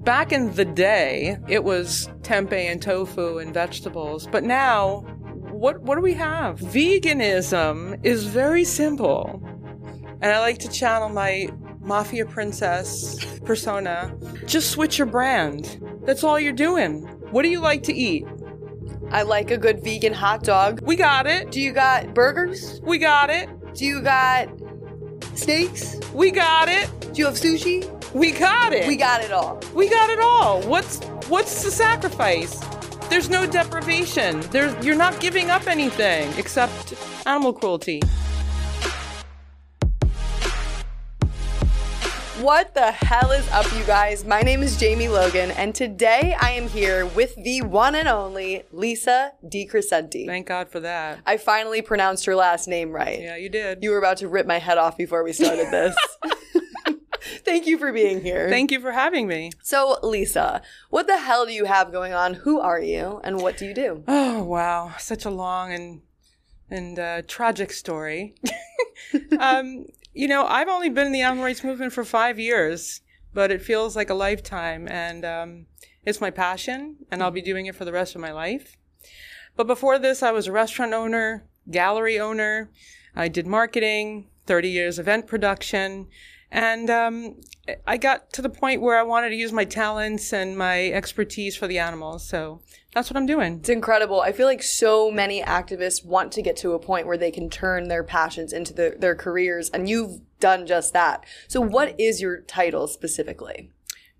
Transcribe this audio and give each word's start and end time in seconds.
back 0.00 0.32
in 0.32 0.54
the 0.54 0.64
day, 0.64 1.38
it 1.48 1.64
was 1.64 2.08
tempeh 2.22 2.70
and 2.70 2.80
tofu 2.80 3.38
and 3.38 3.52
vegetables, 3.52 4.26
but 4.26 4.44
now, 4.44 5.00
what 5.50 5.80
what 5.82 5.96
do 5.96 6.00
we 6.00 6.14
have? 6.14 6.58
Veganism 6.58 8.04
is 8.04 8.24
very 8.24 8.64
simple, 8.64 9.42
and 10.22 10.32
I 10.32 10.40
like 10.40 10.58
to 10.58 10.68
channel 10.68 11.08
my 11.08 11.48
mafia 11.80 12.26
princess 12.26 13.24
persona. 13.44 14.16
Just 14.46 14.70
switch 14.70 14.98
your 14.98 15.06
brand. 15.06 15.80
That's 16.04 16.24
all 16.24 16.38
you're 16.38 16.52
doing. 16.52 17.02
What 17.30 17.42
do 17.42 17.48
you 17.48 17.60
like 17.60 17.82
to 17.84 17.94
eat? 17.94 18.24
I 19.10 19.22
like 19.22 19.50
a 19.50 19.58
good 19.58 19.82
vegan 19.82 20.12
hot 20.12 20.44
dog. 20.44 20.80
We 20.82 20.96
got 20.96 21.26
it. 21.26 21.50
Do 21.50 21.60
you 21.60 21.72
got 21.72 22.14
burgers? 22.14 22.80
We 22.84 22.98
got 22.98 23.28
it. 23.28 23.48
Do 23.74 23.84
you 23.84 24.02
got 24.02 24.48
steaks? 25.34 25.98
We 26.14 26.30
got 26.30 26.68
it. 26.68 26.88
Do 27.12 27.18
you 27.18 27.26
have 27.26 27.34
sushi? 27.34 27.99
We 28.12 28.32
got 28.32 28.72
it. 28.72 28.88
We 28.88 28.96
got 28.96 29.22
it 29.22 29.30
all. 29.30 29.60
We 29.72 29.88
got 29.88 30.10
it 30.10 30.18
all. 30.18 30.62
What's 30.62 30.98
what's 31.28 31.62
the 31.62 31.70
sacrifice? 31.70 32.58
There's 33.08 33.28
no 33.28 33.46
deprivation. 33.46 34.40
There's 34.50 34.84
you're 34.84 34.96
not 34.96 35.20
giving 35.20 35.48
up 35.48 35.68
anything 35.68 36.32
except 36.36 36.94
animal 37.24 37.52
cruelty. 37.52 38.00
What 42.40 42.74
the 42.74 42.90
hell 42.90 43.30
is 43.30 43.48
up, 43.50 43.70
you 43.74 43.84
guys? 43.84 44.24
My 44.24 44.40
name 44.40 44.62
is 44.62 44.76
Jamie 44.76 45.08
Logan, 45.08 45.52
and 45.52 45.72
today 45.72 46.34
I 46.40 46.52
am 46.52 46.68
here 46.68 47.06
with 47.06 47.36
the 47.36 47.62
one 47.62 47.94
and 47.94 48.08
only 48.08 48.64
Lisa 48.72 49.32
DeCrescente. 49.44 50.26
Thank 50.26 50.48
God 50.48 50.68
for 50.68 50.80
that. 50.80 51.20
I 51.26 51.36
finally 51.36 51.82
pronounced 51.82 52.24
her 52.24 52.34
last 52.34 52.66
name 52.66 52.90
right. 52.92 53.20
Yeah, 53.20 53.36
you 53.36 53.50
did. 53.50 53.84
You 53.84 53.90
were 53.90 53.98
about 53.98 54.16
to 54.16 54.28
rip 54.28 54.46
my 54.46 54.58
head 54.58 54.78
off 54.78 54.96
before 54.96 55.22
we 55.22 55.32
started 55.32 55.70
this. 55.70 55.94
Thank 57.44 57.66
you 57.66 57.78
for 57.78 57.92
being 57.92 58.22
here. 58.22 58.48
Thank 58.48 58.70
you 58.70 58.80
for 58.80 58.92
having 58.92 59.26
me. 59.26 59.50
So, 59.62 59.98
Lisa, 60.02 60.62
what 60.90 61.06
the 61.06 61.18
hell 61.18 61.46
do 61.46 61.52
you 61.52 61.64
have 61.64 61.92
going 61.92 62.12
on? 62.12 62.34
Who 62.34 62.60
are 62.60 62.80
you, 62.80 63.20
and 63.24 63.40
what 63.40 63.56
do 63.56 63.66
you 63.66 63.74
do? 63.74 64.04
Oh 64.30 64.44
wow, 64.44 64.94
such 64.98 65.24
a 65.24 65.30
long 65.30 65.72
and 65.72 66.02
and 66.70 66.98
uh, 66.98 67.22
tragic 67.26 67.72
story. 67.72 68.34
um, 69.38 69.86
you 70.14 70.28
know, 70.28 70.44
I've 70.46 70.68
only 70.68 70.88
been 70.88 71.06
in 71.06 71.12
the 71.12 71.22
animal 71.22 71.44
rights 71.44 71.64
movement 71.64 71.92
for 71.92 72.04
five 72.04 72.38
years, 72.38 73.00
but 73.34 73.50
it 73.50 73.60
feels 73.60 73.96
like 73.96 74.08
a 74.08 74.14
lifetime, 74.14 74.88
and 74.88 75.24
um, 75.24 75.66
it's 76.04 76.20
my 76.20 76.30
passion, 76.30 76.96
and 77.10 77.22
I'll 77.22 77.30
be 77.30 77.42
doing 77.42 77.66
it 77.66 77.74
for 77.74 77.84
the 77.84 77.92
rest 77.92 78.14
of 78.14 78.20
my 78.20 78.32
life. 78.32 78.76
But 79.56 79.66
before 79.66 79.98
this, 79.98 80.22
I 80.22 80.30
was 80.30 80.46
a 80.46 80.52
restaurant 80.52 80.94
owner, 80.94 81.46
gallery 81.70 82.18
owner. 82.18 82.70
I 83.14 83.28
did 83.28 83.46
marketing, 83.46 84.28
30 84.46 84.68
years 84.68 84.98
event 84.98 85.26
production, 85.26 86.08
and 86.50 86.90
um, 86.90 87.36
I 87.86 87.96
got 87.96 88.32
to 88.32 88.42
the 88.42 88.48
point 88.48 88.80
where 88.80 88.98
I 88.98 89.02
wanted 89.02 89.30
to 89.30 89.36
use 89.36 89.52
my 89.52 89.64
talents 89.64 90.32
and 90.32 90.56
my 90.58 90.88
expertise 90.88 91.56
for 91.56 91.68
the 91.68 91.78
animals. 91.78 92.26
So 92.26 92.60
that's 92.92 93.08
what 93.08 93.16
I'm 93.16 93.26
doing. 93.26 93.58
It's 93.60 93.68
incredible. 93.68 94.20
I 94.20 94.32
feel 94.32 94.46
like 94.46 94.62
so 94.62 95.10
many 95.10 95.42
activists 95.42 96.04
want 96.04 96.32
to 96.32 96.42
get 96.42 96.56
to 96.58 96.72
a 96.72 96.78
point 96.78 97.06
where 97.06 97.18
they 97.18 97.30
can 97.30 97.48
turn 97.48 97.88
their 97.88 98.02
passions 98.02 98.52
into 98.52 98.74
the, 98.74 98.96
their 98.98 99.14
careers, 99.14 99.70
and 99.70 99.88
you've 99.88 100.20
done 100.40 100.66
just 100.66 100.92
that. 100.92 101.24
So, 101.46 101.60
what 101.60 101.94
is 102.00 102.20
your 102.20 102.40
title 102.40 102.88
specifically? 102.88 103.70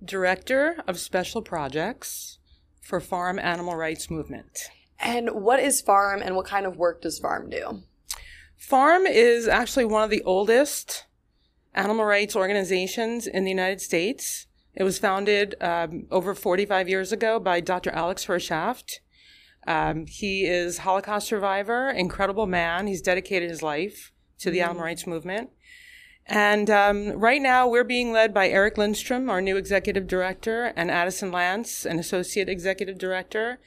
Director 0.05 0.77
of 0.87 0.99
Special 0.99 1.43
Projects 1.43 2.39
for 2.81 3.01
Farm 3.01 3.39
Animal 3.39 3.77
Rights 3.77 4.09
Movement. 4.11 4.71
And 5.01 5.31
what 5.31 5.61
is 5.61 5.81
Farm, 5.81 6.23
and 6.23 6.37
what 6.37 6.47
kind 6.47 6.67
of 6.67 6.77
work 6.77 7.03
does 7.03 7.19
Farm 7.19 7.51
do? 7.51 7.83
Farm 8.57 9.07
is 9.07 9.49
actually 9.49 9.87
one 9.87 10.05
of 10.05 10.11
the 10.11 10.23
oldest 10.23 11.07
animal 11.75 12.05
rights 12.05 12.37
organizations 12.37 13.27
in 13.27 13.45
the 13.45 13.51
United 13.51 13.81
States. 13.81 14.47
It 14.75 14.85
was 14.85 14.99
founded 14.99 15.55
um, 15.61 16.07
over 16.11 16.35
45 16.35 16.89
years 16.89 17.13
ago 17.13 17.41
by 17.41 17.61
Dr. 17.61 17.91
Alex 17.91 18.27
Hershaft. 18.27 19.01
Um, 19.67 20.07
he 20.07 20.47
is 20.47 20.79
Holocaust 20.79 21.29
survivor, 21.29 21.91
incredible 21.91 22.47
man. 22.47 22.87
He's 22.87 23.03
dedicated 23.03 23.51
his 23.51 23.63
life 23.63 24.13
to 24.39 24.51
the 24.51 24.59
mm-hmm. 24.59 24.71
animal 24.71 24.85
rights 24.85 25.07
movement. 25.07 25.51
And 26.27 26.71
um, 26.71 27.13
right 27.13 27.43
now, 27.43 27.69
we're 27.69 27.85
being 27.85 28.13
led 28.13 28.33
by 28.33 28.49
Eric 28.49 28.79
Lindstrom, 28.79 29.29
our 29.29 29.41
new 29.41 29.57
executive 29.57 30.07
director, 30.07 30.73
and 30.77 30.91
Addison 30.91 31.33
Lance, 31.33 31.85
an 31.85 31.99
associate 31.99 32.49
executive 32.49 32.99
director. 32.99 33.59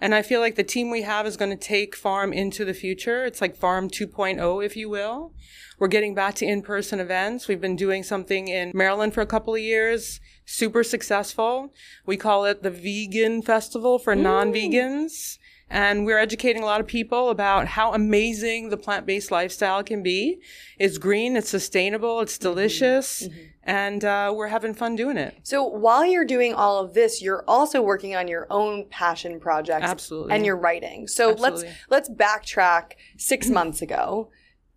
And 0.00 0.14
I 0.14 0.22
feel 0.22 0.40
like 0.40 0.56
the 0.56 0.64
team 0.64 0.90
we 0.90 1.02
have 1.02 1.26
is 1.26 1.36
going 1.36 1.50
to 1.50 1.56
take 1.56 1.94
Farm 1.94 2.32
into 2.32 2.64
the 2.64 2.72
future. 2.72 3.24
It's 3.24 3.40
like 3.40 3.54
Farm 3.54 3.88
2.0, 3.90 4.64
if 4.64 4.76
you 4.76 4.88
will. 4.88 5.34
We're 5.78 5.88
getting 5.88 6.14
back 6.14 6.34
to 6.36 6.46
in-person 6.46 7.00
events. 7.00 7.48
We've 7.48 7.60
been 7.60 7.76
doing 7.76 8.02
something 8.02 8.48
in 8.48 8.72
Maryland 8.74 9.12
for 9.14 9.20
a 9.20 9.26
couple 9.26 9.54
of 9.54 9.60
years. 9.60 10.20
Super 10.46 10.82
successful. 10.82 11.74
We 12.06 12.16
call 12.16 12.44
it 12.46 12.62
the 12.62 12.70
Vegan 12.70 13.42
Festival 13.42 13.98
for 13.98 14.14
Ooh. 14.14 14.22
non-vegans. 14.22 15.38
And 15.68 16.04
we're 16.04 16.18
educating 16.18 16.62
a 16.62 16.66
lot 16.66 16.80
of 16.80 16.86
people 16.86 17.30
about 17.30 17.68
how 17.68 17.94
amazing 17.94 18.70
the 18.70 18.76
plant-based 18.76 19.30
lifestyle 19.30 19.84
can 19.84 20.02
be. 20.02 20.40
It's 20.78 20.98
green, 20.98 21.36
it's 21.36 21.48
sustainable, 21.48 22.20
it's 22.20 22.34
mm-hmm. 22.34 22.48
delicious. 22.48 23.28
Mm-hmm. 23.28 23.40
And 23.62 24.04
uh, 24.04 24.32
we're 24.34 24.48
having 24.48 24.72
fun 24.72 24.96
doing 24.96 25.18
it. 25.18 25.36
So 25.42 25.64
while 25.64 26.04
you're 26.04 26.24
doing 26.24 26.54
all 26.54 26.78
of 26.78 26.94
this, 26.94 27.20
you're 27.20 27.44
also 27.46 27.82
working 27.82 28.16
on 28.16 28.26
your 28.26 28.46
own 28.50 28.86
passion 28.88 29.38
projects. 29.38 29.84
Absolutely. 29.84 30.34
And 30.34 30.46
you're 30.46 30.56
writing. 30.56 31.06
So 31.06 31.32
Absolutely. 31.32 31.68
let's 31.90 32.08
let's 32.08 32.10
backtrack 32.10 32.92
six 33.18 33.48
months 33.50 33.82
ago 33.82 34.30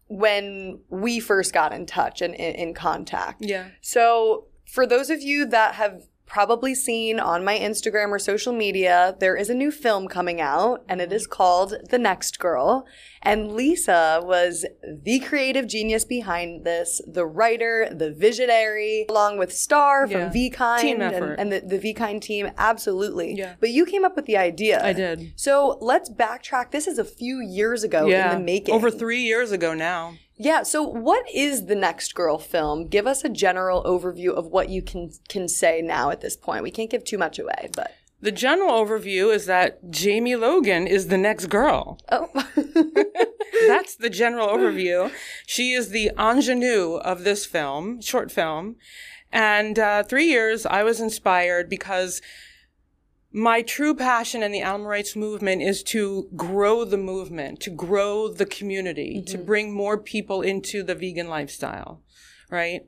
when 0.07 0.81
we 0.89 1.19
first 1.19 1.53
got 1.53 1.71
in 1.71 1.85
touch 1.85 2.21
and 2.21 2.35
in, 2.35 2.55
in 2.55 2.73
contact. 2.73 3.43
Yeah. 3.43 3.69
So 3.81 4.47
for 4.65 4.85
those 4.85 5.09
of 5.09 5.21
you 5.21 5.45
that 5.45 5.75
have 5.75 6.03
probably 6.33 6.73
seen 6.73 7.19
on 7.19 7.45
my 7.45 7.55
Instagram 7.59 8.09
or 8.09 8.17
social 8.17 8.51
media, 8.51 9.15
there 9.19 9.35
is 9.35 9.51
a 9.51 9.53
new 9.53 9.69
film 9.69 10.07
coming 10.07 10.41
out 10.41 10.83
and 10.89 10.99
it 10.99 11.13
is 11.13 11.27
mm. 11.27 11.29
called 11.29 11.75
The 11.91 11.99
Next 11.99 12.39
Girl. 12.39 12.87
And 13.21 13.51
Lisa 13.51 14.19
was 14.23 14.65
the 14.83 15.19
creative 15.19 15.67
genius 15.67 16.05
behind 16.05 16.65
this, 16.65 16.99
the 17.07 17.27
writer, 17.27 17.87
the 17.91 18.11
visionary, 18.11 19.05
along 19.09 19.37
with 19.37 19.53
Star 19.53 20.07
from 20.07 20.21
yeah. 20.21 20.31
VKind 20.31 20.81
team 20.81 21.01
and, 21.01 21.39
and, 21.39 21.51
the, 21.51 21.59
the 21.59 21.93
VKind 21.93 22.21
team. 22.21 22.49
Absolutely. 22.57 23.35
Yeah. 23.35 23.53
But 23.59 23.69
you 23.69 23.85
came 23.85 24.03
up 24.03 24.15
with 24.15 24.25
the 24.25 24.37
idea. 24.37 24.83
I 24.83 24.93
did. 24.93 25.33
So 25.35 25.77
let's 25.81 26.09
backtrack. 26.09 26.71
This 26.71 26.87
is 26.87 26.97
a 26.97 27.05
few 27.05 27.41
years 27.41 27.83
ago 27.83 28.07
yeah. 28.07 28.33
in 28.33 28.39
the 28.39 28.43
making. 28.43 28.73
Over 28.73 28.89
three 28.89 29.21
years 29.21 29.51
ago 29.51 29.75
now. 29.75 30.15
Yeah. 30.43 30.63
So, 30.63 30.83
what 30.83 31.25
is 31.33 31.67
the 31.67 31.75
Next 31.75 32.13
Girl 32.13 32.37
film? 32.37 32.87
Give 32.87 33.07
us 33.07 33.23
a 33.23 33.29
general 33.29 33.81
overview 33.83 34.31
of 34.31 34.47
what 34.47 34.69
you 34.69 34.81
can 34.81 35.11
can 35.29 35.47
say 35.47 35.81
now 35.81 36.09
at 36.09 36.19
this 36.19 36.35
point. 36.35 36.63
We 36.63 36.71
can't 36.71 36.89
give 36.89 37.05
too 37.05 37.17
much 37.17 37.39
away, 37.39 37.69
but 37.75 37.95
the 38.21 38.31
general 38.31 38.73
overview 38.73 39.33
is 39.33 39.45
that 39.45 39.89
Jamie 39.89 40.35
Logan 40.35 40.85
is 40.85 41.07
the 41.07 41.17
next 41.17 41.47
girl. 41.47 41.97
Oh. 42.11 42.29
That's 43.67 43.95
the 43.95 44.09
general 44.09 44.47
overview. 44.47 45.11
She 45.45 45.71
is 45.71 45.89
the 45.89 46.11
ingenue 46.17 46.95
of 46.95 47.23
this 47.23 47.45
film, 47.45 48.01
short 48.01 48.31
film. 48.31 48.75
And 49.31 49.79
uh, 49.79 50.03
three 50.03 50.27
years, 50.27 50.65
I 50.65 50.83
was 50.83 50.99
inspired 50.99 51.69
because 51.69 52.21
my 53.33 53.63
true 53.63 53.95
passion 53.95 54.43
in 54.43 54.51
the 54.51 54.61
animal 54.61 54.87
rights 54.87 55.15
movement 55.15 55.63
is 55.63 55.81
to 55.81 56.29
grow 56.35 56.85
the 56.85 56.97
movement, 56.97 57.59
to 57.61 57.71
grow 57.71 58.27
the 58.27 58.45
community, 58.45 59.17
mm-hmm. 59.17 59.31
to 59.31 59.37
bring 59.39 59.73
more 59.73 59.97
people 59.97 60.43
into 60.43 60.83
the 60.83 60.93
vegan 60.93 61.27
lifestyle, 61.27 62.03
right? 62.51 62.81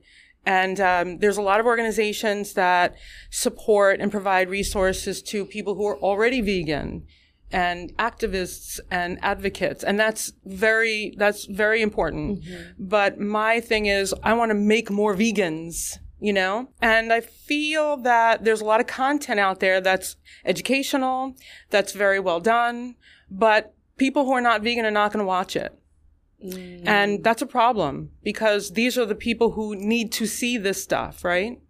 And 0.44 0.78
um, 0.78 1.18
there's 1.18 1.36
a 1.36 1.42
lot 1.42 1.58
of 1.58 1.66
organizations 1.66 2.52
that 2.52 2.94
support 3.30 4.00
and 4.00 4.12
provide 4.12 4.48
resources 4.48 5.20
to 5.22 5.44
people 5.44 5.74
who 5.74 5.84
are 5.86 5.98
already 5.98 6.40
vegan 6.40 7.02
and 7.50 7.96
activists 7.96 8.80
and 8.90 9.18
advocates 9.22 9.84
and 9.84 10.00
that's 10.00 10.32
very 10.44 11.14
that's 11.16 11.44
very 11.44 11.80
important 11.80 12.42
mm-hmm. 12.42 12.62
but 12.76 13.20
my 13.20 13.60
thing 13.60 13.86
is 13.86 14.12
i 14.24 14.34
want 14.34 14.50
to 14.50 14.54
make 14.54 14.90
more 14.90 15.14
vegans 15.14 15.98
you 16.20 16.32
know? 16.32 16.68
And 16.80 17.12
I 17.12 17.20
feel 17.20 17.96
that 17.98 18.44
there's 18.44 18.60
a 18.60 18.64
lot 18.64 18.80
of 18.80 18.86
content 18.86 19.40
out 19.40 19.60
there 19.60 19.80
that's 19.80 20.16
educational, 20.44 21.36
that's 21.70 21.92
very 21.92 22.20
well 22.20 22.40
done, 22.40 22.96
but 23.30 23.74
people 23.96 24.24
who 24.24 24.32
are 24.32 24.40
not 24.40 24.62
vegan 24.62 24.84
are 24.84 24.90
not 24.90 25.12
going 25.12 25.22
to 25.22 25.26
watch 25.26 25.56
it. 25.56 25.78
Mm. 26.44 26.86
And 26.86 27.24
that's 27.24 27.42
a 27.42 27.46
problem 27.46 28.10
because 28.22 28.72
these 28.72 28.98
are 28.98 29.06
the 29.06 29.14
people 29.14 29.52
who 29.52 29.74
need 29.74 30.12
to 30.12 30.26
see 30.26 30.58
this 30.58 30.82
stuff, 30.82 31.24
right? 31.24 31.60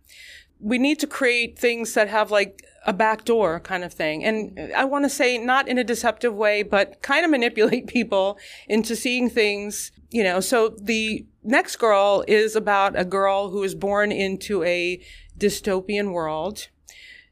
We 0.59 0.79
need 0.79 0.99
to 1.01 1.07
create 1.07 1.59
things 1.59 1.95
that 1.95 2.09
have 2.09 2.31
like 2.31 2.63
a 2.87 2.93
back 2.93 3.25
door 3.25 3.61
kind 3.61 3.85
of 3.85 3.93
thing. 3.93 4.25
And 4.25 4.73
I 4.75 4.85
want 4.85 5.05
to 5.05 5.09
say 5.09 5.39
not 5.39 5.69
in 5.69 5.77
a 5.77 5.85
deceptive 5.85 6.35
way, 6.35 6.63
but 6.63 7.03
kind 7.03 7.25
of 7.25 7.31
manipulate 7.31 7.87
people 7.99 8.39
into 8.69 8.97
seeing 8.97 9.29
things, 9.29 9.93
you 10.11 10.25
know, 10.25 10.41
so 10.41 10.75
the 10.81 11.27
next 11.47 11.77
girl 11.77 12.25
is 12.27 12.57
about 12.57 12.99
a 12.99 13.05
girl 13.05 13.51
who 13.51 13.63
is 13.63 13.75
born 13.75 14.13
into 14.13 14.63
a 14.65 15.01
dystopian 15.39 16.13
world. 16.13 16.69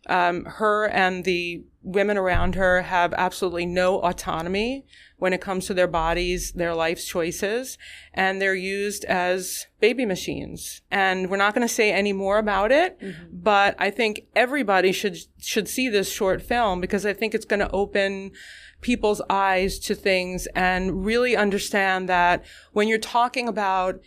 Um, 0.06 0.44
her 0.44 0.88
and 0.88 1.24
the 1.24 1.64
women 1.82 2.16
around 2.16 2.54
her 2.54 2.82
have 2.82 3.12
absolutely 3.12 3.66
no 3.66 4.00
autonomy 4.00 4.84
when 5.18 5.32
it 5.32 5.40
comes 5.40 5.66
to 5.66 5.74
their 5.74 5.86
bodies, 5.86 6.52
their 6.52 6.74
life's 6.74 7.04
choices, 7.04 7.78
and 8.12 8.40
they're 8.40 8.54
used 8.54 9.04
as 9.04 9.66
baby 9.80 10.04
machines. 10.06 10.80
And 10.90 11.30
we're 11.30 11.36
not 11.36 11.54
going 11.54 11.66
to 11.66 11.72
say 11.72 11.92
any 11.92 12.12
more 12.12 12.38
about 12.38 12.72
it, 12.72 12.98
mm-hmm. 13.00 13.24
but 13.32 13.76
I 13.78 13.90
think 13.90 14.22
everybody 14.34 14.92
should 14.92 15.18
should 15.38 15.68
see 15.68 15.88
this 15.88 16.10
short 16.10 16.42
film 16.42 16.80
because 16.80 17.06
I 17.06 17.12
think 17.12 17.34
it's 17.34 17.44
going 17.44 17.60
to 17.60 17.70
open 17.70 18.32
people's 18.80 19.22
eyes 19.30 19.78
to 19.78 19.94
things 19.94 20.46
and 20.54 21.04
really 21.04 21.36
understand 21.36 22.08
that 22.08 22.44
when 22.72 22.88
you're 22.88 22.98
talking 22.98 23.48
about 23.48 24.00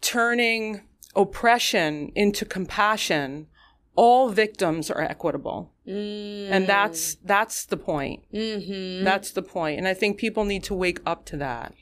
turning 0.00 0.82
oppression 1.14 2.10
into 2.14 2.44
compassion, 2.44 3.46
all 3.94 4.30
victims 4.30 4.90
are 4.90 5.00
equitable. 5.00 5.72
Mm. 5.86 6.50
And 6.50 6.66
that's 6.66 7.16
that's 7.16 7.66
the 7.66 7.76
point. 7.76 8.24
Mm-hmm. 8.32 9.04
That's 9.04 9.30
the 9.30 9.42
point. 9.42 9.78
And 9.78 9.88
I 9.88 9.94
think 9.94 10.18
people 10.18 10.44
need 10.44 10.64
to 10.64 10.74
wake 10.74 11.00
up 11.04 11.24
to 11.26 11.36
that. 11.38 11.74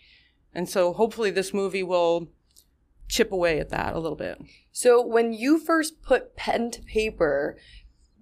And 0.54 0.68
so 0.68 0.92
hopefully 0.92 1.30
this 1.30 1.54
movie 1.54 1.82
will 1.82 2.28
chip 3.08 3.32
away 3.32 3.58
at 3.58 3.70
that 3.70 3.94
a 3.94 3.98
little 3.98 4.16
bit. 4.16 4.40
So 4.72 5.04
when 5.04 5.32
you 5.32 5.58
first 5.58 6.02
put 6.02 6.36
pen 6.36 6.70
to 6.72 6.82
paper, 6.82 7.56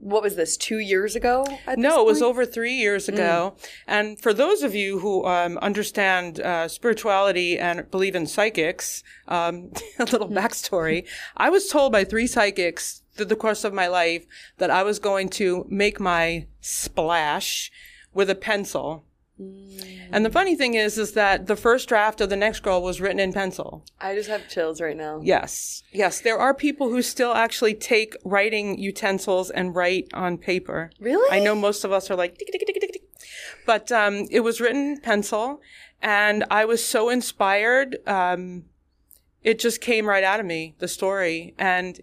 what 0.00 0.22
was 0.22 0.36
this 0.36 0.56
two 0.56 0.78
years 0.78 1.16
ago 1.16 1.44
no 1.76 2.02
it 2.02 2.06
was 2.06 2.22
over 2.22 2.46
three 2.46 2.74
years 2.74 3.06
mm. 3.06 3.14
ago 3.14 3.54
mm. 3.56 3.68
and 3.86 4.20
for 4.20 4.32
those 4.32 4.62
of 4.62 4.74
you 4.74 5.00
who 5.00 5.26
um, 5.26 5.58
understand 5.58 6.40
uh, 6.40 6.68
spirituality 6.68 7.58
and 7.58 7.90
believe 7.90 8.14
in 8.14 8.26
psychics 8.26 9.02
um, 9.26 9.72
a 9.98 10.04
little 10.04 10.28
backstory 10.28 11.04
i 11.36 11.50
was 11.50 11.66
told 11.68 11.90
by 11.90 12.04
three 12.04 12.26
psychics 12.26 13.02
through 13.18 13.26
the 13.26 13.36
course 13.36 13.64
of 13.64 13.74
my 13.74 13.86
life 13.86 14.24
that 14.56 14.70
i 14.70 14.82
was 14.82 14.98
going 14.98 15.28
to 15.28 15.66
make 15.68 16.00
my 16.00 16.46
splash 16.60 17.70
with 18.14 18.30
a 18.30 18.34
pencil 18.34 19.04
Mm. 19.40 20.08
And 20.10 20.24
the 20.24 20.30
funny 20.30 20.56
thing 20.56 20.74
is, 20.74 20.98
is 20.98 21.12
that 21.12 21.46
the 21.46 21.56
first 21.56 21.88
draft 21.88 22.20
of 22.20 22.28
the 22.28 22.36
next 22.36 22.60
girl 22.60 22.82
was 22.82 23.00
written 23.00 23.20
in 23.20 23.32
pencil. 23.32 23.84
I 24.00 24.14
just 24.14 24.28
have 24.28 24.48
chills 24.48 24.80
right 24.80 24.96
now. 24.96 25.20
Yes, 25.22 25.82
yes, 25.92 26.20
there 26.20 26.38
are 26.38 26.54
people 26.54 26.88
who 26.88 27.02
still 27.02 27.32
actually 27.32 27.74
take 27.74 28.16
writing 28.24 28.78
utensils 28.78 29.50
and 29.50 29.74
write 29.74 30.08
on 30.12 30.38
paper. 30.38 30.90
Really? 30.98 31.30
I 31.30 31.42
know 31.42 31.54
most 31.54 31.84
of 31.84 31.92
us 31.92 32.10
are 32.10 32.16
like, 32.16 32.38
tick, 32.38 32.48
tick, 32.50 32.66
tick, 32.66 32.80
tick, 32.80 32.92
tick. 32.92 33.02
but 33.64 33.92
um, 33.92 34.26
it 34.30 34.40
was 34.40 34.60
written 34.60 34.92
in 34.92 35.00
pencil, 35.00 35.60
and 36.02 36.44
I 36.50 36.64
was 36.64 36.84
so 36.84 37.08
inspired. 37.08 37.98
Um, 38.06 38.64
it 39.42 39.60
just 39.60 39.80
came 39.80 40.06
right 40.06 40.24
out 40.24 40.40
of 40.40 40.46
me, 40.46 40.74
the 40.78 40.88
story, 40.88 41.54
and 41.58 42.00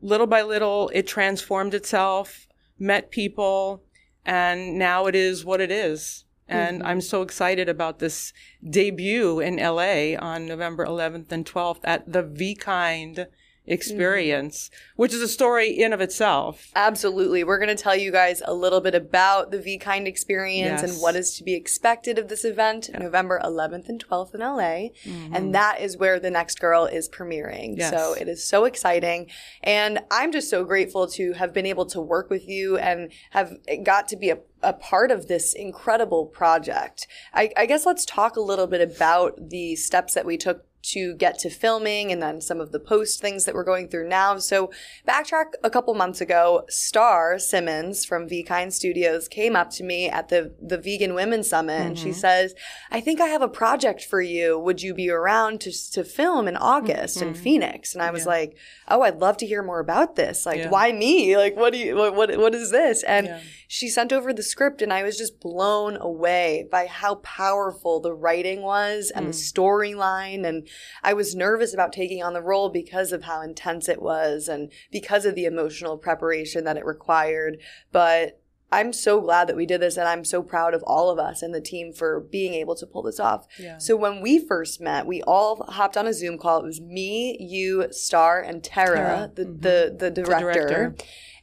little 0.00 0.26
by 0.26 0.42
little, 0.42 0.90
it 0.94 1.06
transformed 1.06 1.74
itself, 1.74 2.46
met 2.78 3.10
people, 3.10 3.82
and 4.24 4.78
now 4.78 5.06
it 5.06 5.14
is 5.14 5.44
what 5.44 5.60
it 5.60 5.70
is. 5.70 6.24
And 6.48 6.78
mm-hmm. 6.78 6.88
I'm 6.88 7.00
so 7.00 7.22
excited 7.22 7.68
about 7.68 7.98
this 7.98 8.32
debut 8.68 9.40
in 9.40 9.56
LA 9.56 10.16
on 10.18 10.46
November 10.46 10.86
11th 10.86 11.30
and 11.30 11.44
12th 11.44 11.80
at 11.84 12.10
the 12.10 12.22
V 12.22 12.54
Kind 12.54 13.26
experience, 13.68 14.68
mm-hmm. 14.68 15.02
which 15.02 15.12
is 15.12 15.22
a 15.22 15.28
story 15.28 15.70
in 15.70 15.92
of 15.92 16.00
itself. 16.00 16.70
Absolutely. 16.74 17.44
We're 17.44 17.58
going 17.58 17.74
to 17.74 17.82
tell 17.82 17.96
you 17.96 18.10
guys 18.10 18.42
a 18.44 18.54
little 18.54 18.80
bit 18.80 18.94
about 18.94 19.50
the 19.50 19.60
V 19.60 19.78
Kind 19.78 20.08
experience 20.08 20.82
yes. 20.82 20.90
and 20.90 21.02
what 21.02 21.16
is 21.16 21.36
to 21.36 21.44
be 21.44 21.54
expected 21.54 22.18
of 22.18 22.28
this 22.28 22.44
event 22.44 22.88
yeah. 22.90 22.98
November 22.98 23.40
11th 23.44 23.88
and 23.88 24.04
12th 24.04 24.34
in 24.34 24.40
LA. 24.40 24.90
Mm-hmm. 25.04 25.34
And 25.34 25.54
that 25.54 25.80
is 25.80 25.96
where 25.96 26.18
The 26.18 26.30
Next 26.30 26.60
Girl 26.60 26.86
is 26.86 27.08
premiering. 27.08 27.76
Yes. 27.78 27.90
So 27.90 28.14
it 28.14 28.28
is 28.28 28.46
so 28.46 28.64
exciting. 28.64 29.30
And 29.62 30.00
I'm 30.10 30.32
just 30.32 30.50
so 30.50 30.64
grateful 30.64 31.06
to 31.08 31.32
have 31.34 31.52
been 31.52 31.66
able 31.66 31.86
to 31.86 32.00
work 32.00 32.30
with 32.30 32.48
you 32.48 32.78
and 32.78 33.10
have 33.30 33.56
got 33.84 34.08
to 34.08 34.16
be 34.16 34.30
a 34.30 34.38
a 34.62 34.72
part 34.72 35.10
of 35.10 35.28
this 35.28 35.54
incredible 35.54 36.26
project. 36.26 37.06
I, 37.32 37.50
I, 37.56 37.66
guess 37.66 37.86
let's 37.86 38.04
talk 38.04 38.36
a 38.36 38.40
little 38.40 38.66
bit 38.66 38.80
about 38.80 39.50
the 39.50 39.76
steps 39.76 40.14
that 40.14 40.26
we 40.26 40.36
took 40.36 40.64
to 40.82 41.14
get 41.16 41.38
to 41.40 41.50
filming 41.50 42.12
and 42.12 42.22
then 42.22 42.40
some 42.40 42.60
of 42.60 42.72
the 42.72 42.80
post 42.80 43.20
things 43.20 43.44
that 43.44 43.54
we're 43.54 43.64
going 43.64 43.88
through 43.88 44.08
now. 44.08 44.38
So 44.38 44.70
backtrack 45.06 45.52
a 45.62 45.70
couple 45.70 45.94
months 45.94 46.20
ago, 46.20 46.64
Star 46.68 47.38
Simmons 47.38 48.04
from 48.04 48.28
V 48.28 48.42
Kind 48.42 48.72
Studios 48.72 49.28
came 49.28 49.56
up 49.56 49.70
to 49.70 49.84
me 49.84 50.08
at 50.08 50.28
the, 50.28 50.54
the 50.60 50.78
Vegan 50.78 51.14
Women 51.14 51.42
Summit 51.42 51.72
mm-hmm. 51.72 51.88
and 51.88 51.98
she 51.98 52.10
mm-hmm. 52.10 52.18
says, 52.20 52.54
I 52.90 53.00
think 53.00 53.20
I 53.20 53.26
have 53.26 53.42
a 53.42 53.48
project 53.48 54.04
for 54.04 54.20
you. 54.20 54.58
Would 54.58 54.82
you 54.82 54.94
be 54.94 55.10
around 55.10 55.60
to, 55.62 55.90
to 55.92 56.04
film 56.04 56.48
in 56.48 56.56
August 56.56 57.18
mm-hmm. 57.18 57.28
in 57.28 57.34
Phoenix? 57.34 57.94
And 57.94 58.02
I 58.02 58.10
was 58.10 58.22
yeah. 58.22 58.28
like, 58.28 58.56
oh, 58.88 59.02
I'd 59.02 59.18
love 59.18 59.36
to 59.38 59.46
hear 59.46 59.62
more 59.62 59.80
about 59.80 60.16
this. 60.16 60.46
Like, 60.46 60.58
yeah. 60.58 60.70
why 60.70 60.92
me? 60.92 61.36
Like, 61.36 61.56
what 61.56 61.72
do 61.72 61.78
you, 61.78 61.96
what, 61.96 62.14
what, 62.14 62.36
what 62.38 62.54
is 62.54 62.70
this? 62.70 63.02
And 63.02 63.26
yeah 63.26 63.40
she 63.70 63.88
sent 63.90 64.14
over 64.14 64.32
the 64.32 64.42
script 64.42 64.80
and 64.80 64.92
I 64.92 65.02
was 65.02 65.18
just 65.18 65.40
blown 65.40 65.98
away 65.98 66.66
by 66.70 66.86
how 66.86 67.16
powerful 67.16 68.00
the 68.00 68.14
writing 68.14 68.62
was 68.62 69.12
and 69.14 69.26
mm. 69.26 69.28
the 69.28 69.34
storyline. 69.34 70.46
And 70.48 70.66
I 71.02 71.14
was 71.14 71.34
nervous 71.34 71.74
about 71.74 71.92
taking 71.92 72.22
on 72.22 72.32
the 72.32 72.42
role 72.42 72.68
because 72.68 73.12
of 73.12 73.24
how 73.24 73.42
intense 73.42 73.88
it 73.88 74.02
was 74.02 74.48
and 74.48 74.70
because 74.90 75.24
of 75.24 75.34
the 75.34 75.44
emotional 75.44 75.96
preparation 75.96 76.64
that 76.64 76.76
it 76.76 76.84
required. 76.84 77.58
But 77.92 78.40
I'm 78.70 78.92
so 78.92 79.20
glad 79.20 79.48
that 79.48 79.56
we 79.56 79.64
did 79.64 79.80
this 79.80 79.96
and 79.96 80.06
I'm 80.06 80.24
so 80.24 80.42
proud 80.42 80.74
of 80.74 80.82
all 80.82 81.08
of 81.10 81.18
us 81.18 81.42
and 81.42 81.54
the 81.54 81.60
team 81.60 81.92
for 81.92 82.20
being 82.20 82.52
able 82.54 82.76
to 82.76 82.86
pull 82.86 83.02
this 83.02 83.18
off. 83.18 83.46
Yeah. 83.58 83.78
So 83.78 83.96
when 83.96 84.20
we 84.20 84.38
first 84.38 84.80
met, 84.80 85.06
we 85.06 85.22
all 85.22 85.64
hopped 85.68 85.96
on 85.96 86.06
a 86.06 86.12
Zoom 86.12 86.36
call. 86.36 86.60
It 86.60 86.66
was 86.66 86.80
me, 86.80 87.36
you, 87.40 87.88
Star, 87.92 88.40
and 88.40 88.62
Tara, 88.62 88.96
Tara. 88.96 89.32
The, 89.34 89.44
mm-hmm. 89.44 89.60
the, 89.60 89.96
the 89.98 90.10
director. 90.10 90.52
The 90.52 90.68
director 90.68 90.96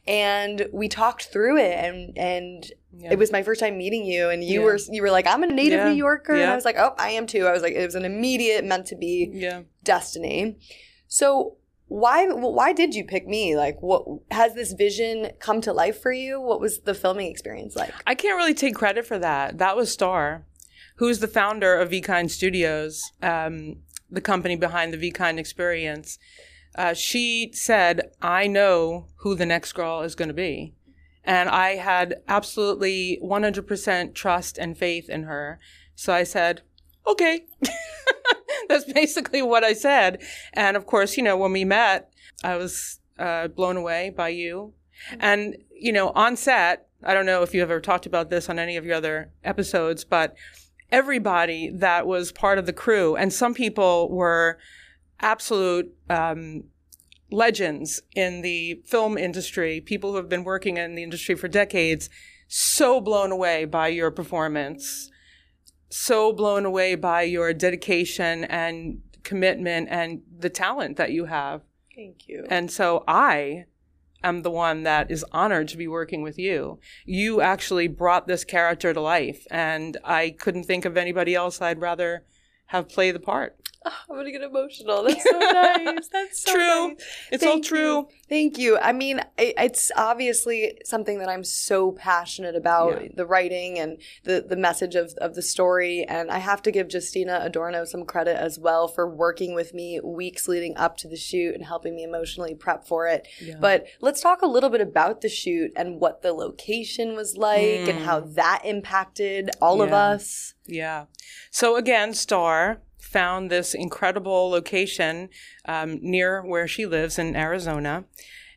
and 0.06 0.68
we 0.72 0.88
talked 0.88 1.24
through 1.24 1.58
it 1.58 1.72
and 1.72 2.16
and 2.16 2.70
yeah. 2.96 3.12
it 3.12 3.18
was 3.18 3.32
my 3.32 3.42
first 3.42 3.60
time 3.60 3.76
meeting 3.76 4.04
you 4.04 4.30
and 4.30 4.42
you 4.42 4.60
yeah. 4.60 4.66
were 4.66 4.78
you 4.90 5.02
were 5.02 5.10
like 5.10 5.26
i'm 5.26 5.42
a 5.42 5.46
native 5.46 5.80
yeah. 5.80 5.88
new 5.88 5.96
yorker 5.96 6.34
and 6.34 6.50
i 6.50 6.54
was 6.54 6.64
like 6.64 6.76
oh 6.78 6.94
i 6.98 7.10
am 7.10 7.26
too. 7.26 7.46
I 7.46 7.52
was 7.52 7.62
like 7.62 7.74
it 7.74 7.84
was 7.84 7.94
an 7.94 8.04
immediate 8.04 8.64
meant 8.64 8.86
to 8.86 8.96
be 8.96 9.62
destiny. 9.82 10.56
So 11.08 11.56
why 11.88 12.26
why 12.28 12.72
did 12.72 12.94
you 12.94 13.04
pick 13.04 13.26
me? 13.26 13.56
Like 13.56 13.80
what 13.80 14.04
has 14.30 14.54
this 14.54 14.72
vision 14.72 15.30
come 15.38 15.60
to 15.62 15.72
life 15.72 16.00
for 16.00 16.12
you? 16.12 16.40
What 16.40 16.60
was 16.60 16.80
the 16.80 16.94
filming 16.94 17.30
experience 17.30 17.76
like? 17.76 17.94
I 18.06 18.14
can't 18.14 18.36
really 18.36 18.54
take 18.54 18.74
credit 18.74 19.06
for 19.06 19.18
that. 19.18 19.58
That 19.58 19.76
was 19.76 19.92
star 19.92 20.44
who's 20.96 21.20
the 21.20 21.28
founder 21.28 21.74
of 21.74 21.90
vkind 21.90 22.30
studios 22.30 23.12
um, 23.22 23.76
the 24.10 24.20
company 24.20 24.56
behind 24.56 24.92
the 24.92 25.10
vkind 25.10 25.38
experience 25.38 26.18
uh, 26.76 26.94
she 26.94 27.50
said, 27.52 28.10
I 28.20 28.46
know 28.46 29.06
who 29.16 29.34
the 29.34 29.46
next 29.46 29.72
girl 29.72 30.02
is 30.02 30.14
going 30.14 30.28
to 30.28 30.34
be. 30.34 30.74
And 31.24 31.48
I 31.48 31.76
had 31.76 32.16
absolutely 32.28 33.18
100% 33.22 34.14
trust 34.14 34.58
and 34.58 34.78
faith 34.78 35.08
in 35.08 35.24
her. 35.24 35.58
So 35.94 36.12
I 36.12 36.22
said, 36.22 36.62
okay. 37.06 37.46
That's 38.68 38.92
basically 38.92 39.42
what 39.42 39.64
I 39.64 39.72
said. 39.72 40.22
And 40.52 40.76
of 40.76 40.86
course, 40.86 41.16
you 41.16 41.22
know, 41.22 41.36
when 41.36 41.52
we 41.52 41.64
met, 41.64 42.12
I 42.44 42.56
was 42.56 43.00
uh, 43.18 43.48
blown 43.48 43.76
away 43.76 44.10
by 44.10 44.28
you. 44.28 44.74
And, 45.18 45.56
you 45.72 45.92
know, 45.92 46.10
on 46.10 46.36
set, 46.36 46.88
I 47.02 47.14
don't 47.14 47.26
know 47.26 47.42
if 47.42 47.54
you 47.54 47.62
ever 47.62 47.80
talked 47.80 48.06
about 48.06 48.30
this 48.30 48.48
on 48.48 48.58
any 48.58 48.76
of 48.76 48.84
your 48.84 48.96
other 48.96 49.30
episodes, 49.44 50.04
but 50.04 50.34
everybody 50.90 51.70
that 51.70 52.06
was 52.06 52.32
part 52.32 52.58
of 52.58 52.66
the 52.66 52.72
crew, 52.72 53.16
and 53.16 53.32
some 53.32 53.54
people 53.54 54.10
were 54.10 54.58
absolute 55.20 55.94
um, 56.08 56.64
legends 57.30 58.02
in 58.14 58.42
the 58.42 58.82
film 58.86 59.18
industry, 59.18 59.80
people 59.80 60.10
who 60.10 60.16
have 60.16 60.28
been 60.28 60.44
working 60.44 60.76
in 60.76 60.94
the 60.94 61.02
industry 61.02 61.34
for 61.34 61.48
decades, 61.48 62.08
so 62.48 63.00
blown 63.00 63.32
away 63.32 63.64
by 63.64 63.88
your 63.88 64.10
performance, 64.10 65.10
so 65.88 66.32
blown 66.32 66.64
away 66.64 66.94
by 66.94 67.22
your 67.22 67.52
dedication 67.52 68.44
and 68.44 69.00
commitment 69.24 69.88
and 69.90 70.22
the 70.38 70.50
talent 70.50 70.96
that 70.96 71.10
you 71.10 71.24
have. 71.24 71.62
Thank 71.94 72.28
you. 72.28 72.46
And 72.48 72.70
so 72.70 73.02
I 73.08 73.64
am 74.22 74.42
the 74.42 74.50
one 74.50 74.82
that 74.84 75.10
is 75.10 75.24
honored 75.32 75.68
to 75.68 75.76
be 75.76 75.88
working 75.88 76.22
with 76.22 76.38
you. 76.38 76.78
You 77.04 77.40
actually 77.40 77.88
brought 77.88 78.26
this 78.26 78.44
character 78.44 78.92
to 78.92 79.00
life, 79.00 79.46
and 79.50 79.96
I 80.04 80.30
couldn't 80.30 80.64
think 80.64 80.84
of 80.84 80.96
anybody 80.96 81.34
else 81.34 81.60
I'd 81.60 81.80
rather 81.80 82.24
have 82.66 82.88
play 82.88 83.10
the 83.10 83.20
part. 83.20 83.56
I'm 84.10 84.16
gonna 84.16 84.30
get 84.30 84.42
emotional. 84.42 85.04
That's 85.04 85.22
so 85.22 85.38
nice. 85.38 86.08
That's 86.08 86.42
so 86.42 86.52
true. 86.52 86.88
Nice. 86.88 87.06
It's 87.32 87.42
Thank 87.42 87.56
all 87.56 87.62
true. 87.62 87.96
You. 87.96 88.08
Thank 88.28 88.58
you. 88.58 88.78
I 88.78 88.92
mean, 88.92 89.20
it's 89.38 89.92
obviously 89.96 90.78
something 90.84 91.18
that 91.18 91.28
I'm 91.28 91.44
so 91.44 91.92
passionate 91.92 92.56
about 92.56 93.02
yeah. 93.02 93.08
the 93.14 93.26
writing 93.26 93.78
and 93.78 93.98
the, 94.24 94.44
the 94.46 94.56
message 94.56 94.94
of, 94.94 95.12
of 95.18 95.34
the 95.34 95.42
story. 95.42 96.04
And 96.08 96.30
I 96.30 96.38
have 96.38 96.62
to 96.62 96.70
give 96.70 96.92
Justina 96.92 97.40
Adorno 97.42 97.84
some 97.84 98.04
credit 98.04 98.36
as 98.36 98.58
well 98.58 98.88
for 98.88 99.08
working 99.08 99.54
with 99.54 99.74
me 99.74 100.00
weeks 100.00 100.48
leading 100.48 100.76
up 100.76 100.96
to 100.98 101.08
the 101.08 101.16
shoot 101.16 101.54
and 101.54 101.64
helping 101.64 101.94
me 101.94 102.02
emotionally 102.02 102.54
prep 102.54 102.86
for 102.86 103.06
it. 103.06 103.28
Yeah. 103.40 103.56
But 103.60 103.86
let's 104.00 104.20
talk 104.20 104.42
a 104.42 104.46
little 104.46 104.70
bit 104.70 104.80
about 104.80 105.20
the 105.20 105.28
shoot 105.28 105.72
and 105.76 106.00
what 106.00 106.22
the 106.22 106.32
location 106.32 107.14
was 107.14 107.36
like 107.36 107.60
mm. 107.60 107.88
and 107.88 108.04
how 108.04 108.20
mm. 108.20 108.34
that 108.34 108.62
impacted 108.64 109.50
all 109.60 109.78
yeah. 109.78 109.84
of 109.84 109.92
us. 109.92 110.54
Yeah. 110.66 111.04
So 111.50 111.76
again, 111.76 112.12
Star 112.12 112.80
found 113.06 113.50
this 113.50 113.74
incredible 113.74 114.50
location 114.50 115.28
um, 115.64 115.98
near 116.02 116.42
where 116.42 116.68
she 116.68 116.86
lives 116.86 117.18
in 117.18 117.36
Arizona. 117.36 118.04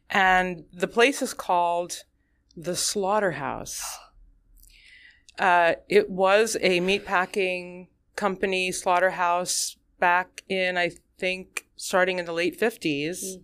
And 0.09 0.65
the 0.73 0.87
place 0.87 1.21
is 1.21 1.33
called 1.33 2.03
The 2.57 2.75
Slaughterhouse. 2.75 3.97
Uh, 5.37 5.75
it 5.87 6.09
was 6.09 6.57
a 6.61 6.81
meatpacking 6.81 7.87
company, 8.15 8.71
slaughterhouse, 8.71 9.77
back 9.99 10.43
in, 10.49 10.77
I 10.77 10.91
think, 11.17 11.67
starting 11.75 12.19
in 12.19 12.25
the 12.25 12.33
late 12.33 12.59
50s. 12.59 13.23
Mm. 13.23 13.41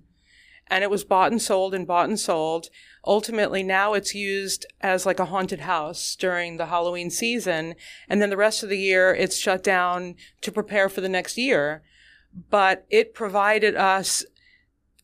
And 0.68 0.84
it 0.84 0.90
was 0.90 1.04
bought 1.04 1.32
and 1.32 1.42
sold 1.42 1.74
and 1.74 1.86
bought 1.86 2.10
and 2.10 2.20
sold. 2.20 2.70
Ultimately, 3.06 3.62
now 3.62 3.94
it's 3.94 4.16
used 4.16 4.66
as 4.82 5.06
like 5.06 5.20
a 5.20 5.26
haunted 5.26 5.62
house 5.62 6.16
during 6.16 6.58
the 6.58 6.68
Halloween 6.68 7.12
season. 7.12 7.76
And 8.10 8.22
then 8.22 8.32
the 8.32 8.38
rest 8.38 8.64
of 8.64 8.70
the 8.70 8.80
year, 8.80 9.14
it's 9.14 9.38
shut 9.38 9.64
down 9.64 10.16
to 10.42 10.52
prepare 10.52 10.90
for 10.90 11.02
the 11.02 11.10
next 11.10 11.38
year. 11.38 11.84
But 12.50 12.86
it 12.90 13.14
provided 13.14 13.76
us 13.76 14.26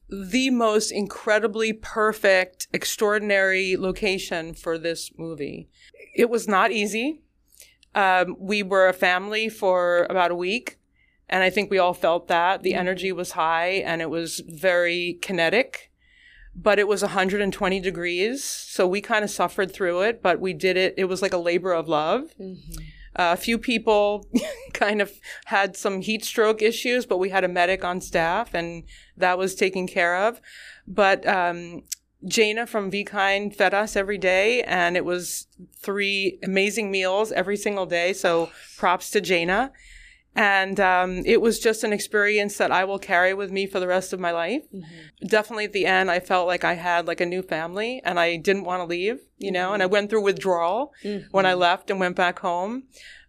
the 0.09 0.49
most 0.49 0.91
incredibly 0.91 1.71
perfect, 1.71 2.67
extraordinary 2.73 3.77
location 3.77 4.53
for 4.53 4.77
this 4.77 5.11
movie. 5.17 5.69
It 6.13 6.29
was 6.29 6.47
not 6.47 6.71
easy. 6.71 7.21
Um, 7.95 8.35
we 8.37 8.61
were 8.61 8.89
a 8.89 8.93
family 8.93 9.47
for 9.47 10.05
about 10.09 10.31
a 10.31 10.35
week, 10.35 10.77
and 11.31 11.43
I 11.43 11.49
think 11.49 11.71
we 11.71 11.79
all 11.79 11.93
felt 11.93 12.27
that. 12.27 12.61
The 12.61 12.73
energy 12.73 13.11
was 13.13 13.31
high 13.31 13.69
and 13.85 14.01
it 14.01 14.09
was 14.09 14.41
very 14.45 15.17
kinetic, 15.21 15.91
but 16.53 16.77
it 16.77 16.87
was 16.87 17.01
120 17.01 17.79
degrees. 17.79 18.43
So 18.43 18.85
we 18.85 18.99
kind 18.99 19.23
of 19.23 19.31
suffered 19.31 19.73
through 19.73 20.01
it, 20.01 20.21
but 20.21 20.41
we 20.41 20.53
did 20.53 20.75
it. 20.75 20.93
It 20.97 21.05
was 21.05 21.21
like 21.21 21.33
a 21.33 21.37
labor 21.37 21.71
of 21.71 21.87
love. 21.87 22.33
Uh, 23.15 23.31
a 23.33 23.37
few 23.37 23.57
people 23.57 24.27
kind 24.73 25.01
of 25.01 25.11
had 25.45 25.77
some 25.77 26.01
heat 26.01 26.25
stroke 26.25 26.61
issues, 26.61 27.05
but 27.05 27.17
we 27.17 27.29
had 27.29 27.45
a 27.45 27.49
medic 27.49 27.85
on 27.85 28.01
staff 28.01 28.53
and 28.53 28.83
that 29.15 29.37
was 29.37 29.55
taken 29.55 29.87
care 29.87 30.17
of. 30.17 30.41
But 30.85 31.25
um, 31.25 31.83
Jana 32.25 32.67
from 32.67 32.91
VKind 32.91 33.55
fed 33.55 33.73
us 33.73 33.95
every 33.95 34.17
day, 34.17 34.63
and 34.63 34.95
it 34.95 35.05
was 35.05 35.47
three 35.77 36.39
amazing 36.43 36.91
meals 36.91 37.31
every 37.31 37.57
single 37.57 37.85
day. 37.85 38.13
So 38.13 38.51
props 38.77 39.09
to 39.11 39.21
Jana. 39.21 39.71
And 40.35 40.79
um, 40.79 41.23
it 41.25 41.41
was 41.41 41.59
just 41.59 41.83
an 41.83 41.91
experience 41.91 42.57
that 42.57 42.71
I 42.71 42.85
will 42.85 42.99
carry 42.99 43.33
with 43.33 43.51
me 43.51 43.67
for 43.67 43.79
the 43.81 43.87
rest 43.87 44.13
of 44.13 44.19
my 44.19 44.31
life. 44.31 44.63
Definitely 45.27 45.65
at 45.65 45.73
the 45.73 45.85
end, 45.85 46.09
I 46.09 46.19
felt 46.21 46.47
like 46.47 46.63
I 46.63 46.75
had 46.75 47.05
like 47.05 47.19
a 47.19 47.25
new 47.25 47.41
family 47.41 48.01
and 48.05 48.17
I 48.19 48.37
didn't 48.37 48.63
want 48.63 48.79
to 48.79 48.85
leave, 48.85 49.19
you 49.37 49.51
know, 49.51 49.73
and 49.73 49.83
I 49.83 49.87
went 49.87 50.09
through 50.09 50.23
withdrawal 50.23 50.93
when 51.31 51.45
I 51.45 51.53
left 51.53 51.89
and 51.89 51.99
went 51.99 52.15
back 52.15 52.39
home. 52.39 52.83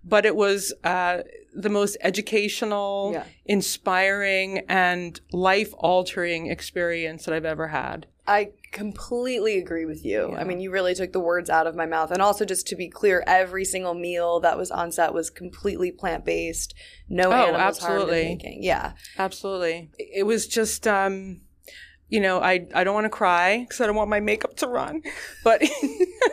But 0.04 0.26
it 0.26 0.34
was 0.36 0.72
uh, 0.84 1.22
the 1.54 1.68
most 1.68 1.96
educational, 2.02 3.10
Yeah. 3.14 3.24
inspiring, 3.44 4.64
and 4.68 5.20
life 5.32 5.72
altering 5.78 6.46
experience 6.48 7.24
that 7.24 7.34
I've 7.34 7.44
ever 7.44 7.68
had. 7.68 8.06
I 8.26 8.50
completely 8.72 9.58
agree 9.58 9.84
with 9.84 10.04
you. 10.04 10.30
Yeah. 10.30 10.38
I 10.38 10.44
mean, 10.44 10.58
you 10.58 10.70
really 10.70 10.94
took 10.94 11.12
the 11.12 11.20
words 11.20 11.48
out 11.50 11.66
of 11.66 11.76
my 11.76 11.86
mouth. 11.86 12.10
And 12.10 12.20
also, 12.20 12.44
just 12.44 12.66
to 12.68 12.76
be 12.76 12.88
clear, 12.88 13.22
every 13.26 13.64
single 13.64 13.94
meal 13.94 14.40
that 14.40 14.58
was 14.58 14.70
on 14.70 14.90
set 14.90 15.14
was 15.14 15.30
completely 15.30 15.92
plant 15.92 16.24
based, 16.24 16.74
no 17.08 17.30
Oh, 17.30 17.34
animals 17.34 17.78
harmed 17.78 18.08
in 18.08 18.32
absolutely. 18.32 18.58
Yeah. 18.60 18.92
Absolutely. 19.18 19.90
It 19.98 20.24
was 20.24 20.48
just, 20.48 20.88
um, 20.88 21.42
you 22.08 22.20
know, 22.20 22.40
I, 22.40 22.66
I 22.74 22.82
don't 22.82 22.94
want 22.94 23.04
to 23.04 23.10
cry 23.10 23.60
because 23.60 23.80
I 23.80 23.86
don't 23.86 23.96
want 23.96 24.10
my 24.10 24.20
makeup 24.20 24.56
to 24.56 24.66
run, 24.66 25.02
but, 25.44 25.62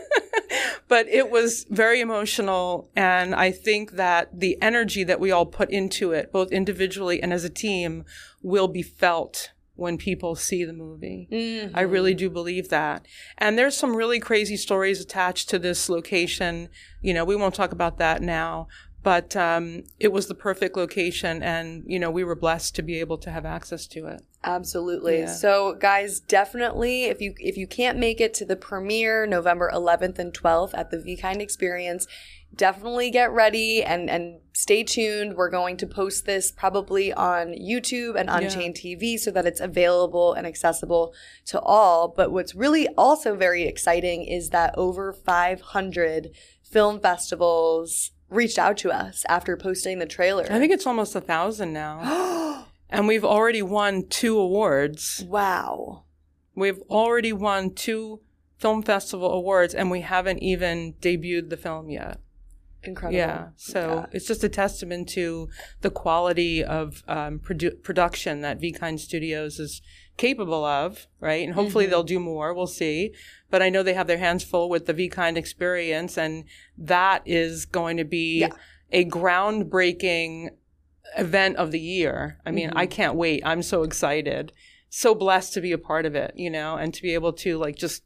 but 0.88 1.08
it 1.08 1.30
was 1.30 1.66
very 1.70 2.00
emotional. 2.00 2.90
And 2.96 3.36
I 3.36 3.52
think 3.52 3.92
that 3.92 4.40
the 4.40 4.58
energy 4.62 5.04
that 5.04 5.20
we 5.20 5.32
all 5.32 5.46
put 5.46 5.70
into 5.70 6.14
it, 6.14 6.32
both 6.32 6.52
individually 6.52 7.22
and 7.22 7.34
as 7.34 7.44
a 7.44 7.50
team, 7.50 8.06
will 8.42 8.70
be 8.70 8.82
felt 8.82 9.52
when 9.80 9.98
people 9.98 10.36
see 10.36 10.66
the 10.66 10.74
movie. 10.74 11.28
Mm-hmm. 11.32 11.76
I 11.76 11.82
really 11.82 12.14
do 12.14 12.30
believe 12.30 12.70
that. 12.70 13.06
And 13.38 13.58
there's 13.58 13.78
some 13.78 13.96
really 13.96 14.20
crazy 14.20 14.58
stories 14.58 15.00
attached 15.00 15.50
to 15.50 15.60
this 15.60 15.88
location. 15.90 16.70
You 17.02 17.14
know, 17.14 17.24
we 17.24 17.36
won't 17.36 17.56
talk 17.56 17.72
about 17.72 17.98
that 17.98 18.22
now, 18.22 18.68
but 19.02 19.36
um, 19.36 19.84
it 20.00 20.12
was 20.12 20.28
the 20.28 20.36
perfect 20.36 20.76
location, 20.76 21.42
and 21.42 21.84
you 21.88 22.00
know, 22.00 22.12
we 22.12 22.24
were 22.24 22.36
blessed 22.36 22.76
to 22.76 22.82
be 22.82 23.00
able 23.00 23.18
to 23.20 23.32
have 23.32 23.46
access 23.46 23.88
to 23.88 24.08
it. 24.08 24.22
Absolutely. 24.44 25.20
Yeah. 25.20 25.34
So 25.34 25.76
guys, 25.76 26.20
definitely 26.20 27.06
if 27.06 27.22
you 27.22 27.34
if 27.38 27.58
you 27.58 27.68
can't 27.68 27.98
make 27.98 28.22
it 28.22 28.34
to 28.36 28.46
the 28.46 28.56
premiere 28.56 29.26
November 29.26 29.70
11th 29.74 30.18
and 30.18 30.34
12th 30.34 30.72
at 30.74 30.92
the 30.92 30.98
VKind 30.98 31.42
Experience, 31.42 32.08
definitely 32.56 33.12
get 33.12 33.32
ready 33.32 33.84
and 33.84 34.10
and 34.10 34.40
stay 34.54 34.84
tuned. 34.84 35.36
We're 35.36 35.50
going 35.50 35.76
to 35.78 35.88
post 35.88 36.26
this 36.26 36.52
probably 36.52 37.12
on 37.12 37.54
YouTube 37.54 38.16
and 38.18 38.30
Unchained 38.30 38.76
TV 38.76 39.20
so 39.20 39.32
that 39.32 39.46
it's 39.46 39.62
available 39.62 40.34
and 40.34 40.48
accessible 40.48 41.14
to 41.48 41.60
all. 41.60 42.08
But 42.08 42.32
what's 42.32 42.56
really 42.56 42.88
also 42.98 43.36
very 43.36 43.64
exciting 43.64 44.24
is 44.24 44.50
that 44.50 44.74
over 44.78 45.12
500 45.12 46.30
film 46.64 47.00
festivals 47.00 48.12
reached 48.30 48.60
out 48.60 48.78
to 48.78 48.92
us 48.92 49.26
after 49.28 49.58
posting 49.58 50.00
the 50.00 50.06
trailer. 50.06 50.46
I 50.50 50.60
think 50.60 50.72
it's 50.72 50.88
almost 50.88 51.16
a 51.16 51.22
thousand 51.22 51.74
now, 51.74 52.66
and 52.90 53.08
we've 53.08 53.26
already 53.26 53.62
won 53.62 54.08
two 54.08 54.38
awards. 54.38 55.24
wow. 55.28 56.04
We've 56.56 56.82
already 56.90 57.32
won 57.32 57.74
two 57.74 58.20
film 58.58 58.84
festival 58.84 59.32
awards, 59.32 59.74
and 59.74 59.90
we 59.90 60.02
haven't 60.02 60.40
even 60.40 60.94
debuted 61.02 61.50
the 61.50 61.58
film 61.58 61.90
yet. 61.90 62.20
Incredible. 62.84 63.18
Yeah. 63.18 63.48
So 63.56 64.08
it's 64.12 64.26
just 64.26 64.44
a 64.44 64.50
testament 64.50 65.10
to 65.10 65.50
the 65.82 65.90
quality 65.90 66.64
of 66.64 67.04
um, 67.08 67.40
produ- 67.40 67.82
production 67.84 68.42
that 68.42 68.60
VKind 68.60 69.00
Studios 69.00 69.60
is 69.60 69.82
capable 70.20 70.64
of, 70.66 71.08
right? 71.20 71.44
And 71.46 71.56
hopefully 71.56 71.86
Mm-hmm. 71.86 71.92
they'll 71.92 72.04
do 72.04 72.20
more. 72.20 72.54
We'll 72.54 72.68
see. 72.68 73.14
But 73.50 73.64
I 73.64 73.70
know 73.70 73.82
they 73.82 73.94
have 73.96 74.06
their 74.08 74.18
hands 74.20 74.44
full 74.44 74.70
with 74.70 74.86
the 74.86 74.94
VKind 74.94 75.36
experience, 75.38 76.18
and 76.18 76.44
that 76.78 77.24
is 77.26 77.66
going 77.66 77.98
to 77.98 78.04
be 78.06 78.42
Yeah. 78.42 78.50
a 78.92 79.06
groundbreaking 79.06 80.50
event 81.18 81.56
of 81.58 81.72
the 81.72 81.80
year. 81.80 82.38
I 82.46 82.52
mean, 82.52 82.70
I 82.76 82.86
Mm-hmm. 82.86 82.92
can't 82.92 83.16
wait. 83.16 83.42
I'm 83.46 83.64
so 83.64 83.84
excited. 83.84 84.52
So 84.90 85.16
blessed 85.16 85.54
to 85.54 85.62
be 85.62 85.72
a 85.72 85.78
part 85.78 86.06
of 86.06 86.16
it, 86.16 86.34
you 86.36 86.50
know, 86.50 86.76
and 86.76 86.94
to 86.94 87.02
be 87.02 87.14
able 87.14 87.34
to 87.34 87.58
like 87.58 87.76
just 87.76 88.04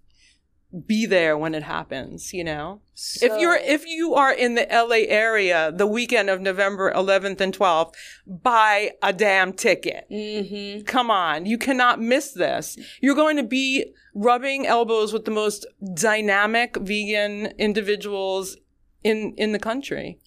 be 0.87 1.05
there 1.05 1.37
when 1.37 1.53
it 1.53 1.63
happens, 1.63 2.33
you 2.33 2.43
know? 2.43 2.81
if 3.21 3.39
you're 3.39 3.55
if 3.55 3.85
you 3.85 4.13
are 4.15 4.31
in 4.33 4.55
the 4.55 4.67
LA 4.71 5.05
area 5.07 5.71
the 5.71 5.87
weekend 5.87 6.29
of 6.29 6.41
November 6.41 6.91
11th 6.91 7.41
and 7.41 7.57
12th, 7.57 7.93
buy 8.27 8.91
a 9.01 9.11
damn 9.13 9.53
ticket. 9.53 10.05
Mhm. 10.11 10.85
Come 10.85 11.09
on, 11.11 11.45
you 11.45 11.57
cannot 11.57 12.01
miss 12.01 12.31
this. 12.31 12.77
You're 13.01 13.15
going 13.15 13.37
to 13.37 13.43
be 13.43 13.93
rubbing 14.15 14.65
elbows 14.67 15.11
with 15.11 15.25
the 15.25 15.31
most 15.31 15.65
dynamic 15.93 16.77
vegan 16.77 17.47
individuals 17.57 18.57
in 19.03 19.33
in 19.37 19.51
the 19.51 19.59
country. 19.59 20.19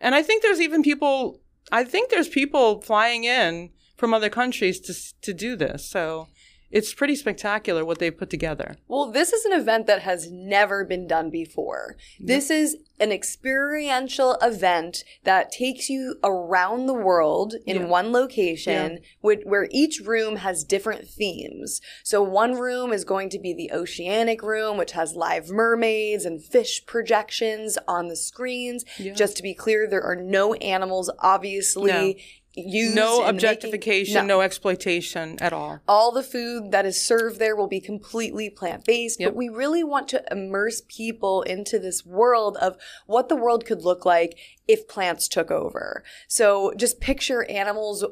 And 0.00 0.14
I 0.14 0.22
think 0.22 0.42
there's 0.42 0.60
even 0.60 0.82
people 0.82 1.40
I 1.72 1.84
think 1.84 2.10
there's 2.10 2.28
people 2.28 2.80
flying 2.80 3.24
in 3.24 3.70
from 3.96 4.14
other 4.14 4.30
countries 4.30 4.80
to 4.80 4.94
to 5.22 5.32
do 5.34 5.56
this. 5.56 5.88
So 5.88 6.28
it's 6.70 6.94
pretty 6.94 7.16
spectacular 7.16 7.84
what 7.84 7.98
they've 7.98 8.16
put 8.16 8.30
together. 8.30 8.76
Well, 8.88 9.10
this 9.10 9.32
is 9.32 9.44
an 9.44 9.52
event 9.52 9.86
that 9.86 10.02
has 10.02 10.30
never 10.30 10.84
been 10.84 11.06
done 11.06 11.30
before. 11.30 11.96
This 12.18 12.50
is 12.50 12.76
an 13.00 13.10
experiential 13.12 14.36
event 14.42 15.04
that 15.24 15.50
takes 15.50 15.88
you 15.88 16.16
around 16.22 16.86
the 16.86 16.94
world 16.94 17.54
in 17.66 17.76
Yeah. 17.78 17.86
one 17.86 18.12
location 18.12 19.00
with, 19.22 19.40
where 19.44 19.68
each 19.70 20.00
room 20.00 20.36
has 20.36 20.64
different 20.64 21.08
themes. 21.08 21.80
So, 22.04 22.22
one 22.22 22.54
room 22.54 22.92
is 22.92 23.04
going 23.04 23.30
to 23.30 23.38
be 23.38 23.52
the 23.54 23.72
oceanic 23.72 24.42
room, 24.42 24.76
which 24.76 24.92
has 24.92 25.14
live 25.14 25.48
mermaids 25.48 26.24
and 26.24 26.42
fish 26.44 26.84
projections 26.86 27.78
on 27.88 28.08
the 28.08 28.16
screens. 28.16 28.84
Yeah. 28.98 29.14
Just 29.14 29.36
to 29.38 29.42
be 29.42 29.54
clear, 29.54 29.88
there 29.88 30.02
are 30.04 30.16
no 30.16 30.54
animals, 30.54 31.10
obviously. 31.20 32.22
No. 32.56 32.62
Used 32.66 32.94
No 32.96 33.12
in 33.14 33.18
making- 33.20 33.30
objectification, 33.36 34.26
no. 34.26 34.40
exploitation 34.40 35.36
at 35.40 35.52
all. 35.52 35.78
all 35.86 36.10
the 36.10 36.22
food 36.22 36.72
that 36.72 36.84
is 36.84 37.00
served 37.00 37.38
there 37.38 37.54
will 37.54 37.68
be 37.68 37.80
completely 37.80 38.50
plant 38.50 38.84
based, 38.84 39.20
Yep. 39.20 39.30
but 39.30 39.36
we 39.36 39.48
really 39.48 39.84
want 39.84 40.08
to 40.08 40.24
immerse 40.30 40.82
people 40.88 41.42
into 41.42 41.78
this 41.78 42.04
world 42.04 42.56
of 42.56 42.76
what 43.06 43.28
the 43.28 43.36
world 43.36 43.64
could 43.64 43.82
look 43.82 44.04
like 44.04 44.36
if 44.66 44.88
plants 44.88 45.28
took 45.28 45.50
over. 45.50 46.02
So 46.26 46.72
just 46.76 47.00
picture 47.00 47.44
animals 47.48 48.04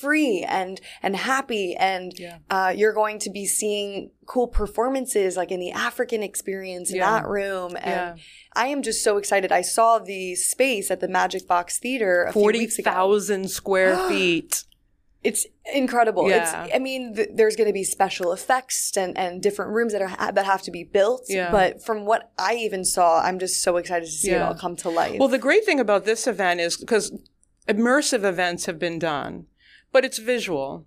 free 0.00 0.44
and 0.48 0.80
and 1.02 1.16
happy 1.16 1.74
and 1.76 2.12
Yeah. 2.18 2.38
uh, 2.50 2.72
you're 2.76 2.92
going 2.92 3.18
to 3.20 3.30
be 3.30 3.46
seeing 3.46 4.10
cool 4.26 4.48
performances 4.48 5.36
like 5.36 5.50
in 5.50 5.60
the 5.60 5.70
african 5.72 6.22
experience 6.22 6.90
in 6.90 6.96
Yeah. 6.96 7.10
that 7.20 7.28
room 7.28 7.76
and 7.76 7.86
Yeah. 7.86 8.14
i 8.54 8.66
am 8.68 8.82
just 8.82 9.02
so 9.04 9.16
excited 9.18 9.52
i 9.52 9.62
saw 9.62 9.98
the 9.98 10.34
space 10.34 10.90
at 10.90 11.00
the 11.00 11.08
magic 11.08 11.46
box 11.46 11.78
theater 11.78 12.24
a 12.24 12.32
few 12.32 12.42
Forty 12.42 12.58
weeks 12.60 12.78
ago 12.78 12.90
thousand 12.90 13.50
square 13.50 13.96
feet. 14.08 14.64
it's 15.22 15.46
incredible. 15.74 16.28
Yeah. 16.30 16.64
It's, 16.64 16.74
I 16.76 16.78
mean, 16.78 17.16
th- 17.16 17.30
there's 17.34 17.56
going 17.56 17.66
to 17.66 17.72
be 17.72 17.82
special 17.82 18.32
effects 18.32 18.96
and, 18.96 19.18
and 19.18 19.42
different 19.42 19.72
rooms 19.72 19.92
that 19.92 20.00
are 20.02 20.32
that 20.32 20.44
have 20.46 20.62
to 20.62 20.70
be 20.70 20.84
built. 20.84 21.22
Yeah. 21.28 21.50
But 21.50 21.82
from 21.84 22.06
what 22.06 22.30
I 22.38 22.54
even 22.66 22.84
saw, 22.84 23.20
I'm 23.20 23.40
just 23.40 23.60
so 23.60 23.76
excited 23.76 24.06
to 24.06 24.12
see 24.12 24.30
it 24.30 24.40
all 24.40 24.54
come 24.54 24.76
to 24.76 24.88
life. 24.88 25.18
Well, 25.18 25.26
the 25.28 25.38
great 25.48 25.64
thing 25.64 25.80
about 25.80 26.04
this 26.04 26.28
event 26.28 26.60
is 26.60 26.76
because 26.76 27.10
immersive 27.68 28.24
events 28.24 28.66
have 28.66 28.78
been 28.78 28.98
done, 28.98 29.46
but 29.92 30.04
it's 30.04 30.18
visual. 30.18 30.86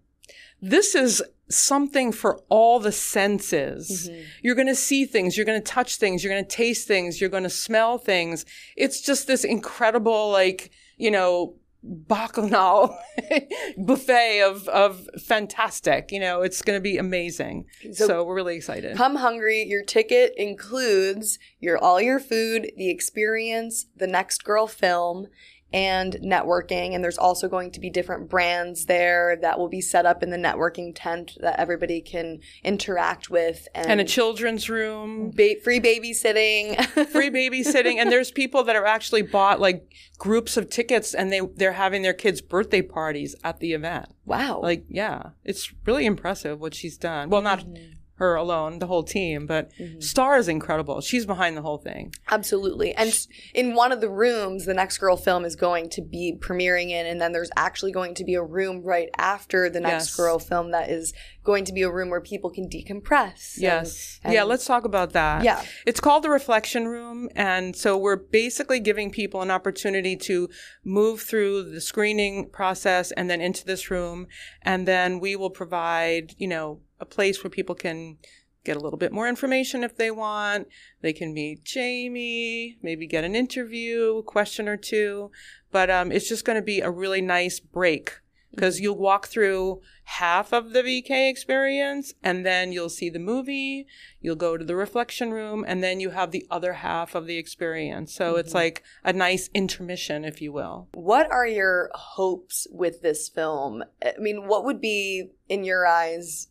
This 0.62 0.96
is 0.96 1.24
something 1.50 2.12
for 2.12 2.42
all 2.50 2.80
the 2.80 2.92
senses. 2.92 4.10
Mm-hmm. 4.12 4.22
You're 4.44 4.56
going 4.56 4.68
to 4.68 4.76
see 4.76 5.06
things, 5.06 5.36
you're 5.38 5.46
going 5.46 5.62
to 5.62 5.66
touch 5.72 5.96
things, 5.98 6.24
you're 6.24 6.34
going 6.34 6.46
to 6.46 6.56
taste 6.56 6.88
things, 6.88 7.20
you're 7.20 7.30
going 7.30 7.44
to 7.44 7.50
smell 7.50 7.98
things. 7.98 8.46
It's 8.76 9.02
just 9.02 9.26
this 9.28 9.44
incredible, 9.44 10.30
like, 10.32 10.70
you 10.98 11.10
know, 11.12 11.56
bacchanal 11.82 12.96
buffet 13.78 14.42
of, 14.42 14.68
of 14.68 15.08
fantastic. 15.26 16.12
You 16.12 16.20
know, 16.20 16.42
it's 16.42 16.62
going 16.62 16.78
to 16.78 16.82
be 16.82 16.98
amazing. 16.98 17.66
So- 17.94 18.08
So, 18.08 18.24
we're 18.24 18.36
really 18.36 18.58
excited. 18.58 18.98
Come 18.98 19.16
hungry. 19.16 19.64
Your 19.64 19.84
ticket 19.84 20.34
includes 20.38 21.40
your 21.60 21.78
all 21.78 22.02
your 22.02 22.20
food, 22.20 22.72
the 22.78 22.90
experience, 22.90 23.86
the 23.96 24.08
Next 24.08 24.44
Girl 24.44 24.68
film, 24.68 25.28
and 25.72 26.14
networking. 26.24 26.94
And 26.96 27.04
there's 27.04 27.18
also 27.18 27.48
going 27.48 27.72
to 27.72 27.80
be 27.80 27.90
different 27.90 28.30
brands 28.30 28.86
there 28.86 29.38
that 29.42 29.60
will 29.60 29.70
be 29.70 29.82
set 29.82 30.06
up 30.06 30.24
in 30.24 30.30
the 30.30 30.38
networking 30.38 30.94
tent 30.96 31.38
that 31.42 31.60
everybody 31.60 32.02
can 32.02 32.40
interact 32.64 33.30
with. 33.30 33.68
And, 33.76 33.88
and 33.88 34.02
a 34.02 34.06
children's 34.06 34.70
room. 34.70 35.32
ba- 35.32 35.60
free 35.64 35.80
babysitting. 35.80 36.84
free 37.10 37.30
babysitting 37.30 37.96
and 37.96 38.12
there's 38.12 38.32
people 38.32 38.64
that 38.64 38.76
have 38.76 38.86
actually 38.86 39.22
bought 39.22 39.60
like 39.60 39.94
groups 40.18 40.58
of 40.58 40.70
tickets 40.70 41.14
and 41.14 41.32
they 41.32 41.42
they're 41.56 41.74
having 41.74 42.02
their 42.02 42.14
kids 42.14 42.42
birthday 42.42 42.82
parties 42.82 43.36
at 43.44 43.60
the 43.60 43.74
event 43.74 44.08
wow. 44.26 44.60
like 44.62 44.86
yeah 44.90 45.32
it's 45.44 45.74
really 45.86 46.06
impressive 46.06 46.60
what 46.60 46.74
she's 46.74 46.98
done 46.98 47.30
well 47.30 47.42
not 47.42 47.60
mm-hmm. 47.60 47.94
Her 48.20 48.36
alone 48.36 48.80
the 48.80 48.88
whole 48.88 49.04
team 49.04 49.46
but 49.48 49.72
mm-hmm. 49.80 50.00
star 50.00 50.38
is 50.38 50.48
incredible 50.48 51.02
she's 51.02 51.26
behind 51.26 51.58
the 51.58 51.62
whole 51.62 51.78
thing 51.80 52.14
Absolutely. 52.30 52.94
And 52.96 53.10
s- 53.10 53.28
in 53.54 53.74
one 53.76 53.92
of 53.92 54.02
the 54.02 54.10
rooms, 54.10 54.66
the 54.66 54.74
Next 54.74 54.98
Girl 55.00 55.18
film 55.18 55.44
is 55.46 55.56
going 55.56 55.90
to 55.90 56.02
be 56.02 56.36
premiering 56.40 56.90
in, 56.92 57.06
and 57.08 57.20
then 57.20 57.32
there's 57.32 57.50
actually 57.58 57.92
going 57.92 58.14
to 58.16 58.24
be 58.24 58.36
a 58.36 58.44
room 58.44 58.84
right 58.84 59.10
after 59.18 59.70
the 59.70 59.80
Next 59.80 60.10
Yes. 60.10 60.16
Girl 60.16 60.38
film 60.40 60.72
that 60.72 60.90
is 60.90 61.14
going 61.44 61.66
to 61.66 61.74
be 61.74 61.82
a 61.82 61.92
room 61.92 62.10
where 62.10 62.22
people 62.22 62.50
can 62.52 62.70
decompress. 62.70 63.56
and- 63.56 63.64
yes 63.64 64.20
and- 64.24 64.34
yeah 64.34 64.44
let's 64.44 64.66
talk 64.66 64.84
about 64.86 65.14
that 65.14 65.44
Yeah. 65.44 65.64
it's 65.88 66.00
called 66.00 66.24
the 66.24 66.30
reflection 66.30 66.88
room 66.88 67.30
and 67.36 67.76
so 67.76 67.98
we're 67.98 68.18
basically 68.18 68.80
giving 68.80 69.10
people 69.12 69.42
an 69.42 69.50
opportunity 69.50 70.16
to 70.18 70.50
move 70.84 71.22
through 71.22 71.72
the 71.72 71.82
screening 71.82 72.50
process 72.50 73.12
and 73.14 73.30
then 73.30 73.42
into 73.42 73.66
this 73.66 73.90
room 73.90 74.28
and 74.62 74.88
then 74.88 75.20
we 75.20 75.36
will 75.36 75.50
provide 75.50 76.34
you 76.38 76.48
know 76.48 76.82
a 77.00 77.06
place 77.06 77.44
where 77.44 77.52
people 77.52 77.76
can 77.76 78.18
get 78.66 78.76
a 78.76 78.80
little 78.80 79.00
bit 79.00 79.12
more 79.12 79.28
information 79.28 79.84
if 79.84 79.96
they 79.96 80.12
want 80.12 80.68
they 81.02 81.14
can 81.14 81.34
meet 81.34 81.64
jamie 81.64 82.78
maybe 82.82 83.08
get 83.08 83.24
an 83.24 83.36
interview 83.36 84.18
a 84.18 84.24
question 84.24 84.68
or 84.68 84.78
two 84.78 85.32
but 85.72 85.90
um, 85.90 86.12
it's 86.12 86.28
just 86.28 86.46
going 86.46 86.58
to 86.58 86.62
be 86.62 86.82
a 86.82 86.90
really 86.90 87.22
nice 87.22 87.60
break 87.60 88.20
because 88.54 88.80
you'll 88.80 88.98
walk 88.98 89.28
through 89.28 89.82
half 90.04 90.52
of 90.54 90.74
the 90.74 90.82
VK 90.82 91.30
experience 91.30 92.14
and 92.24 92.46
then 92.46 92.72
you'll 92.72 92.90
see 92.90 93.10
the 93.10 93.20
movie, 93.20 93.86
you'll 94.22 94.36
go 94.36 94.58
to 94.58 94.66
the 94.66 94.76
reflection 94.76 95.32
room, 95.32 95.64
and 95.68 95.84
then 95.84 96.00
you 96.00 96.10
have 96.10 96.32
the 96.32 96.46
other 96.50 96.74
half 96.74 97.16
of 97.16 97.28
the 97.28 97.38
experience. 97.38 98.14
So 98.14 98.36
it's 98.36 98.54
like 98.54 98.84
a 99.04 99.14
nice 99.14 99.50
intermission, 99.54 100.26
if 100.26 100.42
you 100.42 100.52
will. 100.52 100.90
What 100.94 101.32
are 101.32 101.48
your 101.48 101.92
hopes 101.94 102.68
with 102.72 103.02
this 103.02 103.30
film? 103.30 103.84
I 104.04 104.14
mean, 104.20 104.48
what 104.48 104.66
would 104.66 104.82
be, 104.82 105.32
in 105.48 105.64
your 105.64 105.86
eyes, 105.86 106.49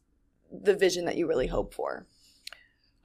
the 0.51 0.75
vision 0.75 1.05
that 1.05 1.17
you 1.17 1.27
really 1.27 1.47
hope 1.47 1.75
for? 1.75 2.07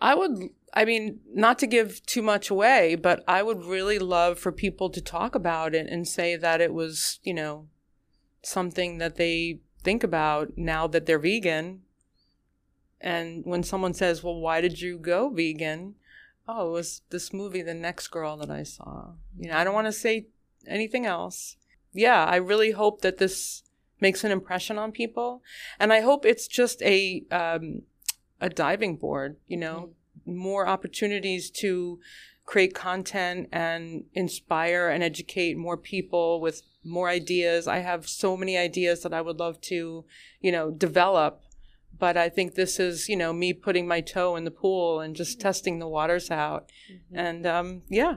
I 0.02 0.16
would, 0.16 0.50
I 0.74 0.84
mean, 0.86 1.22
not 1.34 1.60
to 1.60 1.68
give 1.68 2.06
too 2.06 2.22
much 2.22 2.50
away, 2.50 2.96
but 2.96 3.24
I 3.28 3.42
would 3.42 3.64
really 3.64 4.00
love 4.00 4.38
for 4.38 4.52
people 4.52 4.90
to 4.90 5.02
talk 5.02 5.34
about 5.34 5.74
it 5.74 5.88
and 5.88 6.08
say 6.08 6.36
that 6.36 6.60
it 6.60 6.74
was, 6.74 7.20
you 7.24 7.34
know, 7.34 7.68
something 8.42 8.98
that 8.98 9.16
they 9.16 9.62
think 9.82 10.04
about 10.04 10.58
now 10.58 10.88
that 10.88 11.06
they're 11.06 11.20
vegan. 11.20 11.84
And 13.00 13.46
when 13.46 13.64
someone 13.64 13.94
says, 13.94 14.24
well, 14.24 14.40
why 14.40 14.62
did 14.62 14.82
you 14.82 14.98
go 14.98 15.30
vegan? 15.30 15.96
Oh, 16.48 16.70
it 16.70 16.72
was 16.72 17.02
this 17.10 17.32
movie, 17.32 17.62
The 17.62 17.74
Next 17.74 18.10
Girl, 18.10 18.36
that 18.38 18.50
I 18.50 18.64
saw. 18.64 19.12
You 19.38 19.50
know, 19.50 19.58
I 19.58 19.64
don't 19.64 19.74
want 19.74 19.88
to 19.88 19.94
say 19.94 20.28
anything 20.68 21.06
else. 21.06 21.56
Yeah, 21.94 22.26
I 22.26 22.36
really 22.38 22.72
hope 22.72 23.02
that 23.02 23.18
this 23.18 23.64
makes 24.04 24.24
an 24.24 24.32
impression 24.32 24.78
on 24.78 24.92
people. 24.92 25.42
And 25.80 25.92
I 25.92 26.02
hope 26.02 26.26
it's 26.26 26.48
just 26.48 26.84
a, 26.84 27.24
um, 27.32 27.82
a 28.40 28.50
diving 28.50 28.98
board, 28.98 29.38
you 29.48 29.58
know, 29.58 29.78
more 30.26 30.68
opportunities 30.68 31.50
to 31.62 32.00
create 32.46 32.76
content 32.76 33.48
and 33.52 34.04
inspire 34.14 34.90
and 34.90 35.02
educate 35.02 35.58
more 35.58 35.78
people 35.78 36.42
with 36.42 36.62
more 36.84 37.08
ideas. 37.08 37.68
I 37.68 37.80
have 37.80 38.08
so 38.08 38.36
many 38.36 38.58
ideas 38.58 39.02
that 39.04 39.14
I 39.14 39.22
would 39.22 39.40
love 39.40 39.62
to, 39.72 40.04
you 40.42 40.52
know, 40.52 40.70
develop. 40.70 41.42
But 41.98 42.18
I 42.18 42.28
think 42.28 42.56
this 42.56 42.80
is, 42.80 43.08
you 43.08 43.16
know, 43.16 43.32
me 43.32 43.54
putting 43.54 43.88
my 43.88 44.02
toe 44.02 44.36
in 44.36 44.44
the 44.44 44.52
pool 44.52 45.00
and 45.00 45.16
just 45.16 45.40
testing 45.40 45.80
the 45.80 45.88
waters 45.88 46.30
out. 46.30 46.70
And 47.14 47.46
um, 47.46 47.84
yeah, 47.88 48.16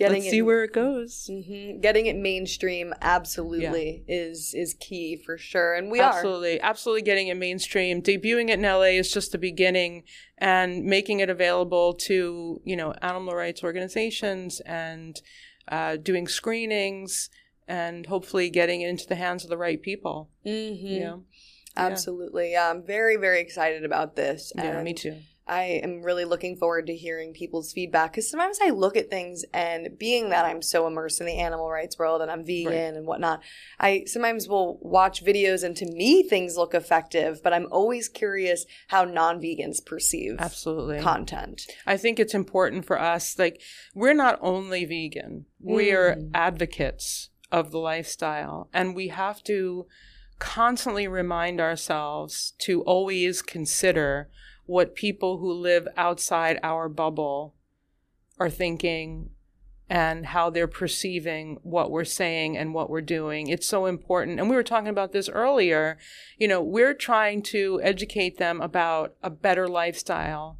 Getting 0.00 0.22
let's 0.22 0.28
it, 0.28 0.30
see 0.30 0.42
where 0.42 0.64
it 0.64 0.72
goes. 0.72 1.28
Mhm. 1.30 1.82
Getting 1.82 2.06
it 2.06 2.16
mainstream 2.16 2.94
absolutely 3.02 4.02
is 4.08 4.54
is 4.54 4.72
key 4.72 5.14
for 5.14 5.36
sure, 5.36 5.74
and 5.74 5.90
we 5.90 6.00
are. 6.00 6.10
absolutely, 6.10 6.58
absolutely 6.58 7.02
getting 7.02 7.28
it 7.28 7.36
mainstream. 7.36 8.00
Debuting 8.00 8.48
it 8.48 8.58
in 8.58 8.62
LA 8.62 8.96
is 8.96 9.12
just 9.12 9.30
the 9.30 9.36
beginning, 9.36 10.04
and 10.38 10.86
making 10.86 11.20
it 11.20 11.28
available 11.28 11.92
to 11.92 12.62
you 12.64 12.76
know 12.76 12.94
animal 13.02 13.34
rights 13.34 13.62
organizations 13.62 14.60
and 14.60 15.20
uh, 15.68 15.96
doing 15.96 16.26
screenings 16.26 17.28
and 17.68 18.06
hopefully 18.06 18.48
getting 18.48 18.80
it 18.80 18.88
into 18.88 19.06
the 19.06 19.16
hands 19.16 19.44
of 19.44 19.50
the 19.50 19.58
right 19.58 19.82
people. 19.82 20.30
Mm-hmm. 20.46 20.86
You 20.86 21.00
know? 21.00 21.24
Absolutely. 21.76 22.52
Yeah, 22.52 22.70
I'm 22.70 22.82
very, 22.82 23.16
very 23.16 23.40
excited 23.40 23.84
about 23.84 24.16
this. 24.16 24.50
Yeah, 24.56 24.76
and 24.76 24.84
me 24.84 24.94
too. 24.94 25.18
I 25.50 25.80
am 25.82 26.02
really 26.02 26.24
looking 26.24 26.56
forward 26.56 26.86
to 26.86 26.94
hearing 26.96 27.32
people's 27.32 27.72
feedback 27.72 28.12
because 28.12 28.30
sometimes 28.30 28.58
I 28.62 28.70
look 28.70 28.96
at 28.96 29.10
things 29.10 29.44
and 29.52 29.98
being 29.98 30.30
that 30.30 30.44
I'm 30.44 30.62
so 30.62 30.86
immersed 30.86 31.20
in 31.20 31.26
the 31.26 31.38
animal 31.38 31.68
rights 31.68 31.98
world 31.98 32.22
and 32.22 32.30
I'm 32.30 32.44
vegan 32.46 32.70
Right. 32.72 32.94
and 32.94 33.04
whatnot, 33.06 33.42
I 33.80 34.04
sometimes 34.06 34.46
will 34.46 34.78
watch 34.80 35.24
videos 35.24 35.64
and 35.64 35.76
to 35.78 35.86
me 35.86 36.22
things 36.22 36.56
look 36.56 36.72
effective, 36.72 37.42
but 37.42 37.52
I'm 37.52 37.66
always 37.72 38.08
curious 38.08 38.64
how 38.88 39.04
non 39.04 39.40
vegans 39.40 39.84
perceive 39.84 40.36
Absolutely. 40.38 41.00
content. 41.00 41.62
I 41.84 41.96
think 41.96 42.20
it's 42.20 42.34
important 42.34 42.84
for 42.84 43.00
us. 43.00 43.36
Like, 43.36 43.60
we're 43.92 44.14
not 44.14 44.38
only 44.40 44.84
vegan, 44.84 45.46
we 45.60 45.90
are 45.90 46.14
Mm. 46.14 46.30
advocates 46.32 47.30
of 47.50 47.72
the 47.72 47.78
lifestyle, 47.80 48.68
and 48.72 48.94
we 48.94 49.08
have 49.08 49.42
to 49.44 49.86
constantly 50.38 51.08
remind 51.08 51.60
ourselves 51.60 52.52
to 52.58 52.82
always 52.82 53.42
consider 53.42 54.30
what 54.70 54.94
people 54.94 55.38
who 55.38 55.52
live 55.52 55.88
outside 55.96 56.56
our 56.62 56.88
bubble 56.88 57.56
are 58.38 58.48
thinking 58.48 59.28
and 59.88 60.26
how 60.26 60.48
they're 60.48 60.68
perceiving 60.68 61.58
what 61.62 61.90
we're 61.90 62.04
saying 62.04 62.56
and 62.56 62.72
what 62.72 62.88
we're 62.88 63.00
doing. 63.00 63.48
It's 63.48 63.66
so 63.66 63.86
important. 63.86 64.38
And 64.38 64.48
we 64.48 64.54
were 64.54 64.62
talking 64.62 64.86
about 64.86 65.10
this 65.10 65.28
earlier. 65.28 65.98
You 66.38 66.46
know, 66.46 66.62
we're 66.62 66.94
trying 66.94 67.42
to 67.54 67.80
educate 67.82 68.38
them 68.38 68.60
about 68.60 69.16
a 69.24 69.28
better 69.28 69.66
lifestyle 69.66 70.56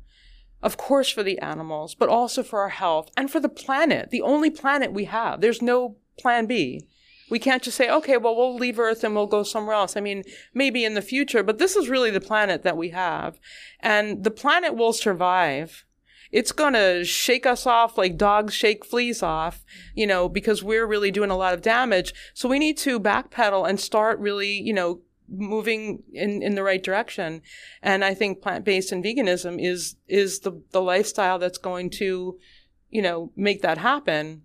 of 0.63 0.77
course 0.77 1.09
for 1.09 1.23
the 1.23 1.39
animals, 1.39 1.95
but 1.95 2.09
also 2.09 2.43
for 2.43 2.61
our 2.61 2.69
health 2.69 3.11
and 3.17 3.31
for 3.31 3.41
the 3.41 3.49
planet, 3.49 4.11
the 4.11 4.21
only 4.21 4.51
planet 4.51 4.93
we 4.93 5.07
have. 5.07 5.41
There's 5.41 5.63
no 5.63 5.97
plan 6.19 6.45
B. 6.45 6.87
We 7.31 7.39
can't 7.39 7.63
just 7.63 7.77
say, 7.77 7.89
okay, 7.89 8.17
well, 8.17 8.37
we'll 8.37 8.57
leave 8.57 8.79
Earth 8.79 9.05
and 9.05 9.15
we'll 9.15 9.27
go 9.27 9.43
somewhere 9.43 9.77
else. 9.77 9.97
I 9.97 10.01
mean, 10.01 10.25
maybe 10.53 10.85
in 10.85 10.95
the 10.95 11.03
future, 11.03 11.43
but 11.43 11.59
this 11.59 11.77
is 11.77 11.89
really 11.89 12.11
the 12.11 12.21
planet 12.21 12.63
that 12.65 12.77
we 12.77 12.91
have. 12.91 13.39
And 13.81 14.25
the 14.25 14.31
planet 14.31 14.75
will 14.75 14.93
survive. 14.93 15.85
It's 16.33 16.53
going 16.53 16.75
to 16.75 17.05
shake 17.05 17.47
us 17.47 17.67
off 17.67 17.99
like 17.99 18.17
dogs 18.17 18.55
shake 18.55 18.85
fleas 18.85 19.23
off, 19.23 19.65
you 19.95 20.07
know, 20.07 20.29
because 20.29 20.63
we're 20.63 20.87
really 20.87 21.11
doing 21.11 21.31
a 21.31 21.37
lot 21.37 21.55
of 21.55 21.63
damage. 21.63 22.15
So 22.35 22.49
we 22.49 22.59
need 22.59 22.79
to 22.79 23.01
backpedal 23.01 23.69
and 23.69 23.81
start 23.81 24.19
really, 24.21 24.53
you 24.53 24.73
know, 24.73 25.01
moving 25.29 26.03
in, 26.13 26.43
in 26.43 26.55
the 26.55 26.63
right 26.63 26.83
direction. 26.83 27.43
And 27.83 28.05
I 28.05 28.15
think 28.15 28.43
plant-based 28.43 28.93
and 28.93 29.05
veganism 29.05 29.65
is, 29.65 29.97
is 30.09 30.41
the, 30.41 30.61
the 30.71 30.83
lifestyle 30.83 31.39
that's 31.39 31.59
going 31.59 31.91
to, 31.91 32.39
you 32.91 33.03
know, 33.03 33.33
make 33.37 33.63
that 33.63 33.79
happen. 33.79 34.43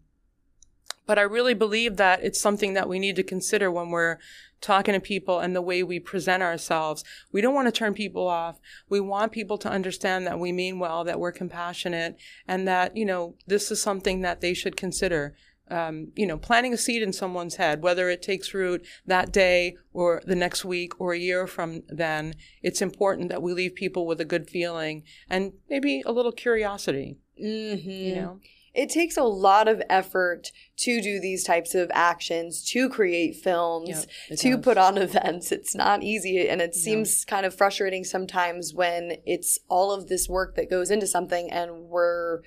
But 1.05 1.19
I 1.19 1.23
really 1.23 1.53
believe 1.53 1.97
that 1.97 2.23
it's 2.23 2.41
something 2.41 2.73
that 2.73 2.89
we 2.89 2.99
need 2.99 3.15
to 3.17 3.23
consider 3.23 3.69
when 3.71 3.89
we're 3.89 4.17
talking 4.61 4.93
to 4.93 4.99
people 4.99 5.39
and 5.39 5.55
the 5.55 5.61
way 5.61 5.83
we 5.83 5.99
present 5.99 6.41
ourselves. 6.41 7.03
We 7.31 7.41
don't 7.41 7.53
want 7.53 7.67
to 7.67 7.71
turn 7.71 7.93
people 7.93 8.27
off. 8.27 8.59
We 8.89 8.99
want 8.99 9.31
people 9.31 9.57
to 9.59 9.69
understand 9.69 10.25
that 10.25 10.39
we 10.39 10.51
mean 10.51 10.79
well, 10.79 11.03
that 11.03 11.19
we're 11.19 11.31
compassionate, 11.31 12.17
and 12.47 12.67
that, 12.67 12.97
you 12.97 13.05
know, 13.05 13.35
this 13.45 13.69
is 13.69 13.81
something 13.81 14.21
that 14.21 14.41
they 14.41 14.53
should 14.53 14.75
consider 14.75 15.35
um, 15.69 16.11
you 16.15 16.27
know, 16.27 16.37
planting 16.37 16.73
a 16.73 16.77
seed 16.77 17.01
in 17.01 17.11
someone's 17.11 17.55
head, 17.55 17.81
whether 17.81 18.09
it 18.09 18.21
takes 18.21 18.53
root 18.53 18.85
that 19.05 19.31
day 19.31 19.75
or 19.93 20.21
the 20.25 20.35
next 20.35 20.63
week 20.63 20.99
or 20.99 21.13
a 21.13 21.19
year 21.19 21.47
from 21.47 21.81
then, 21.87 22.35
it's 22.61 22.81
important 22.81 23.29
that 23.29 23.41
we 23.41 23.53
leave 23.53 23.73
people 23.73 24.05
with 24.05 24.21
a 24.21 24.25
good 24.25 24.49
feeling 24.49 25.03
and 25.29 25.53
maybe 25.69 26.03
a 26.05 26.11
little 26.11 26.31
curiosity, 26.31 27.17
Mm-hmm. 27.43 27.89
you 27.89 28.15
know? 28.15 28.39
It 28.75 28.89
takes 28.89 29.15
a 29.17 29.23
lot 29.23 29.67
of 29.67 29.81
effort 29.89 30.51
to 30.77 31.01
do 31.01 31.19
these 31.19 31.43
types 31.43 31.73
of 31.73 31.89
actions, 31.93 32.63
to 32.71 32.89
create 32.89 33.35
films, 33.37 34.07
Yep, 34.29 34.37
to 34.39 34.51
does. 34.57 34.63
put 34.63 34.77
on 34.77 34.97
events. 35.07 35.51
It's 35.51 35.73
not 35.75 36.03
easy. 36.03 36.47
And 36.49 36.61
it 36.61 36.75
seems 36.75 37.23
kind 37.25 37.45
of 37.45 37.55
frustrating 37.55 38.03
sometimes 38.03 38.73
when 38.73 39.17
it's 39.25 39.57
all 39.69 39.91
of 39.91 40.07
this 40.07 40.27
work 40.27 40.55
that 40.55 40.69
goes 40.69 40.91
into 40.91 41.07
something 41.07 41.49
and 41.51 41.85
we're 41.89 42.41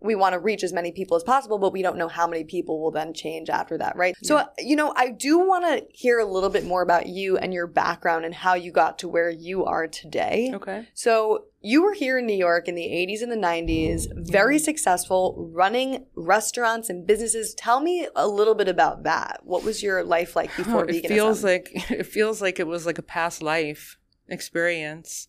we 0.00 0.14
want 0.14 0.32
to 0.34 0.38
reach 0.38 0.62
as 0.62 0.72
many 0.72 0.92
people 0.92 1.16
as 1.16 1.24
possible, 1.24 1.58
but 1.58 1.72
we 1.72 1.82
don't 1.82 1.96
know 1.98 2.06
how 2.08 2.26
many 2.26 2.44
people 2.44 2.80
will 2.80 2.92
then 2.92 3.12
change 3.12 3.50
after 3.50 3.76
that, 3.78 3.96
right? 3.96 4.14
So, 4.22 4.44
you 4.58 4.76
know, 4.76 4.92
I 4.96 5.10
do 5.10 5.38
want 5.38 5.64
to 5.64 5.84
hear 5.92 6.20
a 6.20 6.24
little 6.24 6.50
bit 6.50 6.64
more 6.64 6.82
about 6.82 7.06
you 7.08 7.36
and 7.36 7.52
your 7.52 7.66
background 7.66 8.24
and 8.24 8.32
how 8.34 8.54
you 8.54 8.70
got 8.70 8.98
to 9.00 9.08
where 9.08 9.28
you 9.30 9.64
are 9.64 9.88
today. 9.88 10.52
Okay. 10.54 10.86
So, 10.94 11.46
you 11.60 11.82
were 11.82 11.94
here 11.94 12.16
in 12.18 12.26
New 12.26 12.36
York 12.36 12.68
in 12.68 12.76
the 12.76 12.86
80s 12.86 13.20
and 13.20 13.32
the 13.32 13.36
90s, 13.36 14.06
very 14.14 14.60
successful, 14.60 15.50
running 15.52 16.06
restaurants 16.14 16.88
and 16.88 17.04
businesses. 17.04 17.52
Tell 17.54 17.80
me 17.80 18.06
a 18.14 18.28
little 18.28 18.54
bit 18.54 18.68
about 18.68 19.02
that. 19.02 19.40
What 19.42 19.64
was 19.64 19.82
your 19.82 20.04
life 20.04 20.36
like 20.36 20.54
before 20.56 20.82
Oh, 20.82 20.88
it 20.88 21.02
veganism? 21.04 21.08
feels 21.08 21.42
like 21.42 21.70
it 21.90 22.06
feels 22.06 22.40
like 22.40 22.60
it 22.60 22.68
was 22.68 22.86
like 22.86 22.98
a 22.98 23.02
past 23.02 23.42
life 23.42 23.98
experience. 24.28 25.26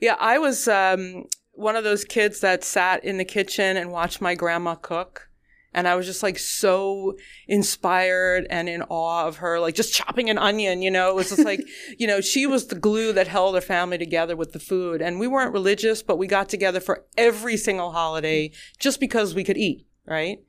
Yeah, 0.00 0.16
I 0.20 0.38
was 0.38 0.68
um, 0.68 1.24
one 1.52 1.76
of 1.76 1.84
those 1.84 2.04
kids 2.04 2.40
that 2.40 2.64
sat 2.64 3.04
in 3.04 3.18
the 3.18 3.24
kitchen 3.24 3.76
and 3.76 3.90
watched 3.90 4.20
my 4.20 4.34
grandma 4.34 4.74
cook. 4.74 5.28
And 5.72 5.86
I 5.86 5.94
was 5.94 6.04
just 6.04 6.22
like 6.22 6.38
so 6.38 7.16
inspired 7.46 8.46
and 8.50 8.68
in 8.68 8.82
awe 8.82 9.26
of 9.26 9.36
her, 9.36 9.60
like 9.60 9.76
just 9.76 9.94
chopping 9.94 10.28
an 10.28 10.36
onion, 10.36 10.82
you 10.82 10.90
know, 10.90 11.10
it 11.10 11.14
was 11.14 11.28
just 11.28 11.44
like, 11.44 11.60
you 11.98 12.08
know, 12.08 12.20
she 12.20 12.44
was 12.44 12.66
the 12.66 12.74
glue 12.74 13.12
that 13.12 13.28
held 13.28 13.54
her 13.54 13.60
family 13.60 13.96
together 13.96 14.34
with 14.34 14.52
the 14.52 14.58
food. 14.58 15.00
And 15.00 15.20
we 15.20 15.28
weren't 15.28 15.52
religious, 15.52 16.02
but 16.02 16.18
we 16.18 16.26
got 16.26 16.48
together 16.48 16.80
for 16.80 17.04
every 17.16 17.56
single 17.56 17.92
holiday 17.92 18.50
just 18.80 18.98
because 18.98 19.32
we 19.34 19.44
could 19.44 19.56
eat, 19.56 19.86
right? 20.06 20.40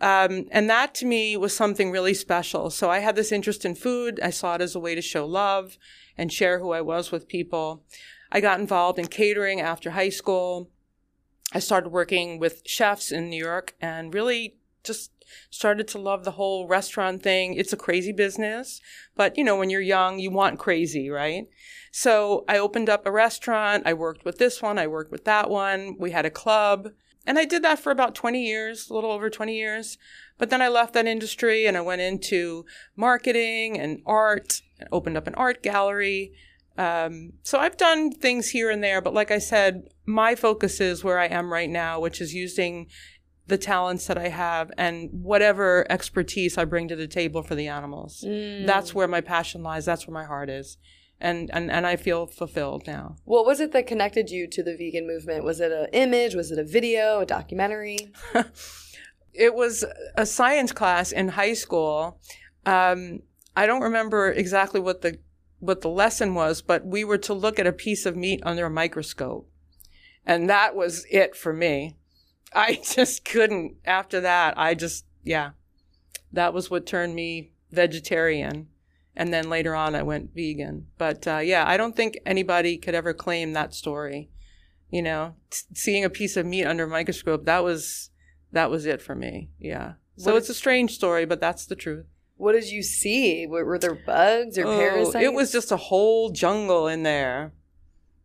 Um, 0.00 0.46
and 0.50 0.68
that 0.68 0.94
to 0.96 1.06
me 1.06 1.36
was 1.36 1.56
something 1.56 1.90
really 1.90 2.14
special. 2.14 2.70
So 2.70 2.90
I 2.90 2.98
had 2.98 3.16
this 3.16 3.32
interest 3.32 3.64
in 3.64 3.74
food. 3.74 4.20
I 4.22 4.30
saw 4.30 4.56
it 4.56 4.60
as 4.60 4.74
a 4.74 4.80
way 4.80 4.94
to 4.94 5.02
show 5.02 5.24
love 5.26 5.78
and 6.18 6.32
share 6.32 6.58
who 6.58 6.72
I 6.72 6.80
was 6.80 7.10
with 7.10 7.28
people. 7.28 7.84
I 8.36 8.40
got 8.40 8.60
involved 8.60 8.98
in 8.98 9.06
catering 9.06 9.62
after 9.62 9.92
high 9.92 10.10
school. 10.10 10.68
I 11.54 11.58
started 11.58 11.88
working 11.88 12.38
with 12.38 12.60
chefs 12.66 13.10
in 13.10 13.30
New 13.30 13.42
York 13.42 13.74
and 13.80 14.12
really 14.12 14.58
just 14.84 15.10
started 15.48 15.88
to 15.88 15.98
love 15.98 16.24
the 16.24 16.32
whole 16.32 16.68
restaurant 16.68 17.22
thing. 17.22 17.54
It's 17.54 17.72
a 17.72 17.78
crazy 17.78 18.12
business, 18.12 18.82
but 19.14 19.38
you 19.38 19.42
know, 19.42 19.56
when 19.56 19.70
you're 19.70 19.80
young, 19.80 20.18
you 20.18 20.30
want 20.30 20.58
crazy, 20.58 21.08
right? 21.08 21.46
So 21.90 22.44
I 22.46 22.58
opened 22.58 22.90
up 22.90 23.06
a 23.06 23.10
restaurant. 23.10 23.84
I 23.86 23.94
worked 23.94 24.26
with 24.26 24.36
this 24.36 24.60
one. 24.60 24.78
I 24.78 24.86
worked 24.86 25.10
with 25.10 25.24
that 25.24 25.48
one. 25.48 25.96
We 25.98 26.10
had 26.10 26.26
a 26.26 26.30
club. 26.30 26.90
And 27.26 27.38
I 27.38 27.46
did 27.46 27.64
that 27.64 27.78
for 27.78 27.90
about 27.90 28.14
20 28.14 28.46
years, 28.46 28.90
a 28.90 28.94
little 28.94 29.12
over 29.12 29.30
20 29.30 29.56
years. 29.56 29.96
But 30.36 30.50
then 30.50 30.60
I 30.60 30.68
left 30.68 30.92
that 30.92 31.06
industry 31.06 31.64
and 31.64 31.74
I 31.74 31.80
went 31.80 32.02
into 32.02 32.66
marketing 32.96 33.80
and 33.80 34.02
art, 34.04 34.60
and 34.78 34.90
opened 34.92 35.16
up 35.16 35.26
an 35.26 35.34
art 35.36 35.62
gallery. 35.62 36.34
Um, 36.78 37.32
so 37.42 37.58
I've 37.58 37.76
done 37.76 38.10
things 38.12 38.50
here 38.50 38.70
and 38.70 38.82
there, 38.82 39.00
but 39.00 39.14
like 39.14 39.30
I 39.30 39.38
said, 39.38 39.88
my 40.04 40.34
focus 40.34 40.80
is 40.80 41.02
where 41.02 41.18
I 41.18 41.26
am 41.26 41.52
right 41.52 41.70
now, 41.70 42.00
which 42.00 42.20
is 42.20 42.34
using 42.34 42.88
the 43.46 43.58
talents 43.58 44.06
that 44.06 44.18
I 44.18 44.28
have 44.28 44.72
and 44.76 45.08
whatever 45.12 45.86
expertise 45.90 46.58
I 46.58 46.64
bring 46.64 46.88
to 46.88 46.96
the 46.96 47.06
table 47.06 47.42
for 47.42 47.54
the 47.54 47.68
animals. 47.68 48.24
Mm. 48.26 48.66
That's 48.66 48.94
where 48.94 49.08
my 49.08 49.20
passion 49.20 49.62
lies. 49.62 49.84
That's 49.84 50.06
where 50.06 50.14
my 50.14 50.24
heart 50.24 50.50
is. 50.50 50.78
And, 51.20 51.48
and, 51.52 51.70
and 51.70 51.86
I 51.86 51.96
feel 51.96 52.26
fulfilled 52.26 52.86
now. 52.86 53.16
What 53.24 53.46
was 53.46 53.60
it 53.60 53.72
that 53.72 53.86
connected 53.86 54.30
you 54.30 54.46
to 54.48 54.62
the 54.62 54.76
vegan 54.76 55.06
movement? 55.06 55.44
Was 55.44 55.60
it 55.60 55.72
an 55.72 55.86
image? 55.92 56.34
Was 56.34 56.50
it 56.50 56.58
a 56.58 56.64
video? 56.64 57.20
A 57.20 57.26
documentary? 57.26 58.12
it 59.32 59.54
was 59.54 59.84
a 60.16 60.26
science 60.26 60.72
class 60.72 61.12
in 61.12 61.28
high 61.28 61.54
school. 61.54 62.20
Um, 62.66 63.20
I 63.56 63.64
don't 63.64 63.80
remember 63.80 64.30
exactly 64.30 64.80
what 64.80 65.00
the 65.00 65.18
what 65.58 65.80
the 65.80 65.88
lesson 65.88 66.34
was, 66.34 66.62
but 66.62 66.86
we 66.86 67.04
were 67.04 67.18
to 67.18 67.34
look 67.34 67.58
at 67.58 67.66
a 67.66 67.72
piece 67.72 68.06
of 68.06 68.16
meat 68.16 68.40
under 68.44 68.66
a 68.66 68.70
microscope, 68.70 69.48
and 70.24 70.48
that 70.50 70.74
was 70.74 71.06
it 71.10 71.36
for 71.36 71.52
me. 71.52 71.96
I 72.54 72.80
just 72.82 73.24
couldn't. 73.24 73.76
After 73.84 74.20
that, 74.20 74.58
I 74.58 74.74
just 74.74 75.04
yeah, 75.24 75.50
that 76.32 76.54
was 76.54 76.70
what 76.70 76.86
turned 76.86 77.14
me 77.14 77.52
vegetarian, 77.70 78.68
and 79.14 79.32
then 79.32 79.50
later 79.50 79.74
on 79.74 79.94
I 79.94 80.02
went 80.02 80.34
vegan. 80.34 80.86
But 80.98 81.26
uh, 81.26 81.38
yeah, 81.38 81.64
I 81.66 81.76
don't 81.76 81.96
think 81.96 82.18
anybody 82.24 82.78
could 82.78 82.94
ever 82.94 83.12
claim 83.12 83.52
that 83.52 83.74
story. 83.74 84.30
You 84.90 85.02
know, 85.02 85.34
t- 85.50 85.62
seeing 85.74 86.04
a 86.04 86.10
piece 86.10 86.36
of 86.36 86.46
meat 86.46 86.64
under 86.64 86.84
a 86.84 86.88
microscope 86.88 87.44
that 87.46 87.64
was 87.64 88.10
that 88.52 88.70
was 88.70 88.86
it 88.86 89.02
for 89.02 89.14
me. 89.14 89.50
Yeah. 89.58 89.94
So 90.16 90.32
What 90.32 90.38
it's 90.38 90.48
a 90.48 90.54
strange 90.54 90.94
story, 90.94 91.26
but 91.26 91.40
that's 91.40 91.66
the 91.66 91.76
truth. 91.76 92.06
What 92.36 92.52
did 92.52 92.70
you 92.70 92.82
see? 92.82 93.46
Were, 93.46 93.64
were 93.64 93.78
there 93.78 93.94
bugs 93.94 94.58
or 94.58 94.66
Oh, 94.66 94.76
parasites? 94.78 95.24
it 95.24 95.32
was 95.32 95.52
just 95.52 95.72
a 95.72 95.76
whole 95.76 96.30
jungle 96.30 96.86
in 96.86 97.02
there. 97.02 97.52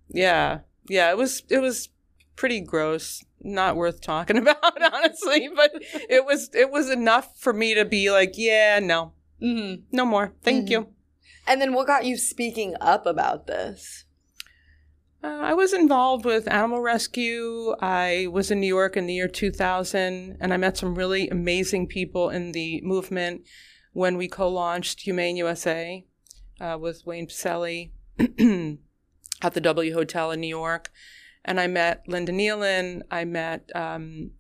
Yeah. 0.10 0.60
Yeah, 0.90 1.10
it 1.12 1.18
was 1.18 1.44
it 1.50 1.60
was 1.60 1.90
pretty 2.36 2.60
gross. 2.60 3.24
Not 3.44 3.76
worth 3.76 4.02
talking 4.02 4.38
about, 4.46 4.82
honestly, 4.94 5.50
but 5.56 5.72
it 6.10 6.26
was 6.26 6.50
it 6.54 6.70
was 6.72 6.90
enough 6.90 7.40
for 7.40 7.54
me 7.54 7.74
to 7.76 7.86
be 7.86 8.12
like, 8.12 8.34
yeah, 8.36 8.80
no. 8.80 9.14
Mhm. 9.42 9.84
No 9.92 10.06
more. 10.06 10.34
Thank 10.44 10.68
Mhm. 10.68 10.72
you. 10.72 10.88
And 11.48 11.60
then 11.62 11.74
what 11.74 11.88
got 11.88 12.06
you 12.06 12.18
speaking 12.18 12.76
up 12.82 13.06
about 13.06 13.48
this? 13.48 14.06
Uh, 15.24 15.28
I 15.28 15.54
was 15.54 15.72
involved 15.74 16.26
with 16.26 16.48
animal 16.52 16.82
rescue. 16.82 17.76
I 17.80 18.28
was 18.32 18.50
in 18.52 18.60
New 18.60 18.68
York 18.68 18.98
in 18.98 19.06
the 19.06 19.14
year 19.14 19.28
2000, 19.28 20.38
and 20.40 20.54
I 20.54 20.58
met 20.58 20.78
some 20.78 20.96
really 20.96 21.30
amazing 21.30 21.88
people 21.88 22.30
in 22.30 22.52
the 22.54 22.82
movement 22.82 23.42
when 23.94 24.18
we 24.18 24.28
co 24.28 24.48
launched 24.48 25.02
Humane 25.02 25.36
USA 25.38 26.06
uh, 26.60 26.78
with 26.80 27.06
Wayne 27.06 27.28
Pacelle 27.28 27.92
at 29.42 29.54
the 29.54 29.62
W 29.62 29.94
Hotel 29.94 30.32
in 30.32 30.40
New 30.40 30.48
York. 30.48 30.92
And 31.44 31.60
I 31.60 31.68
met 31.68 32.04
Linda 32.08 32.32
Nealon. 32.32 33.02
I 33.10 33.26
met 33.26 33.70
um, 33.74 34.32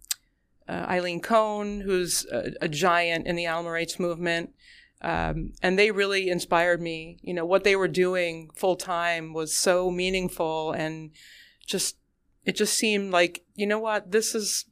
uh, 0.67 0.85
Eileen 0.87 1.19
Cohn, 1.19 1.81
who's 1.81 2.25
a, 2.31 2.51
a 2.61 2.67
giant 2.67 3.25
in 3.25 3.35
the 3.35 3.45
animal 3.45 3.71
rights 3.71 3.99
movement. 3.99 4.51
Um, 5.01 5.53
and 5.63 5.79
they 5.79 5.89
really 5.89 6.29
inspired 6.29 6.79
me. 6.79 7.17
You 7.21 7.33
know, 7.33 7.45
what 7.45 7.63
they 7.63 7.75
were 7.75 7.87
doing 7.87 8.51
full 8.55 8.75
time 8.75 9.33
was 9.33 9.55
so 9.55 9.89
meaningful 9.89 10.73
and 10.73 11.11
just, 11.65 11.97
it 12.45 12.55
just 12.55 12.75
seemed 12.75 13.11
like, 13.11 13.43
you 13.55 13.65
know 13.65 13.79
what, 13.79 14.11
this 14.11 14.35
is, 14.35 14.65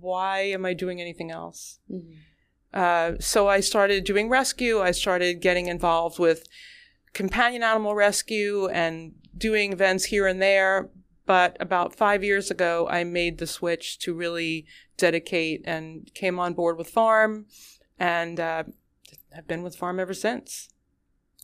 why 0.00 0.40
am 0.40 0.64
I 0.64 0.72
doing 0.72 1.02
anything 1.02 1.30
else? 1.30 1.80
Uh, 2.72 3.12
so 3.20 3.48
I 3.48 3.60
started 3.60 4.04
doing 4.04 4.28
rescue. 4.28 4.80
I 4.80 4.90
started 4.90 5.40
getting 5.40 5.66
involved 5.66 6.18
with 6.18 6.46
companion 7.14 7.62
animal 7.62 7.94
rescue 7.94 8.68
and 8.68 9.14
doing 9.36 9.72
events 9.72 10.06
here 10.06 10.26
and 10.26 10.40
there. 10.40 10.90
But 11.26 11.56
about 11.60 11.94
five 11.94 12.24
years 12.24 12.50
ago, 12.50 12.88
I 12.88 13.04
made 13.04 13.38
the 13.38 13.46
switch 13.46 13.98
to 14.00 14.14
really 14.14 14.66
dedicate 14.96 15.62
and 15.66 16.10
came 16.14 16.38
on 16.38 16.54
board 16.54 16.78
with 16.78 16.88
Farm 16.88 17.46
and 17.98 18.40
uh, 18.40 18.64
have 19.32 19.46
been 19.46 19.62
with 19.62 19.76
Farm 19.76 20.00
ever 20.00 20.14
since. 20.14 20.68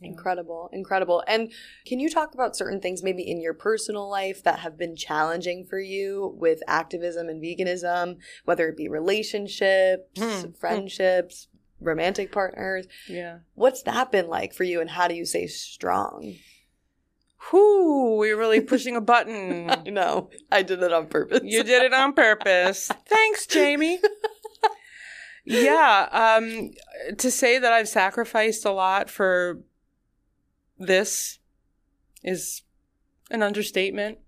Incredible, 0.02 0.68
incredible. 0.72 1.22
And 1.28 1.52
can 1.86 2.00
you 2.00 2.10
talk 2.10 2.34
about 2.34 2.56
certain 2.56 2.80
things 2.80 3.02
maybe 3.02 3.22
in 3.22 3.40
your 3.40 3.54
personal 3.54 4.08
life 4.10 4.42
that 4.42 4.58
have 4.58 4.76
been 4.76 4.96
challenging 4.96 5.64
for 5.64 5.78
you 5.78 6.34
with 6.38 6.62
activism 6.66 7.28
and 7.28 7.42
veganism, 7.42 8.16
whether 8.44 8.68
it 8.68 8.76
be 8.76 8.88
relationships, 8.88 10.02
Hmm. 10.18 10.50
friendships, 10.58 11.46
romantic 11.80 12.32
partners? 12.32 12.86
Yeah. 13.08 13.38
What's 13.54 13.82
that 13.84 14.10
been 14.10 14.28
like 14.28 14.52
for 14.52 14.64
you 14.64 14.80
and 14.80 14.90
how 14.90 15.06
do 15.06 15.14
you 15.14 15.24
stay 15.24 15.46
strong? 15.46 16.34
Whew, 17.50 18.16
we're 18.18 18.36
really 18.38 18.62
pushing 18.62 18.96
a 18.96 19.00
button. 19.00 19.70
I 19.86 19.90
know. 19.90 20.30
I 20.50 20.62
did 20.62 20.82
it 20.82 20.92
on 20.92 21.06
purpose. 21.06 21.40
You 21.44 21.62
did 21.62 21.82
it 21.82 21.92
on 21.94 22.14
purpose. 22.14 22.90
Thanks, 23.06 23.46
Jamie. 23.46 24.00
yeah, 25.44 26.08
um, 26.40 26.70
to 27.18 27.30
say 27.30 27.58
that 27.58 27.72
I've 27.72 27.88
sacrificed 27.88 28.64
a 28.64 28.72
lot 28.72 29.10
for 29.10 29.60
this 30.86 31.38
is 32.22 32.62
an 33.30 33.42
understatement. 33.42 34.18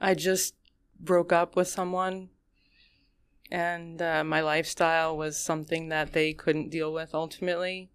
I 0.00 0.14
just 0.14 0.54
broke 0.98 1.32
up 1.32 1.56
with 1.56 1.68
someone, 1.68 2.30
and 3.50 4.00
uh, 4.00 4.24
my 4.24 4.40
lifestyle 4.40 5.16
was 5.16 5.38
something 5.38 5.88
that 5.88 6.12
they 6.12 6.32
couldn't 6.32 6.70
deal 6.70 6.92
with 6.92 7.14
ultimately. 7.14 7.90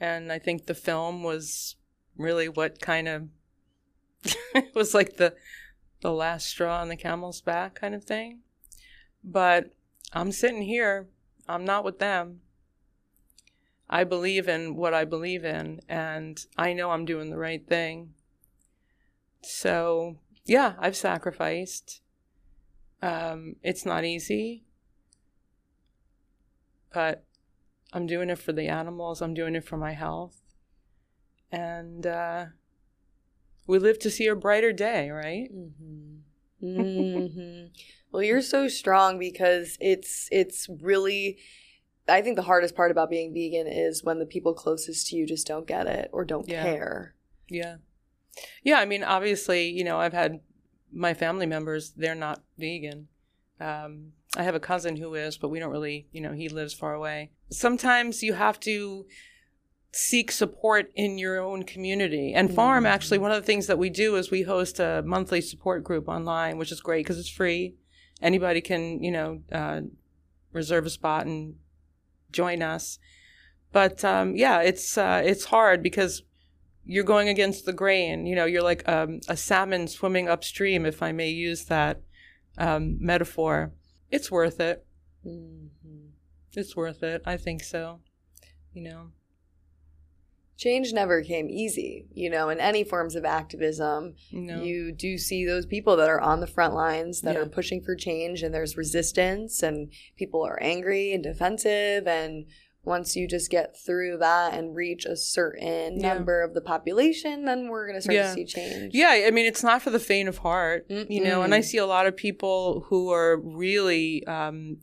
And 0.00 0.30
I 0.30 0.38
think 0.38 0.66
the 0.66 0.74
film 0.74 1.22
was 1.22 1.76
really 2.16 2.48
what 2.48 2.80
kind 2.80 3.08
of 3.08 3.28
was 4.74 4.94
like 4.94 5.16
the 5.16 5.34
the 6.00 6.12
last 6.12 6.46
straw 6.46 6.80
on 6.80 6.88
the 6.88 6.96
camel's 6.96 7.40
back 7.40 7.74
kind 7.74 7.94
of 7.94 8.04
thing. 8.04 8.40
But 9.24 9.74
I'm 10.12 10.32
sitting 10.32 10.62
here. 10.62 11.08
I'm 11.48 11.64
not 11.64 11.84
with 11.84 11.98
them. 11.98 12.40
I 13.90 14.04
believe 14.04 14.48
in 14.48 14.76
what 14.76 14.92
I 14.92 15.04
believe 15.04 15.44
in, 15.44 15.80
and 15.88 16.44
I 16.56 16.72
know 16.72 16.90
I'm 16.90 17.04
doing 17.04 17.30
the 17.30 17.38
right 17.38 17.66
thing. 17.66 18.14
So, 19.42 20.16
yeah, 20.44 20.74
I've 20.78 20.96
sacrificed. 20.96 22.02
Um, 23.00 23.56
it's 23.62 23.86
not 23.86 24.04
easy, 24.04 24.64
but 26.92 27.24
I'm 27.92 28.06
doing 28.06 28.28
it 28.28 28.38
for 28.38 28.52
the 28.52 28.68
animals. 28.68 29.22
I'm 29.22 29.34
doing 29.34 29.54
it 29.54 29.64
for 29.64 29.76
my 29.76 29.92
health, 29.92 30.40
and 31.50 32.06
uh, 32.06 32.46
we 33.66 33.78
live 33.78 33.98
to 34.00 34.10
see 34.10 34.26
a 34.26 34.34
brighter 34.34 34.72
day, 34.72 35.10
right? 35.10 35.48
Mm-hmm. 35.54 36.80
mm-hmm. 36.80 37.66
well, 38.12 38.22
you're 38.22 38.42
so 38.42 38.68
strong 38.68 39.18
because 39.18 39.78
it's 39.80 40.28
it's 40.30 40.68
really. 40.80 41.38
I 42.08 42.22
think 42.22 42.36
the 42.36 42.42
hardest 42.42 42.74
part 42.74 42.90
about 42.90 43.10
being 43.10 43.32
vegan 43.34 43.66
is 43.66 44.02
when 44.04 44.18
the 44.18 44.26
people 44.26 44.54
closest 44.54 45.08
to 45.08 45.16
you 45.16 45.26
just 45.26 45.46
don't 45.46 45.66
get 45.66 45.86
it 45.86 46.08
or 46.12 46.24
don't 46.24 46.48
Yeah. 46.48 46.62
care. 46.62 47.14
Yeah. 47.48 47.76
Yeah, 48.62 48.78
I 48.78 48.84
mean, 48.84 49.02
obviously, 49.04 49.68
you 49.68 49.84
know, 49.84 49.98
I've 49.98 50.12
had 50.12 50.40
my 50.92 51.12
family 51.14 51.46
members, 51.46 51.90
they're 51.90 52.14
not 52.14 52.42
vegan. 52.56 53.08
Um, 53.60 54.12
I 54.36 54.42
have 54.44 54.54
a 54.54 54.60
cousin 54.60 54.96
who 54.96 55.14
is, 55.14 55.36
but 55.36 55.48
we 55.48 55.58
don't 55.58 55.72
really, 55.72 56.06
you 56.12 56.20
know, 56.20 56.32
he 56.32 56.48
lives 56.48 56.72
far 56.74 56.94
away. 56.94 57.30
Sometimes 57.50 58.22
you 58.22 58.34
have 58.34 58.60
to 58.60 59.06
seek 59.92 60.30
support 60.30 60.92
in 60.94 61.18
your 61.18 61.40
own 61.40 61.62
community. 61.64 62.32
And 62.34 62.54
Farm, 62.54 62.84
actually, 62.86 63.18
one 63.18 63.32
of 63.32 63.40
the 63.40 63.46
things 63.46 63.66
that 63.66 63.78
we 63.78 63.90
do 63.90 64.16
is 64.16 64.30
we 64.30 64.42
host 64.42 64.78
a 64.78 65.02
monthly 65.04 65.40
support 65.40 65.82
group 65.82 66.08
online, 66.08 66.58
which 66.58 66.70
is 66.70 66.80
great 66.80 67.04
because 67.04 67.18
it's 67.18 67.28
free. 67.30 67.74
Anybody 68.20 68.60
can, 68.60 69.02
you 69.02 69.10
know, 69.10 69.42
uh, 69.50 69.80
reserve 70.52 70.86
a 70.86 70.90
spot 70.90 71.26
and 71.26 71.56
join 72.32 72.62
us. 72.62 72.98
But 73.72 74.04
um, 74.04 74.36
yeah, 74.36 74.60
it's 74.60 74.96
uh, 74.96 75.22
it's 75.24 75.46
hard 75.46 75.82
because 75.82 76.22
you're 76.84 77.04
going 77.04 77.28
against 77.28 77.66
the 77.66 77.72
grain. 77.72 78.26
You 78.26 78.34
know, 78.36 78.46
you're 78.46 78.62
like 78.62 78.88
um, 78.88 79.20
a 79.28 79.36
salmon 79.36 79.88
swimming 79.88 80.28
upstream, 80.28 80.86
if 80.86 81.02
I 81.02 81.12
may 81.12 81.28
use 81.28 81.66
that 81.66 82.00
um, 82.56 82.96
metaphor. 82.98 83.72
It's 84.10 84.30
worth 84.30 84.58
it. 84.58 84.86
Mm-hmm. 85.26 86.06
It's 86.54 86.74
worth 86.74 87.02
it. 87.02 87.22
I 87.26 87.36
think 87.36 87.62
so. 87.62 88.00
You 88.72 88.82
know. 88.82 89.10
Change 90.58 90.92
never 90.92 91.22
came 91.22 91.48
easy, 91.48 92.06
you 92.12 92.28
know, 92.28 92.48
in 92.48 92.58
any 92.58 92.82
forms 92.82 93.14
of 93.14 93.24
activism. 93.24 94.16
You. 94.30 94.60
You 94.62 94.92
do 94.92 95.16
see 95.16 95.46
those 95.46 95.64
people 95.66 95.96
that 95.96 96.08
are 96.08 96.20
on 96.20 96.40
the 96.40 96.48
front 96.48 96.74
lines 96.74 97.20
that 97.22 97.34
Yeah. 97.36 97.42
are 97.42 97.46
pushing 97.46 97.80
for 97.80 97.94
change, 97.94 98.42
and 98.42 98.52
there's 98.52 98.76
resistance, 98.76 99.62
and 99.62 99.92
people 100.16 100.42
are 100.44 100.60
angry 100.60 101.12
and 101.12 101.22
defensive. 101.22 102.08
And 102.08 102.46
once 102.84 103.14
you 103.14 103.28
just 103.28 103.50
get 103.50 103.76
through 103.78 104.16
that 104.18 104.52
and 104.54 104.74
reach 104.74 105.04
a 105.04 105.14
certain 105.14 106.00
Yeah. 106.00 106.14
number 106.14 106.42
of 106.42 106.54
the 106.54 106.60
population, 106.60 107.44
then 107.44 107.68
we're 107.68 107.86
going 107.86 107.98
to 107.98 108.02
start 108.02 108.16
Yeah. 108.16 108.28
to 108.28 108.34
see 108.34 108.44
change. 108.44 108.94
Yeah, 108.94 109.10
I 109.26 109.30
mean, 109.30 109.46
it's 109.46 109.62
not 109.62 109.82
for 109.82 109.90
the 109.90 110.00
faint 110.00 110.28
of 110.28 110.38
heart, 110.38 110.86
you 110.88 111.22
know, 111.22 111.42
and 111.42 111.54
I 111.54 111.60
see 111.60 111.78
a 111.78 111.86
lot 111.86 112.06
of 112.08 112.16
people 112.16 112.86
who 112.88 113.10
are 113.10 113.36
really 113.38 114.24
um, 114.26 114.78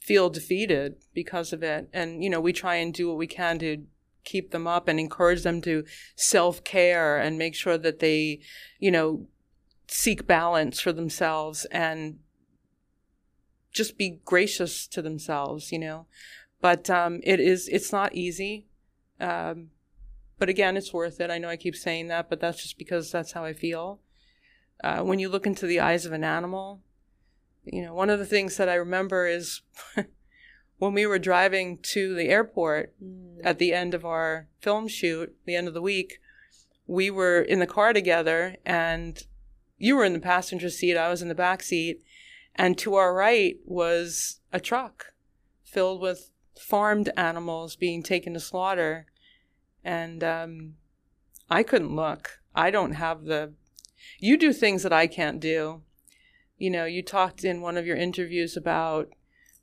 feel 0.00 0.30
defeated 0.30 0.94
because 1.12 1.52
of 1.52 1.64
it. 1.64 1.88
And, 1.92 2.22
you 2.22 2.30
know, 2.30 2.40
we 2.40 2.52
try 2.52 2.76
and 2.76 2.94
do 2.94 3.08
what 3.08 3.16
we 3.16 3.26
can 3.26 3.58
to 3.58 3.84
keep 4.26 4.50
them 4.50 4.66
up 4.66 4.88
and 4.88 5.00
encourage 5.00 5.42
them 5.42 5.62
to 5.62 5.84
self 6.14 6.62
care 6.62 7.16
and 7.16 7.38
make 7.38 7.54
sure 7.54 7.78
that 7.78 8.00
they, 8.00 8.40
you 8.78 8.90
know, 8.90 9.26
seek 9.88 10.26
balance 10.26 10.80
for 10.80 10.92
themselves 10.92 11.64
and 11.66 12.18
just 13.72 13.96
be 13.96 14.20
gracious 14.24 14.86
to 14.88 15.00
themselves, 15.00 15.72
you 15.72 15.78
know. 15.78 16.06
But 16.60 16.90
um, 16.90 17.20
it 17.22 17.40
is, 17.40 17.68
it's 17.68 17.92
not 17.92 18.14
easy. 18.14 18.66
Um, 19.20 19.70
but 20.38 20.48
again, 20.48 20.76
it's 20.76 20.92
worth 20.92 21.20
it. 21.20 21.30
I 21.30 21.38
know 21.38 21.48
I 21.48 21.56
keep 21.56 21.76
saying 21.76 22.08
that, 22.08 22.28
but 22.28 22.40
that's 22.40 22.62
just 22.62 22.76
because 22.76 23.10
that's 23.10 23.32
how 23.32 23.44
I 23.44 23.54
feel. 23.54 24.00
Uh, 24.84 25.00
when 25.00 25.18
you 25.18 25.28
look 25.28 25.46
into 25.46 25.66
the 25.66 25.80
eyes 25.80 26.04
of 26.04 26.12
an 26.12 26.24
animal, 26.24 26.82
you 27.64 27.82
know, 27.82 27.94
one 27.94 28.10
of 28.10 28.18
the 28.18 28.26
things 28.26 28.56
that 28.56 28.68
I 28.68 28.74
remember 28.74 29.26
is 29.26 29.62
when 30.78 30.92
we 30.92 31.06
were 31.06 31.18
driving 31.18 31.78
to 31.78 32.14
the 32.14 32.28
airport 32.28 32.92
Mm. 33.02 33.40
at 33.44 33.58
the 33.58 33.72
end 33.72 33.94
of 33.94 34.04
our 34.04 34.48
film 34.60 34.88
shoot, 34.88 35.34
the 35.44 35.56
end 35.56 35.68
of 35.68 35.74
the 35.74 35.82
week, 35.82 36.20
we 36.86 37.10
were 37.10 37.40
in 37.40 37.58
the 37.58 37.66
car 37.66 37.92
together 37.92 38.56
and 38.64 39.26
you 39.78 39.96
were 39.96 40.04
in 40.04 40.12
the 40.12 40.20
passenger 40.20 40.70
seat, 40.70 40.96
I 40.96 41.08
was 41.08 41.22
in 41.22 41.28
the 41.28 41.34
back 41.34 41.62
seat, 41.62 42.02
and 42.54 42.78
to 42.78 42.94
our 42.94 43.14
right 43.14 43.56
was 43.64 44.40
a 44.52 44.60
truck 44.60 45.12
filled 45.64 46.00
with 46.00 46.30
farmed 46.58 47.10
animals 47.16 47.76
being 47.76 48.02
taken 48.02 48.32
to 48.34 48.40
slaughter. 48.40 49.06
And 49.84 50.24
um, 50.24 50.74
I 51.50 51.62
couldn't 51.62 51.94
look. 51.94 52.40
I 52.54 52.70
don't 52.70 52.92
have 52.92 53.24
the. 53.24 53.52
You 54.18 54.38
do 54.38 54.52
things 54.52 54.82
that 54.82 54.92
I 54.92 55.06
can't 55.06 55.40
do. 55.40 55.82
You 56.56 56.70
know, 56.70 56.86
you 56.86 57.02
talked 57.02 57.44
in 57.44 57.60
one 57.60 57.76
of 57.76 57.86
your 57.86 57.96
interviews 57.96 58.56
about 58.56 59.10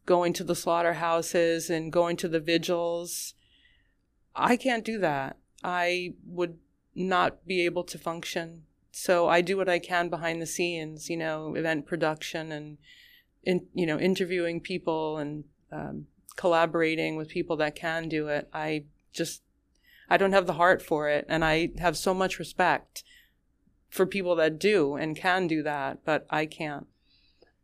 going 0.05 0.33
to 0.33 0.43
the 0.43 0.55
slaughterhouses 0.55 1.69
and 1.69 1.91
going 1.91 2.17
to 2.17 2.27
the 2.27 2.39
vigils. 2.39 3.33
I 4.35 4.57
can't 4.57 4.83
do 4.83 4.97
that. 4.99 5.37
I 5.63 6.13
would 6.25 6.57
not 6.95 7.45
be 7.47 7.65
able 7.65 7.83
to 7.85 7.97
function. 7.97 8.63
So 8.91 9.27
I 9.27 9.41
do 9.41 9.57
what 9.57 9.69
I 9.69 9.79
can 9.79 10.09
behind 10.09 10.41
the 10.41 10.45
scenes, 10.45 11.09
you 11.09 11.17
know, 11.17 11.55
event 11.55 11.87
production 11.87 12.51
and, 12.51 12.77
in, 13.43 13.65
you 13.73 13.85
know, 13.85 13.99
interviewing 13.99 14.59
people 14.59 15.17
and 15.17 15.45
um, 15.71 16.07
collaborating 16.35 17.15
with 17.15 17.29
people 17.29 17.55
that 17.57 17.75
can 17.75 18.07
do 18.09 18.27
it. 18.27 18.49
I 18.53 18.85
just, 19.11 19.41
I 20.09 20.17
don't 20.17 20.33
have 20.33 20.47
the 20.47 20.53
heart 20.53 20.81
for 20.81 21.09
it. 21.09 21.25
And 21.27 21.43
I 21.43 21.69
have 21.79 21.97
so 21.97 22.13
much 22.13 22.37
respect 22.39 23.03
for 23.89 24.05
people 24.05 24.35
that 24.35 24.59
do 24.59 24.95
and 24.95 25.15
can 25.15 25.47
do 25.47 25.63
that, 25.63 25.99
but 26.05 26.25
I 26.29 26.45
can't. 26.45 26.87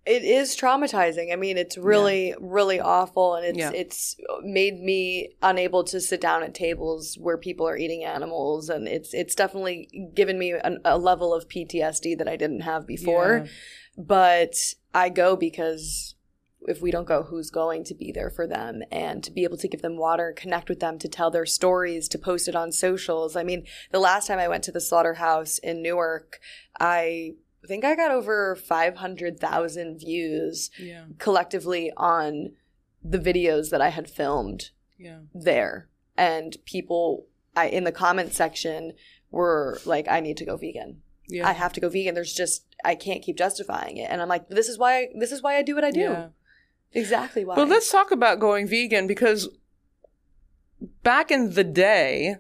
It 0.06 0.24
is 0.24 0.56
traumatizing. 0.56 1.32
I 1.32 1.36
mean, 1.36 1.58
it's 1.58 1.78
really, 1.78 2.34
really 2.40 2.80
awful, 2.80 3.36
and 3.36 3.46
it's 3.46 3.58
Yeah. 3.58 3.72
it's 3.74 4.16
made 4.42 4.80
me 4.80 5.36
unable 5.42 5.84
to 5.86 6.00
sit 6.00 6.22
down 6.22 6.42
at 6.44 6.54
tables 6.54 7.18
where 7.20 7.38
people 7.38 7.68
are 7.68 7.78
eating 7.78 8.04
animals, 8.04 8.70
and 8.70 8.88
it's 8.88 9.14
it's 9.14 9.36
definitely 9.36 10.12
given 10.14 10.40
me 10.40 10.54
an, 10.54 10.80
a 10.86 10.98
level 10.98 11.34
of 11.34 11.48
PTSD 11.48 12.18
that 12.18 12.28
I 12.28 12.36
didn't 12.38 12.62
have 12.62 12.88
before. 12.88 13.44
Yeah. 13.46 13.52
But 13.98 14.56
I 14.94 15.10
go 15.10 15.36
because 15.36 16.16
if 16.68 16.82
we 16.82 16.92
don't 16.92 17.08
go, 17.08 17.24
who's 17.24 17.50
going 17.50 17.84
to 17.86 17.96
be 17.96 18.12
there 18.12 18.30
for 18.30 18.46
them 18.46 18.82
and 18.92 19.24
to 19.24 19.32
be 19.32 19.44
able 19.44 19.58
to 19.58 19.68
give 19.68 19.82
them 19.82 19.98
water, 19.98 20.34
connect 20.36 20.70
with 20.70 20.80
them, 20.80 21.00
to 21.00 21.08
tell 21.08 21.32
their 21.32 21.46
stories, 21.46 22.08
to 22.10 22.18
post 22.18 22.48
it 22.48 22.56
on 22.56 22.72
socials. 22.72 23.36
I 23.36 23.44
mean, 23.44 23.66
the 23.92 24.00
last 24.00 24.28
time 24.28 24.40
I 24.40 24.48
went 24.48 24.64
to 24.66 24.72
the 24.72 24.82
slaughterhouse 24.82 25.58
in 25.58 25.82
Newark, 25.82 26.40
I 26.80 27.36
think 27.68 27.84
I 27.86 27.96
got 27.96 28.12
over 28.12 28.56
500,000 28.56 29.98
views 30.00 30.70
Yeah. 30.80 31.06
collectively 31.18 31.92
on 31.98 32.52
the 33.04 33.20
videos 33.20 33.70
that 33.70 33.82
I 33.82 33.90
had 33.90 34.10
filmed 34.10 34.72
Yeah. 34.98 35.20
there. 35.34 35.90
And 36.18 36.58
people 36.66 37.26
I 37.56 37.68
in 37.68 37.84
the 37.84 37.92
comment 37.92 38.34
section 38.34 38.94
were 39.32 39.80
like, 39.86 40.08
I 40.08 40.20
need 40.20 40.38
to 40.38 40.46
go 40.46 40.56
vegan. 40.58 41.02
Yeah. 41.28 41.48
I 41.48 41.52
have 41.54 41.74
to 41.74 41.80
go 41.82 41.90
vegan. 41.90 42.16
There's 42.16 42.34
just 42.34 42.66
I 42.84 42.96
can't 42.96 43.22
keep 43.22 43.38
justifying 43.38 43.98
it. 43.98 44.10
And 44.10 44.22
I'm 44.22 44.30
like, 44.30 44.48
this 44.50 44.68
is 44.70 44.78
why 44.78 45.10
this 45.16 45.32
is 45.32 45.42
why 45.42 45.58
I 45.58 45.62
do 45.62 45.76
what 45.76 45.84
I 45.84 45.92
do. 45.92 46.00
Yeah. 46.02 46.30
Exactly 46.94 47.46
why. 47.46 47.56
But 47.56 47.68
let's 47.70 47.92
talk 47.92 48.12
about 48.12 48.40
going 48.40 48.68
vegan 48.68 49.06
because 49.08 49.48
back 51.04 51.32
in 51.32 51.54
the 51.54 51.64
day, 51.64 52.38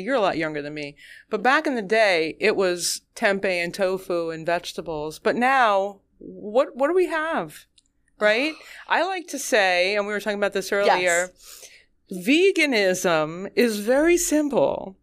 you're 0.00 0.16
a 0.16 0.20
lot 0.20 0.38
younger 0.38 0.62
than 0.62 0.74
me, 0.74 0.96
but 1.30 1.42
back 1.42 1.66
in 1.66 1.74
the 1.74 1.82
day, 1.82 2.36
it 2.40 2.56
was 2.56 3.02
tempeh 3.14 3.62
and 3.62 3.74
tofu 3.74 4.30
and 4.30 4.46
vegetables. 4.46 5.18
But 5.18 5.36
now, 5.36 6.00
what 6.18 6.76
what 6.76 6.88
do 6.88 6.94
we 6.94 7.06
have? 7.06 7.66
Right? 8.18 8.54
I 8.88 9.04
like 9.04 9.26
to 9.28 9.38
say, 9.38 9.96
and 9.96 10.06
we 10.06 10.12
were 10.12 10.20
talking 10.20 10.38
about 10.38 10.52
this 10.52 10.72
earlier, 10.72 11.32
veganism 12.10 13.50
is 13.54 13.80
very 13.80 14.16
simple. 14.16 14.96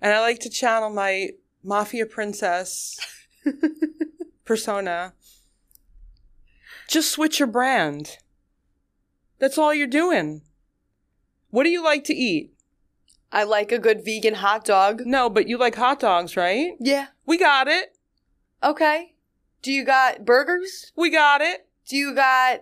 And 0.00 0.12
I 0.12 0.20
like 0.20 0.40
to 0.40 0.50
channel 0.50 0.90
my 0.90 1.30
mafia 1.62 2.06
princess 2.06 2.98
persona. 4.44 5.12
Just 6.88 7.12
switch 7.12 7.38
your 7.38 7.48
brand. 7.48 8.18
That's 9.38 9.58
all 9.58 9.74
you're 9.74 9.86
doing. 9.86 10.42
What 11.50 11.64
do 11.64 11.70
you 11.70 11.82
like 11.82 12.04
to 12.04 12.14
eat? 12.14 12.52
I 13.32 13.44
like 13.44 13.70
a 13.70 13.78
good 13.78 14.04
vegan 14.04 14.34
hot 14.34 14.64
dog. 14.64 15.02
No, 15.04 15.30
but 15.30 15.48
you 15.48 15.56
like 15.56 15.76
hot 15.76 16.00
dogs, 16.00 16.36
right? 16.36 16.72
Yeah. 16.80 17.08
We 17.26 17.38
got 17.38 17.68
it. 17.68 17.96
Okay. 18.62 19.14
Do 19.62 19.72
you 19.72 19.84
got 19.84 20.24
burgers? 20.24 20.92
We 20.96 21.10
got 21.10 21.40
it. 21.40 21.66
Do 21.86 21.96
you 21.96 22.14
got 22.14 22.60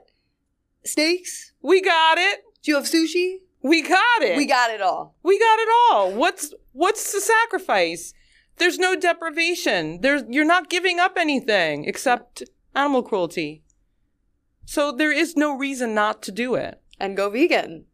steaks? 0.85 1.53
We 1.63 1.81
got 1.81 2.19
it. 2.19 2.41
Do 2.63 2.73
you 2.73 2.77
have 2.77 2.85
sushi? 2.85 3.39
We 3.63 3.83
got 3.83 4.23
it. 4.23 4.37
We 4.37 4.47
got 4.47 4.71
it 4.71 4.81
all. 4.81 5.15
We 5.23 5.39
got 5.39 5.59
it 5.59 5.69
all. 5.91 6.13
What's 6.13 6.55
what's 6.73 7.13
the 7.13 7.21
sacrifice? 7.21 8.15
There's 8.57 8.79
no 8.79 8.95
deprivation. 8.95 10.01
There's 10.01 10.23
you're 10.29 10.45
not 10.45 10.71
giving 10.71 10.99
up 11.01 11.17
anything 11.17 11.85
except 11.85 12.43
animal 12.75 13.03
cruelty. 13.03 13.63
So 14.65 14.93
there 14.93 15.13
is 15.13 15.37
no 15.37 15.57
reason 15.57 15.95
not 15.95 16.23
to 16.25 16.33
do 16.33 16.55
it. 16.55 16.81
And 17.01 17.17
go 17.17 17.31
vegan. 17.31 17.87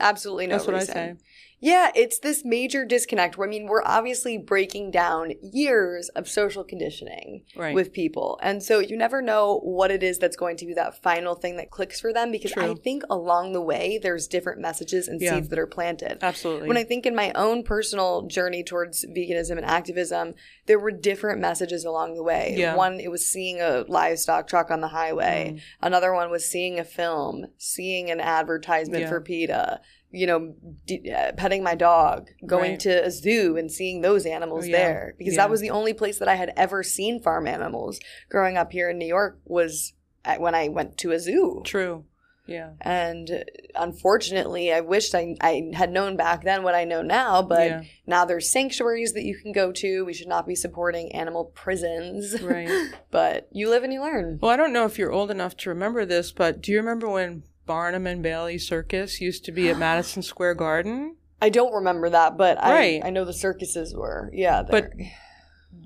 Absolutely 0.00 0.46
no 0.46 0.54
That's 0.54 0.66
what 0.66 0.76
reason. 0.76 0.90
I 0.90 0.94
say. 0.94 1.14
Yeah, 1.60 1.90
it's 1.94 2.18
this 2.20 2.44
major 2.44 2.84
disconnect 2.84 3.36
where 3.36 3.48
I 3.48 3.50
mean, 3.50 3.66
we're 3.66 3.82
obviously 3.84 4.38
breaking 4.38 4.90
down 4.92 5.32
years 5.42 6.08
of 6.10 6.28
social 6.28 6.62
conditioning 6.64 7.44
Right. 7.56 7.74
with 7.74 7.92
people. 7.92 8.38
And 8.42 8.62
so 8.62 8.78
you 8.78 8.96
never 8.96 9.20
know 9.20 9.58
what 9.64 9.90
it 9.90 10.02
is 10.02 10.18
that's 10.18 10.36
going 10.36 10.56
to 10.58 10.66
be 10.66 10.74
that 10.74 11.02
final 11.02 11.34
thing 11.34 11.56
that 11.56 11.70
clicks 11.70 12.00
for 12.00 12.12
them 12.12 12.30
because 12.30 12.52
I 12.56 12.74
think 12.74 13.02
along 13.10 13.52
the 13.54 13.60
way 13.60 13.98
there's 14.00 14.28
different 14.28 14.60
messages 14.60 15.08
and 15.08 15.20
Yeah. 15.20 15.34
seeds 15.34 15.48
that 15.48 15.58
are 15.58 15.66
planted. 15.66 16.18
Absolutely. 16.22 16.68
When 16.68 16.76
I 16.76 16.84
think 16.84 17.06
in 17.06 17.14
my 17.16 17.32
own 17.32 17.62
personal 17.64 18.22
journey 18.26 18.62
towards 18.62 19.04
veganism 19.06 19.56
and 19.56 19.64
activism, 19.66 20.34
there 20.66 20.78
were 20.78 20.92
different 20.92 21.40
messages 21.40 21.84
along 21.84 22.14
the 22.14 22.22
way. 22.22 22.54
Yeah. 22.56 22.76
One, 22.76 23.00
it 23.00 23.10
was 23.10 23.26
seeing 23.26 23.60
a 23.60 23.84
livestock 23.88 24.46
truck 24.46 24.70
on 24.70 24.80
the 24.80 24.88
highway. 24.88 25.54
Mm. 25.56 25.60
Another 25.82 26.12
one 26.14 26.30
was 26.30 26.48
seeing 26.48 26.78
a 26.78 26.84
film, 26.84 27.46
seeing 27.56 28.10
an 28.10 28.20
advertisement 28.20 29.02
Yeah. 29.02 29.08
for 29.08 29.20
PETA. 29.20 29.80
You 30.10 30.26
know, 30.26 30.54
d- 30.86 31.10
uh, 31.12 31.32
petting 31.32 31.62
my 31.62 31.74
dog, 31.74 32.30
going 32.46 32.70
Right. 32.72 32.80
to 32.80 33.04
a 33.04 33.10
zoo 33.10 33.56
and 33.58 33.70
seeing 33.70 34.00
those 34.00 34.24
animals 34.24 34.64
Oh, 34.64 34.68
yeah. 34.68 34.76
there, 34.76 35.14
because 35.18 35.34
Yeah. 35.34 35.42
that 35.42 35.50
was 35.50 35.60
the 35.60 35.70
only 35.70 35.92
place 35.92 36.18
that 36.18 36.28
I 36.28 36.36
had 36.36 36.52
ever 36.56 36.82
seen 36.82 37.20
farm 37.20 37.46
animals. 37.46 38.00
Growing 38.30 38.56
up 38.56 38.72
here 38.72 38.88
in 38.88 38.98
New 38.98 39.06
York 39.06 39.38
was 39.44 39.92
at, 40.24 40.40
when 40.40 40.54
I 40.54 40.68
went 40.68 40.96
to 40.98 41.12
a 41.12 41.18
zoo. 41.18 41.60
True. 41.64 42.04
Yeah. 42.46 42.70
And 42.80 43.44
unfortunately, 43.74 44.72
I 44.72 44.80
wished 44.80 45.14
I, 45.14 45.36
I 45.40 45.70
had 45.74 45.90
known 45.92 46.16
back 46.16 46.44
then 46.44 46.62
what 46.62 46.74
I 46.74 46.84
know 46.84 47.02
now, 47.02 47.42
but 47.42 47.66
Yeah. 47.68 47.82
now 48.06 48.24
there's 48.24 48.50
sanctuaries 48.50 49.12
that 49.12 49.24
you 49.24 49.36
can 49.36 49.52
go 49.52 49.72
to. 49.72 50.04
We 50.04 50.14
should 50.14 50.28
not 50.28 50.46
be 50.46 50.54
supporting 50.54 51.12
animal 51.14 51.46
prisons. 51.54 52.40
Right. 52.42 52.70
but 53.10 53.48
you 53.52 53.68
live 53.68 53.84
and 53.84 53.92
you 53.92 54.00
learn. 54.00 54.38
Well, 54.40 54.50
I 54.50 54.56
don't 54.56 54.72
know 54.72 54.84
if 54.86 54.98
you're 54.98 55.12
old 55.12 55.30
enough 55.30 55.56
to 55.58 55.68
remember 55.70 56.04
this, 56.06 56.32
but 56.32 56.62
do 56.62 56.72
you 56.72 56.78
remember 56.78 57.08
when 57.08 57.42
Barnum 57.68 58.06
and 58.06 58.22
Bailey 58.22 58.58
Circus 58.58 59.20
used 59.20 59.44
to 59.44 59.52
be 59.52 59.68
at 59.68 59.78
Madison 59.78 60.22
Square 60.22 60.54
Garden? 60.54 61.14
I 61.40 61.50
don't 61.50 61.72
remember 61.72 62.08
that, 62.10 62.36
but 62.36 62.58
I, 62.60 62.72
Right. 62.72 63.00
I 63.04 63.10
know 63.10 63.24
the 63.24 63.32
circuses 63.34 63.94
were. 63.94 64.30
Yeah. 64.32 64.62
But 64.68 64.90
they're- 64.96 65.12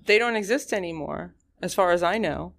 They 0.06 0.18
don't 0.18 0.36
exist 0.36 0.72
anymore, 0.72 1.34
as 1.60 1.74
far 1.74 1.90
as 1.92 2.02
I 2.02 2.16
know. 2.18 2.54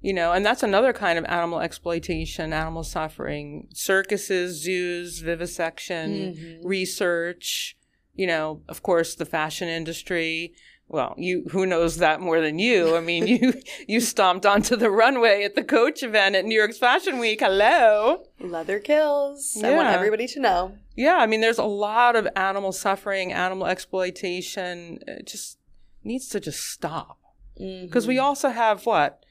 You 0.00 0.12
know, 0.14 0.32
and 0.32 0.46
that's 0.46 0.62
another 0.62 0.92
kind 0.94 1.18
of 1.18 1.24
animal 1.26 1.60
exploitation, 1.60 2.52
animal 2.54 2.84
suffering. 2.84 3.68
Circuses, 3.74 4.62
zoos, 4.62 5.18
vivisection, 5.20 6.34
Mhm. 6.34 6.60
research, 6.64 7.76
you 8.14 8.26
know, 8.26 8.62
of 8.68 8.82
course 8.82 9.14
the 9.14 9.26
fashion 9.26 9.68
industry. 9.68 10.54
Well, 10.92 11.14
you 11.16 11.44
who 11.52 11.66
knows 11.66 11.98
that 11.98 12.20
more 12.20 12.40
than 12.40 12.58
you? 12.58 12.96
I 12.96 13.00
mean, 13.00 13.28
you 13.28 13.54
you 13.86 14.00
stomped 14.00 14.44
onto 14.44 14.74
the 14.74 14.90
runway 14.90 15.44
at 15.44 15.54
the 15.54 15.62
Coach 15.62 16.02
event 16.02 16.34
at 16.34 16.44
New 16.44 16.56
York's 16.56 16.78
Fashion 16.78 17.18
Week. 17.18 17.38
Hello. 17.40 18.24
leather 18.40 18.80
kills. 18.80 19.56
I 19.62 19.76
want 19.76 19.86
everybody 19.86 20.26
to 20.26 20.40
know. 20.40 20.76
Yeah, 20.96 21.14
I 21.14 21.26
mean, 21.26 21.40
there's 21.40 21.58
a 21.58 21.64
lot 21.64 22.16
of 22.16 22.26
animal 22.34 22.72
suffering, 22.72 23.32
animal 23.32 23.68
exploitation. 23.68 24.98
It 25.06 25.28
just 25.28 25.58
needs 26.02 26.28
to 26.30 26.40
just 26.40 26.68
stop. 26.68 27.18
Mm-hmm. 27.60 27.86
Because 27.86 28.08
we 28.08 28.18
also 28.18 28.48
have 28.48 28.84
what? 28.84 29.24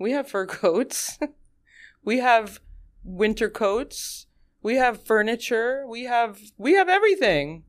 We 0.00 0.10
have 0.10 0.28
fur 0.28 0.46
coats. 0.46 1.16
we 2.04 2.18
have 2.18 2.58
winter 3.04 3.48
coats. 3.48 4.26
We 4.64 4.74
have 4.76 5.06
furniture. 5.06 5.84
We 5.86 6.04
have 6.04 6.40
we 6.56 6.74
have 6.74 6.88
everything. 6.88 7.62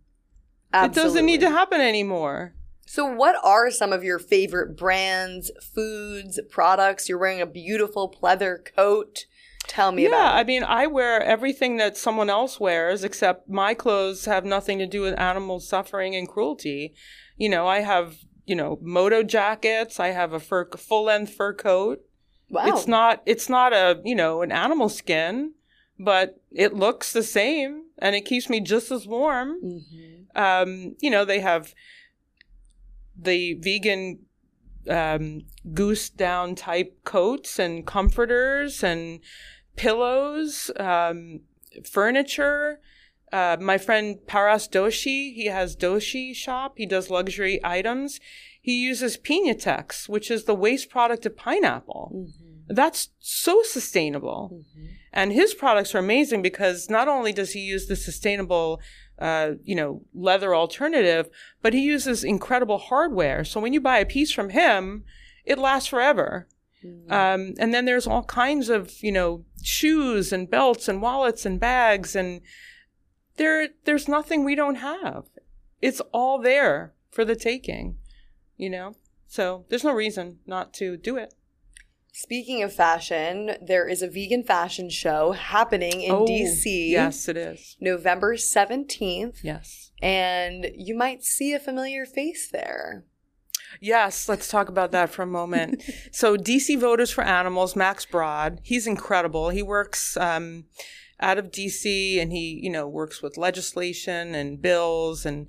It 0.74 0.94
doesn't 0.94 1.28
need 1.28 1.42
to 1.42 1.50
happen 1.52 1.80
anymore. 1.80 2.56
So, 2.91 3.06
what 3.06 3.36
are 3.43 3.69
some 3.69 3.93
of 3.93 4.04
your 4.04 4.17
favorite 4.17 4.75
brands, 4.75 5.52
foods, 5.62 6.39
products? 6.49 7.08
You're 7.08 7.19
wearing 7.19 7.39
a 7.39 7.45
beautiful 7.45 8.12
pleather 8.12 8.58
coat. 8.75 9.28
Tell 9.67 9.91
me 9.91 10.02
yeah, 10.02 10.08
about 10.08 10.17
it. 10.17 10.23
Yeah, 10.23 10.34
I 10.39 10.43
mean, 10.43 10.63
I 10.63 10.88
wear 10.88 11.21
everything 11.21 11.78
that 11.78 11.97
someone 11.97 12.32
else 12.32 12.60
wears, 12.60 13.04
except 13.04 13.47
my 13.47 13.75
clothes 13.75 14.25
have 14.25 14.43
nothing 14.43 14.80
to 14.80 14.88
do 14.88 15.02
with 15.02 15.19
animal 15.19 15.60
suffering 15.60 16.15
and 16.15 16.28
cruelty. 16.28 16.95
You 17.38 17.47
know, 17.49 17.67
I 17.67 17.82
have 17.82 18.17
you 18.47 18.56
know 18.56 18.80
moto 18.82 19.21
jackets. 19.21 19.99
I 19.99 20.08
have 20.08 20.34
a 20.34 20.39
fur 20.39 20.67
full 20.71 21.04
length 21.04 21.36
fur 21.36 21.54
coat. 21.54 21.99
wow. 22.49 22.65
It's 22.65 22.88
not 22.88 23.21
it's 23.28 23.49
not 23.49 23.71
a 23.71 24.02
you 24.04 24.15
know 24.15 24.41
an 24.41 24.52
animal 24.52 24.89
skin, 24.89 25.54
but 25.99 26.41
it 26.52 26.73
looks 26.73 27.13
the 27.13 27.21
same 27.21 27.84
and 27.99 28.15
it 28.15 28.25
keeps 28.25 28.49
me 28.49 28.62
just 28.62 28.91
as 28.91 29.06
warm. 29.06 29.60
Mhm. 29.63 30.25
Um, 30.36 30.95
you 30.99 31.12
know, 31.12 31.23
they 31.23 31.41
have 31.41 31.75
the 33.21 33.55
vegan 33.55 34.19
um, 34.89 35.41
goose 35.73 36.10
down 36.10 36.55
type 36.55 37.03
coats 37.03 37.60
and 37.60 37.86
comforters 37.86 38.84
and 38.84 39.19
pillows, 39.75 40.71
um, 40.77 41.41
furniture. 41.84 42.79
Uh, 43.32 43.58
my 43.60 43.77
friend 43.77 44.25
Paras 44.25 44.67
Doshi, 44.67 45.34
he 45.34 45.45
has 45.45 45.75
Doshi 45.75 46.36
shop. 46.36 46.73
He 46.77 46.86
does 46.86 47.12
luxury 47.12 47.60
items. 47.63 48.19
He 48.62 48.82
uses 48.82 49.17
Pinatex, 49.17 50.10
which 50.10 50.32
is 50.32 50.45
the 50.45 50.55
waste 50.55 50.89
product 50.89 51.25
of 51.25 51.38
pineapple. 51.38 52.12
Mhm. 52.13 52.75
That's 52.75 53.10
so 53.19 53.62
sustainable. 53.63 54.51
Mhm. 54.53 54.89
And 55.13 55.34
his 55.34 55.53
products 55.53 55.95
are 55.95 55.99
amazing 55.99 56.41
because 56.41 56.89
not 56.89 57.08
only 57.08 57.34
does 57.34 57.51
he 57.51 57.62
use 57.62 57.88
the 57.88 57.95
sustainable, 57.95 58.79
uh, 59.19 59.51
you 59.63 59.75
know, 59.75 60.01
leather 60.13 60.55
alternative, 60.55 61.29
but 61.62 61.73
he 61.73 61.82
uses 61.82 62.23
incredible 62.23 62.77
hardware. 62.77 63.43
So 63.43 63.60
when 63.60 63.73
you 63.73 63.82
buy 63.82 63.99
a 63.99 64.05
piece 64.05 64.32
from 64.32 64.49
him, 64.49 65.03
it 65.45 65.58
lasts 65.58 65.89
forever. 65.89 66.47
Mhm. 66.84 67.12
Um, 67.12 67.53
and 67.60 67.73
then 67.73 67.86
there's 67.86 68.08
all 68.08 68.23
kinds 68.23 68.69
of, 68.69 69.03
you 69.03 69.12
know, 69.12 69.43
shoes 69.63 70.32
and 70.32 70.49
belts 70.49 70.88
and 70.88 71.01
wallets 71.01 71.45
and 71.45 71.60
bags, 71.60 72.15
and 72.15 72.41
there 73.36 73.69
there's 73.84 74.08
nothing 74.08 74.43
we 74.43 74.55
don't 74.55 74.75
have. 74.75 75.25
It's 75.82 76.01
all 76.13 76.41
there 76.41 76.93
for 77.10 77.25
the 77.25 77.36
taking, 77.36 77.97
you 78.55 78.69
know. 78.69 78.95
So 79.27 79.65
there's 79.69 79.84
no 79.84 79.93
reason 79.93 80.39
not 80.45 80.73
to 80.75 80.97
do 80.97 81.17
it. 81.17 81.34
Speaking 82.13 82.63
of 82.63 82.74
fashion, 82.74 83.52
there 83.62 83.88
is 83.88 84.02
a 84.02 84.10
vegan 84.10 84.43
fashion 84.43 84.89
show 84.89 85.32
happening 85.32 86.02
in 86.02 86.12
Oh, 86.12 86.26
DC. 86.26 86.89
Yes, 86.89 87.28
it 87.28 87.38
is. 87.38 87.78
November 87.80 88.36
17th. 88.36 89.38
Yes. 89.43 89.91
And 90.02 90.67
you 90.76 90.95
might 90.95 91.24
see 91.24 91.54
a 91.54 91.60
familiar 91.60 92.06
face 92.06 92.50
there. 92.52 93.06
Yes, 93.80 94.28
let's 94.28 94.50
talk 94.50 94.67
about 94.67 94.91
that 94.91 95.10
for 95.12 95.22
a 95.22 95.28
moment. 95.28 95.84
so, 96.12 96.36
DC 96.36 96.80
Voters 96.80 97.12
for 97.12 97.24
Animals, 97.24 97.76
Max 97.76 98.06
Broad, 98.06 98.60
he's 98.63 98.88
incredible. 98.88 99.50
He 99.50 99.62
works 99.62 100.17
um, 100.17 100.65
out 101.19 101.38
of 101.38 101.52
DC 101.52 102.19
and 102.22 102.32
he, 102.32 102.60
you 102.62 102.69
know, 102.69 102.88
works 102.88 103.22
with 103.22 103.38
legislation 103.38 104.34
and 104.34 104.62
bills 104.62 105.26
and 105.26 105.48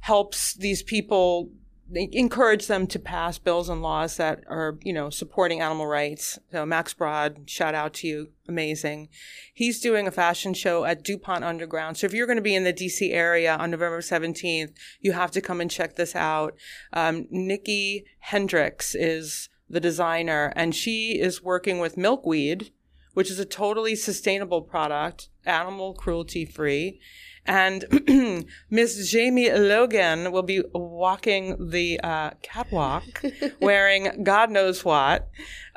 helps 0.00 0.54
these 0.54 0.82
people 0.82 1.50
encourage 1.94 2.66
them 2.66 2.86
to 2.86 2.98
pass 2.98 3.38
bills 3.38 3.68
and 3.68 3.82
laws 3.82 4.16
that 4.16 4.44
are, 4.48 4.78
you 4.82 4.92
know, 4.92 5.10
supporting 5.10 5.60
animal 5.60 5.86
rights. 5.86 6.38
So 6.50 6.64
Max 6.64 6.94
Broad, 6.94 7.48
shout 7.50 7.74
out 7.74 7.94
to 7.94 8.06
you. 8.06 8.28
Amazing. 8.48 9.08
He's 9.52 9.80
doing 9.80 10.06
a 10.06 10.12
fashion 10.12 10.54
show 10.54 10.84
at 10.84 11.04
DuPont 11.04 11.44
Underground. 11.44 11.96
So 11.96 12.06
if 12.06 12.14
you're 12.14 12.26
going 12.26 12.36
to 12.36 12.42
be 12.42 12.54
in 12.54 12.64
the 12.64 12.72
DC 12.72 13.12
area 13.12 13.56
on 13.56 13.70
November 13.70 14.00
17th, 14.00 14.72
you 15.00 15.12
have 15.12 15.30
to 15.32 15.40
come 15.40 15.60
and 15.60 15.70
check 15.70 15.96
this 15.96 16.16
out. 16.16 16.54
Um, 16.92 17.26
Nikki 17.30 18.04
Hendricks 18.20 18.94
is 18.94 19.48
the 19.68 19.80
designer 19.80 20.52
and 20.56 20.74
she 20.74 21.18
is 21.18 21.42
working 21.42 21.78
with 21.78 21.96
milkweed, 21.96 22.72
which 23.14 23.30
is 23.30 23.38
a 23.38 23.44
totally 23.44 23.94
sustainable 23.94 24.62
product, 24.62 25.28
animal 25.44 25.94
cruelty 25.94 26.44
free. 26.44 27.00
And 27.44 28.46
Miss 28.70 29.10
Jamie 29.10 29.50
Logan 29.50 30.30
will 30.30 30.42
be 30.44 30.62
walking 30.72 31.70
the 31.70 31.98
uh, 32.00 32.30
catwalk 32.42 33.02
wearing 33.60 34.22
God 34.22 34.50
knows 34.50 34.84
what. 34.84 35.28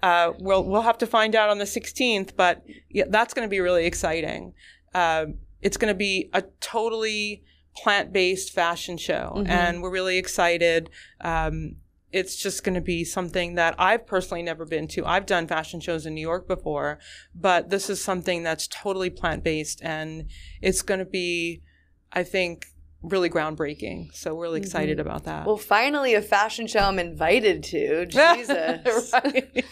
Uh, 0.04 0.34
we'll 0.40 0.64
we'll 0.64 0.84
have 0.84 0.98
to 1.00 1.08
find 1.08 1.36
out 1.36 1.50
on 1.50 1.58
the 1.58 1.66
16th, 1.66 2.36
but 2.36 2.64
yeah, 2.90 3.06
that's 3.10 3.34
going 3.34 3.46
to 3.46 3.50
be 3.50 3.60
really 3.60 3.86
exciting. 3.88 4.54
Uh, 4.94 5.26
it's 5.62 5.78
going 5.78 5.92
to 5.92 5.98
be 5.98 6.30
a 6.34 6.44
totally 6.62 7.44
plant-based 7.76 8.54
fashion 8.54 8.98
show, 8.98 9.34
Mhm. 9.36 9.50
and 9.50 9.82
we're 9.82 9.90
really 9.90 10.18
excited. 10.18 10.90
Um, 11.22 11.78
it's 12.16 12.38
just 12.38 12.64
going 12.64 12.76
to 12.76 12.82
be 12.82 13.04
something 13.04 13.56
that 13.56 13.76
I've 13.78 14.08
personally 14.08 14.42
never 14.42 14.66
been 14.66 14.88
to. 14.90 15.06
I've 15.06 15.26
done 15.26 15.48
fashion 15.48 15.82
shows 15.82 16.06
in 16.06 16.16
New 16.16 16.22
York 16.22 16.48
before, 16.48 16.98
but 17.36 17.70
this 17.70 17.90
is 17.90 18.02
something 18.02 18.42
that's 18.42 18.70
totally 18.70 19.10
plant 19.10 19.44
based 19.44 19.82
and 19.84 20.30
it's 20.62 20.82
going 20.82 21.02
to 21.02 21.06
be, 21.06 21.62
I 22.14 22.24
think, 22.24 22.68
really 23.04 23.30
groundbreaking. 23.30 24.16
So 24.16 24.34
we're 24.34 24.44
really 24.44 24.62
mm-hmm. 24.62 24.68
excited 24.68 25.02
about 25.02 25.26
that. 25.26 25.46
Well, 25.46 25.58
finally, 25.58 26.14
a 26.14 26.22
fashion 26.22 26.68
show 26.68 26.80
I'm 26.80 27.00
invited 27.00 27.64
to. 27.64 28.06
Jesus. 28.08 29.14
And 29.14 29.64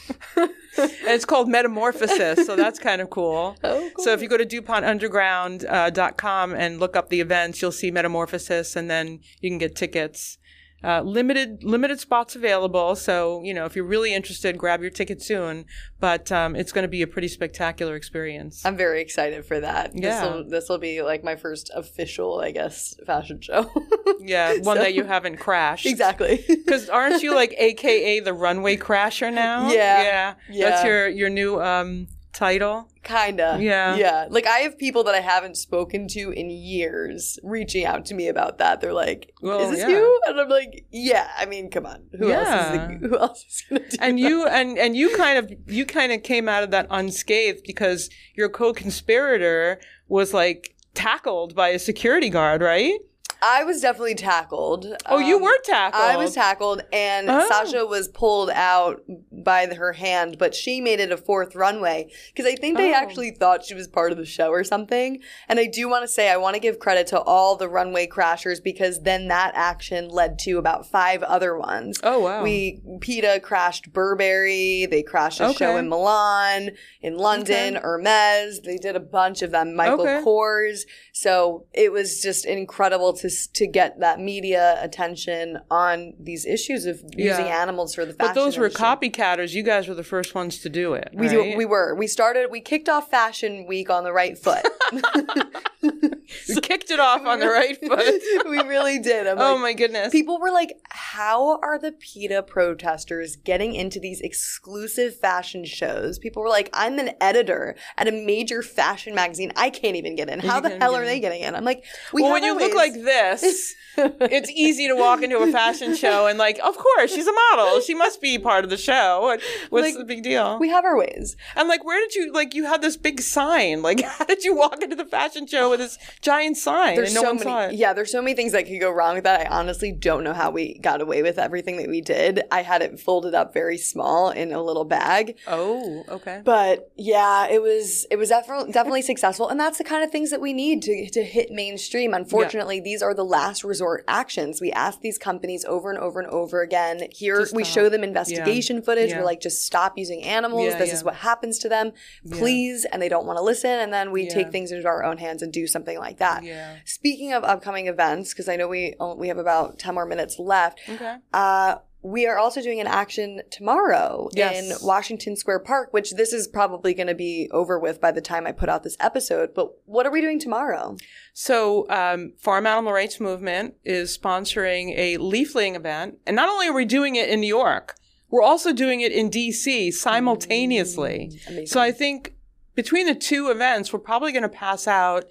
it's 0.75 1.23
called 1.23 1.47
Metamorphosis, 1.47 2.45
so 2.45 2.58
that's 2.58 2.77
kind 2.77 3.01
of 3.01 3.10
cool. 3.10 3.56
Oh, 3.63 3.89
cool. 3.95 4.03
So 4.03 4.12
if 4.12 4.21
you 4.21 4.27
go 4.27 4.36
to 4.36 4.45
DuPontUnderground.com 4.45 6.51
uh, 6.51 6.56
and 6.56 6.82
look 6.82 6.97
up 6.97 7.08
the 7.08 7.21
events, 7.21 7.62
you'll 7.62 7.71
see 7.71 7.91
Metamorphosis, 7.91 8.75
and 8.75 8.89
then 8.89 9.21
you 9.39 9.50
can 9.50 9.58
get 9.58 9.77
tickets. 9.77 10.37
Uh, 10.84 11.02
limited 11.02 11.63
limited 11.63 12.00
spots 12.00 12.36
available, 12.36 12.96
so 12.96 13.42
you 13.44 13.54
know 13.54 13.65
if 13.65 13.75
you're 13.75 13.86
really 13.86 14.13
interested, 14.13 14.58
grab 14.58 14.81
your 14.81 14.90
ticket 14.92 15.21
soon. 15.21 15.65
But 16.00 16.31
um, 16.31 16.56
it's 16.58 16.73
going 16.73 16.84
to 16.84 16.90
be 16.90 17.02
a 17.02 17.08
pretty 17.08 17.29
spectacular 17.29 17.96
experience. 17.96 18.65
I'm 18.65 18.75
very 18.75 19.02
excited 19.02 19.46
for 19.46 19.60
that. 19.62 19.92
Yeah. 19.94 20.10
This 20.10 20.21
will 20.29 20.50
this 20.50 20.69
will 20.69 20.77
be 20.79 21.02
like 21.02 21.23
my 21.23 21.36
first 21.38 21.71
official, 21.73 22.42
I 22.42 22.52
guess, 22.52 22.96
fashion 23.06 23.40
show. 23.40 23.69
yeah, 24.19 24.54
one 24.60 24.75
So- 24.77 24.84
that 24.84 24.94
you 24.94 25.04
haven't 25.06 25.38
crashed. 25.38 25.86
exactly. 25.86 26.44
Because 26.63 26.90
aren't 26.90 27.21
you 27.23 27.36
like 27.36 27.54
AKA 27.58 28.21
the 28.21 28.34
runway 28.34 28.77
crasher 28.77 29.31
now? 29.34 29.69
Yeah. 29.71 30.02
yeah, 30.04 30.34
Yeah. 30.50 30.69
That's 30.69 30.84
your 30.86 31.08
your 31.08 31.29
new 31.29 31.62
um 31.62 32.08
title. 32.34 32.90
Kinda. 33.04 33.58
Yeah. 33.62 33.96
Yeah. 33.96 34.27
Like 34.29 34.48
I 34.48 34.60
have 34.60 34.77
people 34.77 35.04
that 35.06 35.13
I 35.15 35.19
haven't 35.19 35.56
spoken 35.58 36.08
to 36.10 36.31
in 36.31 36.50
years 36.50 37.38
reaching 37.44 37.86
out 37.86 38.06
to 38.06 38.13
me 38.15 38.27
about 38.27 38.58
that. 38.60 38.81
They're 38.81 38.94
like, 38.94 39.31
Well, 39.42 39.60
"Is 39.62 39.71
this 39.71 39.79
yeah. 39.81 39.90
you?" 39.90 40.21
And 40.27 40.40
I'm 40.40 40.50
like, 40.50 40.86
"Yeah." 40.92 41.29
I 41.38 41.46
mean, 41.46 41.69
come 41.69 41.86
on. 41.86 42.04
Who 42.17 42.29
Yeah. 42.29 42.40
else 42.40 42.65
is 42.65 42.71
the, 43.02 43.08
who 43.10 43.17
else 43.17 43.46
is 43.46 43.63
gonna 43.69 43.90
do 43.90 43.98
And 44.02 44.17
that? 44.17 44.21
you 44.29 44.46
and 44.48 44.77
and 44.77 44.96
you 44.96 45.15
kind 45.15 45.38
of 45.38 45.52
you 45.67 45.86
kind 45.86 46.12
of 46.12 46.23
came 46.23 46.48
out 46.50 46.63
of 46.63 46.71
that 46.71 46.88
unscathed 46.90 47.63
because 47.65 48.10
your 48.36 48.50
co-conspirator 48.50 49.79
was 50.08 50.34
like 50.34 50.75
tackled 50.94 51.56
by 51.56 51.69
a 51.69 51.79
security 51.79 52.29
guard, 52.29 52.62
right? 52.62 53.00
I 53.46 53.65
was 53.65 53.81
definitely 53.81 54.15
tackled. 54.15 54.87
Oh, 55.06 55.17
you 55.19 55.35
Um, 55.35 55.41
were 55.44 55.58
tackled. 55.65 56.02
I 56.02 56.15
was 56.15 56.33
tackled, 56.33 56.81
and 56.94 57.29
Oh. 57.29 57.46
Sasha 57.50 57.85
was 57.85 58.08
pulled 58.08 58.50
out 58.52 59.02
by 59.31 59.65
the, 59.65 59.75
her 59.75 59.91
hand, 59.94 60.37
but 60.37 60.56
she 60.56 60.79
made 60.79 61.02
it 61.02 61.12
a 61.12 61.17
fourth 61.17 61.54
runway 61.54 62.10
because 62.33 62.50
I 62.50 62.56
think 62.56 62.77
they 62.77 62.91
Oh. 62.91 62.96
actually 62.96 63.31
thought 63.31 63.65
she 63.65 63.73
was 63.73 63.89
part 63.89 64.13
of 64.13 64.17
the 64.17 64.25
show 64.25 64.48
or 64.50 64.63
something. 64.63 65.19
And 65.50 65.60
I 65.60 65.65
do 65.65 65.89
want 65.89 66.04
to 66.04 66.08
say 66.08 66.29
I 66.29 66.37
want 66.37 66.54
to 66.54 66.62
give 66.62 66.79
credit 66.79 67.06
to 67.08 67.19
all 67.19 67.58
the 67.58 67.67
runway 67.67 68.08
crashers 68.08 68.63
because 68.63 69.02
then 69.02 69.27
that 69.27 69.52
action 69.56 70.08
led 70.08 70.39
to 70.39 70.58
about 70.58 70.85
five 70.89 71.21
other 71.23 71.58
ones. 71.58 72.00
Oh 72.02 72.19
wow. 72.19 72.44
We 72.44 72.81
PETA 73.02 73.41
crashed 73.44 73.91
Burberry. 73.91 74.85
They 74.85 75.04
crashed 75.04 75.41
a 75.41 75.54
show 75.54 75.75
in 75.75 75.89
Milan, 75.89 76.71
in 77.02 77.17
London, 77.17 77.75
Hermes. 77.75 78.62
They 78.62 78.77
did 78.77 78.96
a 78.96 79.02
bunch 79.02 79.41
of 79.41 79.52
them. 79.52 79.75
Michael 79.75 80.02
Okay. 80.02 80.21
Kors. 80.23 80.81
So 81.12 81.65
it 81.73 81.91
was 81.91 82.21
just 82.21 82.46
incredible 82.46 83.12
to 83.13 83.29
to 83.54 83.67
get 83.67 84.00
that 84.00 84.19
media 84.19 84.77
attention 84.81 85.60
on 85.69 86.13
these 86.19 86.46
issues 86.46 86.86
of 86.86 87.02
using 87.15 87.46
Yeah. 87.48 87.62
animals 87.62 87.96
for 87.96 88.06
the 88.06 88.13
fashion. 88.13 88.34
but 88.34 88.40
those 88.40 88.58
were 88.58 88.65
industry. 88.65 88.86
copycatters. 88.86 89.54
You 89.54 89.63
guys 89.63 89.88
were 89.88 89.96
the 89.96 90.04
first 90.04 90.36
ones 90.36 90.60
to 90.60 90.69
do 90.69 90.94
it. 90.94 91.10
We 91.13 91.27
right? 91.27 91.52
do. 91.52 91.58
We 91.58 91.65
were. 91.65 91.96
We 91.96 92.08
started. 92.08 92.50
We 92.52 92.62
kicked 92.62 92.90
off 92.90 93.10
Fashion 93.10 93.65
Week 93.67 93.90
on 93.90 94.04
the 94.04 94.13
right 94.13 94.38
foot. 94.38 94.65
We 96.48 96.56
kicked 96.62 96.92
it 96.92 97.00
off 97.00 97.25
on 97.25 97.40
the 97.40 97.48
right 97.48 97.77
foot. 97.77 98.21
we 98.50 98.58
really 98.62 99.00
did. 99.00 99.27
I'm 99.27 99.40
oh 99.40 99.54
like, 99.54 99.62
my 99.62 99.73
goodness. 99.73 100.12
People 100.12 100.40
were 100.40 100.52
like, 100.52 100.73
how 100.90 101.60
are 101.62 101.77
the 101.77 101.92
PETA 101.92 102.44
protesters 102.44 103.36
getting 103.36 103.75
into 103.75 104.00
these 104.00 104.21
exclusive 104.21 105.15
fashion 105.15 105.65
shows? 105.65 106.19
People 106.19 106.42
were 106.42 106.50
like, 106.50 106.69
I'm 106.73 107.00
an 107.00 107.12
editor 107.21 107.75
at 107.98 108.08
a 108.08 108.12
major 108.12 108.62
fashion 108.62 109.13
magazine. 109.13 109.52
I 109.56 109.69
can't 109.69 109.96
even 109.96 110.15
get 110.15 110.29
in. 110.29 110.40
How 110.40 110.60
the 110.60 110.77
hell 110.77 110.96
are 110.96 111.02
in. 111.02 111.08
they 111.08 111.19
getting 111.19 111.42
in? 111.42 111.56
I'm 111.56 111.65
like, 111.65 111.84
we 112.13 112.23
well, 112.23 112.34
when 112.34 112.44
you 112.44 112.54
our 112.54 112.60
look 112.60 112.75
like 112.75 112.94
this, 112.94 113.04
it's 113.98 114.50
easy 114.50 114.88
to 114.88 114.96
walk 114.96 115.21
into 115.21 115.38
a 115.38 115.52
fashion 115.52 115.96
show 115.96 116.26
and 116.28 116.38
like, 116.40 116.60
of 116.63 116.76
course, 116.78 117.13
she's 117.13 117.28
a 117.28 117.34
model. 117.52 117.80
She 117.82 117.94
must 117.94 118.21
be 118.21 118.40
part 118.40 118.63
of 118.63 118.69
the 118.69 118.78
show. 118.78 119.38
What's 119.69 119.88
Like, 119.88 119.98
the 119.98 120.04
big 120.06 120.24
deal? 120.24 120.58
we 120.60 120.69
have 120.69 120.84
our 120.86 120.98
ways. 120.98 121.36
and 121.56 121.67
like, 121.69 121.84
where 121.84 122.00
did 122.00 122.15
you 122.15 122.32
like? 122.32 122.54
You 122.56 122.65
had 122.65 122.82
this 122.82 122.98
big 122.98 123.21
sign. 123.21 123.82
Like, 123.82 124.02
how 124.04 124.26
did 124.26 124.44
you 124.44 124.56
walk 124.56 124.82
into 124.82 124.96
the 124.96 125.06
fashion 125.06 125.46
show 125.48 125.69
with 125.69 125.80
this 125.80 125.98
giant 126.21 126.58
sign 126.58 126.96
There's 126.96 127.10
and 127.10 127.15
no 127.15 127.21
so 127.21 127.46
one 127.46 127.46
many, 127.67 127.78
yeah. 127.78 127.94
There's 127.94 128.12
so 128.12 128.21
many 128.21 128.36
things 128.36 128.52
that 128.54 128.65
could 128.65 128.80
go 128.80 128.92
wrong 128.92 129.15
with 129.15 129.24
that. 129.26 129.42
I 129.42 129.46
honestly 129.60 129.92
don't 129.92 130.24
know 130.24 130.34
how 130.34 130.50
we 130.52 130.80
got 130.80 131.02
away 131.02 131.21
with 131.21 131.38
everything 131.38 131.78
that 131.78 131.88
we 131.90 132.02
did. 132.02 132.42
I 132.52 132.63
had 132.63 132.82
it 132.82 133.00
folded 133.00 133.36
up 133.36 133.54
very 133.54 133.78
small 133.78 134.32
in 134.32 134.52
a 134.54 134.62
little 134.63 134.86
bag, 134.86 135.38
Oh, 135.48 136.04
okay. 136.10 136.42
but 136.44 136.92
yeah, 136.96 137.48
it 137.48 137.62
was 137.62 138.06
it 138.10 138.15
was 138.17 138.30
definitely 138.30 138.71
definitely 138.71 139.02
successful, 139.04 139.50
and 139.50 139.60
that's 139.60 139.78
the 139.78 139.84
kind 139.84 140.04
of 140.04 140.12
things 140.12 140.32
that 140.32 140.42
we 140.42 140.52
need 140.54 140.82
to 140.84 141.10
to 141.12 141.24
hit 141.24 141.52
mainstream. 141.52 142.13
Unfortunately, 142.13 142.80
these 142.80 143.02
are 143.02 143.12
the 143.13 143.25
last 143.25 143.63
resort 143.63 144.03
actions. 144.07 144.61
We 144.61 144.71
ask 144.71 145.01
these 145.01 145.17
companies 145.17 145.65
over 145.65 145.89
and 145.89 145.99
over 145.99 146.19
and 146.19 146.29
over 146.29 146.61
again. 146.61 147.07
Here, 147.11 147.45
we 147.53 147.63
show 147.63 147.89
them 147.89 148.03
investigation 148.03 148.81
footage. 148.81 149.09
Yeah. 149.09 149.19
We're 149.19 149.25
like, 149.25 149.41
just 149.41 149.65
stop 149.65 149.97
using 149.97 150.23
animals. 150.23 150.65
Yeah, 150.65 150.77
this 150.77 150.89
yeah. 150.89 150.95
is 150.95 151.03
what 151.03 151.15
happens 151.15 151.59
to 151.59 151.69
them. 151.69 151.91
Please, 152.31 152.85
and 152.85 153.01
they 153.01 153.09
don't 153.09 153.25
want 153.25 153.37
to 153.37 153.43
listen, 153.43 153.71
and 153.71 153.91
then 153.93 154.11
we 154.11 154.23
Yeah. 154.23 154.33
take 154.33 154.51
things 154.51 154.71
into 154.71 154.87
our 154.87 155.03
own 155.03 155.17
hands 155.17 155.41
and 155.41 155.51
do 155.51 155.67
something 155.67 155.97
like 155.97 156.17
that. 156.17 156.43
Yeah. 156.43 156.77
Speaking 156.85 157.33
of 157.33 157.43
upcoming 157.43 157.87
events, 157.87 158.33
because 158.33 158.47
I 158.49 158.55
know 158.55 158.67
we 158.67 158.95
oh, 158.99 159.15
we 159.15 159.27
have 159.27 159.37
about 159.37 159.79
ten 159.79 159.93
more 159.93 160.05
minutes 160.05 160.39
left. 160.39 160.79
Okay. 160.87 161.15
Uh, 161.33 161.75
we 162.04 162.27
are 162.27 162.37
also 162.37 162.62
doing 162.62 162.81
an 162.81 162.87
action 162.87 163.41
tomorrow 163.49 164.29
Yes. 164.33 164.81
in 164.81 164.85
Washington 164.85 165.35
Square 165.37 165.60
Park, 165.60 165.93
which 165.93 166.12
this 166.12 166.33
is 166.33 166.47
probably 166.47 166.93
going 166.93 167.08
to 167.08 167.15
be 167.15 167.49
over 167.51 167.79
with 167.79 168.01
by 168.01 168.12
the 168.12 168.19
time 168.21 168.45
I 168.45 168.51
put 168.51 168.67
out 168.69 168.83
this 168.83 168.97
episode. 168.99 169.54
But 169.56 169.69
what 169.85 170.06
are 170.06 170.12
we 170.12 170.19
doing 170.19 170.37
tomorrow? 170.39 170.97
So, 171.33 171.89
um, 171.89 172.33
Farm 172.37 172.67
Animal 172.67 172.91
Rights 172.93 173.19
Movement 173.21 173.75
is 173.85 174.15
sponsoring 174.17 174.93
a 174.97 175.17
leafleting 175.17 175.75
event, 175.75 176.17
and 176.27 176.35
not 176.35 176.49
only 176.49 176.67
are 176.67 176.73
we 176.73 176.85
doing 176.85 177.15
it 177.15 177.29
in 177.29 177.39
New 177.39 177.47
York, 177.47 177.95
we're 178.29 178.43
also 178.43 178.73
doing 178.73 178.99
it 179.01 179.12
in 179.12 179.29
DC 179.29 179.93
simultaneously. 179.93 181.39
Mm, 181.49 181.67
So 181.67 181.79
I 181.79 181.91
think 181.91 182.33
between 182.75 183.06
the 183.06 183.15
two 183.15 183.49
events, 183.49 183.93
we're 183.93 183.99
probably 183.99 184.31
going 184.31 184.43
to 184.43 184.49
pass 184.49 184.87
out 184.87 185.25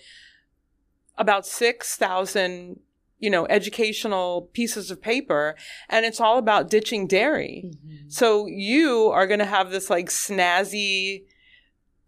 about 1.18 1.44
6,000, 1.46 2.80
you 3.22 3.30
know, 3.30 3.46
educational 3.46 4.50
pieces 4.52 4.90
of 4.90 5.00
paper. 5.00 5.54
And 5.88 6.04
it's 6.04 6.20
all 6.20 6.38
about 6.38 6.68
ditching 6.68 7.06
dairy. 7.06 7.70
Mm-hmm. 7.70 8.08
So 8.08 8.46
you 8.46 9.10
are 9.14 9.28
going 9.28 9.38
to 9.38 9.46
have 9.46 9.70
this 9.70 9.88
like 9.88 10.08
snazzy 10.08 11.22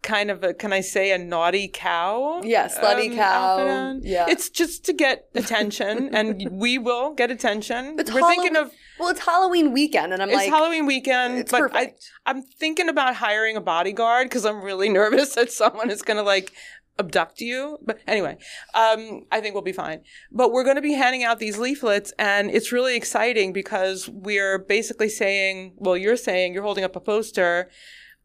kind 0.03 0.29
of 0.29 0.43
a, 0.43 0.53
can 0.53 0.73
I 0.73 0.81
say 0.81 1.11
a 1.13 1.17
naughty 1.17 1.69
cow? 1.73 2.41
Yeah, 2.43 2.67
slutty 2.67 3.11
um, 3.11 3.15
cow. 3.15 3.99
Yeah. 4.03 4.25
It's 4.27 4.49
just 4.49 4.85
to 4.85 4.93
get 4.93 5.29
attention 5.35 6.13
and 6.13 6.49
we 6.51 6.77
will 6.77 7.13
get 7.13 7.31
attention. 7.31 7.95
It's 7.97 8.11
We're 8.11 8.21
thinking 8.21 8.53
Halloween- 8.53 8.71
of, 8.71 8.71
well, 8.99 9.09
it's 9.09 9.25
Halloween 9.25 9.73
weekend, 9.73 10.13
and 10.13 10.21
I'm 10.21 10.29
like 10.29 10.45
it's 10.45 10.51
like, 10.51 10.57
Halloween 10.57 10.85
weekend, 10.85 11.39
it's 11.39 11.51
but 11.51 11.63
I, 11.63 11.67
perfect. 11.67 12.11
I'm 12.25 12.41
thinking 12.41 12.87
about 12.87 13.15
hiring 13.15 13.57
a 13.57 13.61
bodyguard 13.61 14.29
because 14.29 14.45
I'm 14.45 14.61
really 14.61 14.87
nervous 14.87 15.35
that 15.35 15.51
someone 15.51 15.89
is 15.89 16.01
going 16.01 16.15
to 16.15 16.23
like 16.23 16.53
abduct 16.97 17.41
you. 17.41 17.77
But 17.81 17.99
anyway, 18.07 18.37
um, 18.73 19.25
I 19.31 19.41
think 19.41 19.53
we'll 19.53 19.63
be 19.63 19.73
fine. 19.73 20.01
But 20.31 20.51
we're 20.51 20.63
going 20.63 20.77
to 20.77 20.81
be 20.81 20.93
handing 20.93 21.23
out 21.23 21.39
these 21.39 21.57
leaflets, 21.57 22.13
and 22.17 22.49
it's 22.49 22.71
really 22.71 22.95
exciting 22.95 23.53
because 23.53 24.09
we're 24.09 24.57
basically 24.57 25.09
saying, 25.09 25.73
well, 25.77 25.97
you're 25.97 26.17
saying 26.17 26.53
you're 26.53 26.63
holding 26.63 26.83
up 26.83 26.95
a 26.95 26.99
poster. 27.01 27.69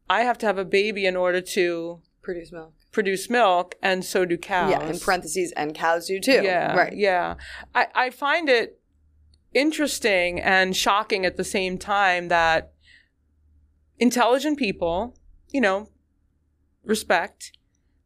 I 0.09 0.23
have 0.23 0.39
to 0.39 0.47
have 0.47 0.59
a 0.59 0.65
baby 0.65 1.07
in 1.07 1.17
order 1.17 1.41
to 1.41 2.01
produce 2.23 2.53
milk. 2.53 2.75
produce 2.93 3.31
milk, 3.31 3.77
and 3.83 4.05
so 4.05 4.25
do 4.25 4.37
cows. 4.37 4.71
Yeah, 4.71 4.87
in 4.89 4.99
parentheses, 4.99 5.53
and 5.53 5.75
cows 5.75 6.07
do 6.07 6.21
too. 6.21 6.43
Yeah, 6.43 6.77
right. 6.77 6.95
Yeah, 6.95 7.37
I, 7.75 7.87
I 7.95 8.11
find 8.11 8.49
it 8.49 8.81
interesting 9.53 10.41
and 10.41 10.77
shocking 10.77 11.27
at 11.27 11.37
the 11.37 11.45
same 11.45 11.77
time 11.77 12.29
that 12.29 12.73
intelligent 13.99 14.59
people, 14.59 15.17
you 15.51 15.61
know, 15.61 15.89
respect. 16.85 17.53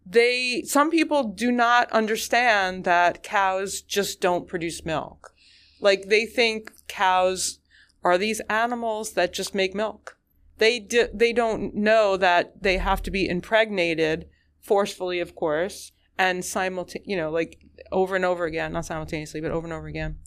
They 0.06 0.62
some 0.66 0.90
people 0.90 1.24
do 1.24 1.50
not 1.50 1.90
understand 1.90 2.84
that 2.84 3.22
cows 3.22 3.80
just 3.80 4.20
don't 4.20 4.46
produce 4.46 4.84
milk. 4.84 5.34
Like 5.80 6.08
they 6.08 6.26
think 6.26 6.72
cows 6.88 7.58
are 8.02 8.18
these 8.18 8.40
animals 8.50 9.12
that 9.12 9.32
just 9.32 9.54
make 9.54 9.74
milk. 9.74 10.18
They 10.58 10.78
do, 10.78 11.08
they 11.12 11.32
don't 11.32 11.74
know 11.74 12.16
that 12.16 12.62
they 12.62 12.78
have 12.78 13.02
to 13.04 13.10
be 13.10 13.28
impregnated 13.28 14.28
forcefully, 14.60 15.20
of 15.20 15.34
course, 15.34 15.92
and 16.18 16.44
simultaneously, 16.44 17.10
you 17.10 17.16
know, 17.16 17.30
like 17.30 17.64
over 17.90 18.14
and 18.14 18.24
over 18.24 18.44
again, 18.44 18.72
not 18.72 18.86
simultaneously, 18.86 19.40
but 19.40 19.50
over 19.50 19.66
and 19.66 19.74
over 19.74 19.86
again, 19.86 20.18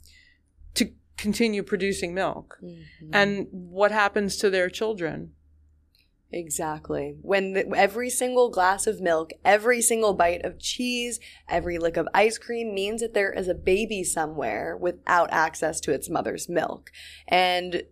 to 0.74 0.92
continue 1.16 1.62
producing 1.62 2.14
milk. 2.14 2.58
Mm-hmm. 2.62 3.10
And 3.12 3.46
what 3.50 3.90
happens 3.90 4.36
to 4.38 4.50
their 4.50 4.68
children? 4.68 5.32
Exactly. 6.30 7.16
When 7.22 7.54
the, 7.54 7.66
every 7.74 8.10
single 8.10 8.50
glass 8.50 8.86
of 8.86 9.00
milk, 9.00 9.30
every 9.44 9.80
single 9.80 10.12
bite 10.14 10.44
of 10.44 10.58
cheese, 10.58 11.20
every 11.48 11.78
lick 11.78 11.96
of 11.96 12.06
ice 12.12 12.36
cream 12.38 12.74
means 12.74 13.00
that 13.00 13.14
there 13.14 13.32
is 13.32 13.48
a 13.48 13.54
baby 13.54 14.04
somewhere 14.04 14.76
without 14.76 15.30
access 15.32 15.80
to 15.80 15.92
its 15.92 16.10
mother's 16.10 16.48
milk. 16.48 16.90
And 17.26 17.84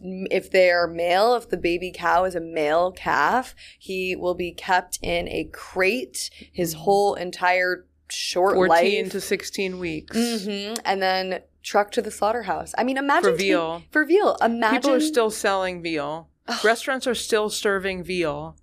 if 0.00 0.50
they're 0.50 0.88
male, 0.88 1.34
if 1.36 1.48
the 1.48 1.56
baby 1.56 1.92
cow 1.94 2.24
is 2.24 2.34
a 2.34 2.40
male 2.40 2.90
calf, 2.92 3.54
he 3.78 4.16
will 4.16 4.34
be 4.34 4.52
kept 4.52 4.98
in 5.00 5.28
a 5.28 5.48
crate 5.52 6.28
his 6.52 6.74
whole 6.74 7.14
entire 7.14 7.86
short 8.08 8.54
14 8.54 8.68
life. 9.04 9.12
to 9.12 9.20
16 9.20 9.78
weeks. 9.78 10.16
hmm 10.16 10.74
And 10.84 11.00
then 11.00 11.40
trucked 11.62 11.94
to 11.94 12.02
the 12.02 12.10
slaughterhouse. 12.10 12.74
I 12.76 12.84
mean, 12.84 12.96
imagine 12.96 13.30
For 13.32 13.36
veal. 13.36 13.82
for 13.90 14.04
veal. 14.04 14.36
Imagine 14.42 14.76
People 14.80 14.94
are 14.94 15.00
still 15.00 15.30
selling 15.30 15.82
veal. 15.82 16.28
Restaurants 16.64 17.06
are 17.06 17.14
still 17.14 17.50
serving 17.50 18.04
veal. 18.04 18.56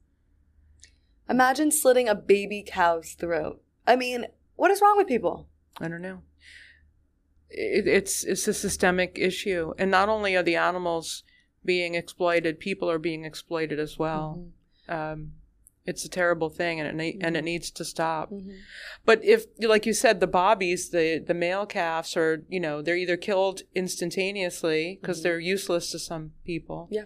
Imagine 1.30 1.72
slitting 1.72 2.08
a 2.08 2.16
baby 2.16 2.64
cow's 2.66 3.14
throat. 3.14 3.62
I 3.86 3.96
mean, 3.96 4.26
what 4.56 4.72
is 4.72 4.82
wrong 4.82 4.98
with 4.98 5.08
people? 5.08 5.48
I 5.80 5.88
don't 5.88 6.02
know. 6.02 6.22
it, 7.54 7.88
it's 7.88 8.24
it's 8.24 8.48
a 8.48 8.54
systemic 8.54 9.18
issue, 9.20 9.74
and 9.78 9.92
not 9.92 10.10
only 10.10 10.36
are 10.36 10.44
the 10.44 10.56
animals 10.56 11.24
being 11.64 11.96
exploited, 11.96 12.60
people 12.60 12.90
are 12.90 13.00
being 13.00 13.26
exploited 13.26 13.80
as 13.80 13.98
well. 13.98 14.44
Mm-hmm. 14.90 14.94
Um, 14.94 15.32
it's 15.86 16.06
a 16.06 16.10
terrible 16.10 16.50
thing, 16.50 16.80
and 16.80 16.88
it 16.90 16.96
ne- 16.96 17.20
and 17.22 17.36
it 17.36 17.40
mm-hmm. 17.40 17.46
needs 17.46 17.72
to 17.72 17.86
stop. 17.86 18.32
Mm-hmm. 18.32 18.52
But 19.06 19.24
if, 19.24 19.46
like 19.60 19.86
you 19.86 19.94
said, 19.94 20.20
the 20.20 20.28
bobbies, 20.28 20.90
the 20.90 21.24
the 21.26 21.34
male 21.34 21.66
calves 21.66 22.18
are, 22.18 22.44
you 22.50 22.60
know, 22.60 22.82
they're 22.82 22.98
either 22.98 23.18
killed 23.18 23.62
instantaneously 23.76 24.98
because 25.02 25.24
they're 25.24 25.40
useless 25.40 25.92
to 25.92 26.00
some 26.00 26.32
people. 26.46 26.88
Yeah. 26.92 27.06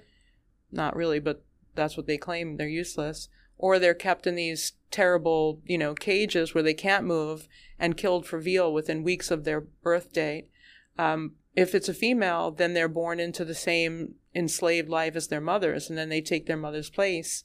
Not 0.71 0.95
really, 0.95 1.19
but 1.19 1.43
that's 1.75 1.97
what 1.97 2.07
they 2.07 2.17
claim. 2.17 2.57
They're 2.57 2.67
useless, 2.67 3.29
or 3.57 3.79
they're 3.79 3.93
kept 3.93 4.27
in 4.27 4.35
these 4.35 4.73
terrible, 4.91 5.61
you 5.65 5.77
know, 5.77 5.93
cages 5.93 6.53
where 6.53 6.63
they 6.63 6.73
can't 6.73 7.05
move 7.05 7.47
and 7.79 7.97
killed 7.97 8.25
for 8.25 8.39
veal 8.39 8.73
within 8.73 9.03
weeks 9.03 9.31
of 9.31 9.43
their 9.43 9.61
birth 9.61 10.13
date. 10.13 10.49
Um, 10.97 11.33
if 11.55 11.73
it's 11.73 11.89
a 11.89 11.93
female, 11.93 12.51
then 12.51 12.73
they're 12.73 12.87
born 12.87 13.19
into 13.19 13.43
the 13.43 13.55
same 13.55 14.15
enslaved 14.35 14.89
life 14.89 15.15
as 15.15 15.27
their 15.27 15.41
mothers, 15.41 15.89
and 15.89 15.97
then 15.97 16.09
they 16.09 16.21
take 16.21 16.45
their 16.45 16.57
mother's 16.57 16.89
place 16.89 17.43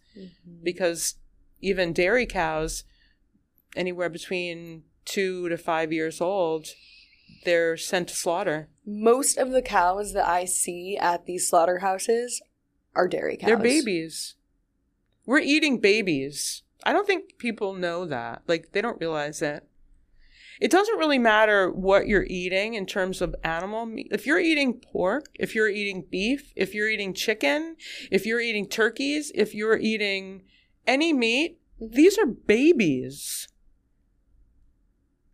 because 0.63 1.15
even 1.61 1.93
dairy 1.93 2.27
cows, 2.27 2.85
anywhere 3.75 4.11
between 4.11 4.83
two 5.05 5.49
to 5.49 5.57
five 5.57 5.93
years 5.93 6.21
old, 6.21 6.69
they're 7.45 7.77
sent 7.77 8.09
to 8.09 8.15
slaughter. 8.15 8.69
Most 8.85 9.39
of 9.39 9.51
the 9.51 9.63
cows 9.63 10.13
that 10.13 10.29
I 10.29 10.45
see 10.45 10.99
at 10.99 11.25
these 11.25 11.49
slaughterhouses 11.49 12.43
are 12.95 13.09
dairy 13.09 13.37
cows. 13.37 13.47
They're 13.49 13.57
babies. 13.57 14.35
We're 15.27 15.39
eating 15.39 15.79
babies. 15.79 16.63
I 16.85 16.93
don't 16.93 17.07
think 17.07 17.39
people 17.39 17.75
know 17.75 18.05
that. 18.07 18.43
Like, 18.49 18.73
they 18.73 18.81
don't 18.81 19.01
realize 19.01 19.41
it. 19.41 19.67
It 20.61 20.71
doesn't 20.71 20.99
really 20.99 21.19
matter 21.19 21.71
what 21.71 22.07
you're 22.07 22.27
eating 22.29 22.75
in 22.75 22.87
terms 22.87 23.21
of 23.21 23.35
animal 23.43 23.87
meat. 23.87 24.09
If 24.13 24.27
you're 24.27 24.39
eating 24.39 24.75
pork, 24.81 25.27
if 25.35 25.55
you're 25.55 25.69
eating 25.69 26.05
beef, 26.09 26.53
if 26.55 26.75
you're 26.75 26.89
eating 26.89 27.15
chicken, 27.15 27.77
if 28.11 28.27
you're 28.27 28.41
eating 28.41 28.69
turkeys, 28.69 29.33
if 29.35 29.55
you're 29.55 29.79
eating 29.79 30.43
any 30.87 31.13
meat, 31.13 31.59
these 31.81 32.17
are 32.19 32.27
babies. 32.27 33.49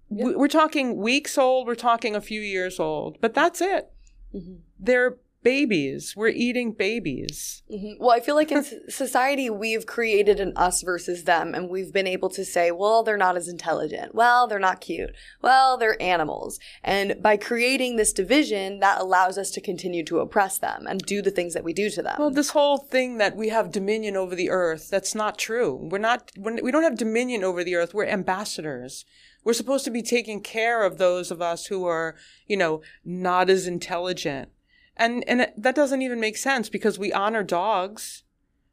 We- 0.09 0.35
We're 0.37 0.49
talking 0.49 0.97
weeks 0.97 1.37
old, 1.37 1.67
we're 1.67 1.75
talking 1.75 2.17
a 2.17 2.21
few 2.23 2.41
years 2.41 2.81
old, 2.81 3.21
but 3.21 3.35
that's 3.35 3.61
it. 3.61 3.91
Mhm. 4.35 4.61
They're 4.79 5.19
babies. 5.43 6.15
We're 6.17 6.29
eating 6.29 6.73
babies. 6.73 7.63
Mhm. 7.71 7.99
Well, 7.99 8.11
I 8.11 8.21
feel 8.21 8.35
like 8.35 8.51
in 8.53 8.65
society, 8.89 9.49
we've 9.51 9.87
created 9.87 10.41
an 10.41 10.53
us 10.57 10.83
versus 10.83 11.25
them, 11.25 11.55
and 11.55 11.69
we've 11.69 11.93
been 11.93 12.07
able 12.07 12.29
to 12.31 12.45
say, 12.45 12.71
well, 12.71 13.03
they're 13.03 13.17
not 13.17 13.37
as 13.37 13.49
intelligent. 13.49 14.15
Well, 14.15 14.47
they're 14.47 14.59
not 14.59 14.81
cute. 14.81 15.11
Well, 15.43 15.77
they're 15.79 16.01
animals. 16.03 16.59
And 16.83 17.23
by 17.23 17.37
creating 17.37 17.97
this 17.97 18.13
division, 18.13 18.81
that 18.81 19.01
allows 19.01 19.39
us 19.39 19.51
to 19.53 19.61
continue 19.61 20.05
to 20.07 20.21
oppress 20.21 20.59
them 20.59 20.87
and 20.89 21.01
do 21.01 21.23
the 21.23 21.31
things 21.31 21.55
that 21.55 21.65
we 21.65 21.73
do 21.73 21.91
to 21.91 22.03
them. 22.03 22.17
Well, 22.19 22.31
this 22.31 22.51
whole 22.51 22.79
thing 22.79 23.19
that 23.19 23.37
we 23.37 23.49
have 23.49 23.73
dominion 23.73 24.17
over 24.17 24.35
the 24.35 24.51
earth, 24.51 24.89
that's 24.91 25.15
not 25.15 25.39
true. 25.39 25.89
We're 25.91 25.99
not, 25.99 26.31
we're, 26.37 26.63
we 26.63 26.73
don't 26.73 26.83
have 26.83 26.99
dominion 26.99 27.45
over 27.45 27.63
the 27.63 27.77
earth. 27.77 27.95
We're 27.95 28.07
ambassadors. 28.07 29.05
We're 29.45 29.53
supposed 29.53 29.85
to 29.85 29.91
be 29.91 30.03
taking 30.03 30.43
care 30.43 30.85
of 30.85 30.99
those 30.99 31.31
of 31.31 31.41
us 31.41 31.67
who 31.67 31.87
are, 31.87 32.17
you 32.47 32.57
know, 32.57 32.83
not 33.05 33.49
as 33.49 33.67
intelligent. 33.67 34.51
And, 34.99 35.25
and 35.29 35.43
it, 35.43 35.55
that 35.57 35.75
doesn't 35.77 36.03
even 36.03 36.19
make 36.21 36.37
sense 36.37 36.69
because 36.69 36.99
we 36.99 37.13
honor 37.13 37.43
dogs, 37.45 38.25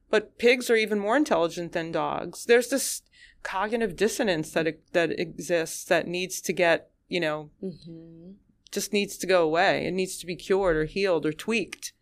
but 0.10 0.38
pigs 0.38 0.70
are 0.70 0.76
even 0.76 1.00
more 1.00 1.16
intelligent 1.16 1.72
than 1.74 1.92
dogs. 1.92 2.46
There's 2.46 2.70
this 2.70 3.04
cognitive 3.44 3.96
dissonance 3.96 4.52
that, 4.52 4.80
that 4.94 5.20
exists 5.20 5.84
that 5.86 6.08
needs 6.08 6.42
to 6.42 6.52
get, 6.54 6.90
you 7.08 7.20
know, 7.20 7.52
Mhm. 7.64 8.36
just 8.72 8.92
needs 8.92 9.18
to 9.18 9.28
go 9.28 9.44
away. 9.44 9.86
It 9.86 9.94
needs 9.94 10.18
to 10.18 10.26
be 10.26 10.36
cured 10.36 10.76
or 10.76 10.86
healed 10.86 11.26
or 11.26 11.32
tweaked. 11.32 11.94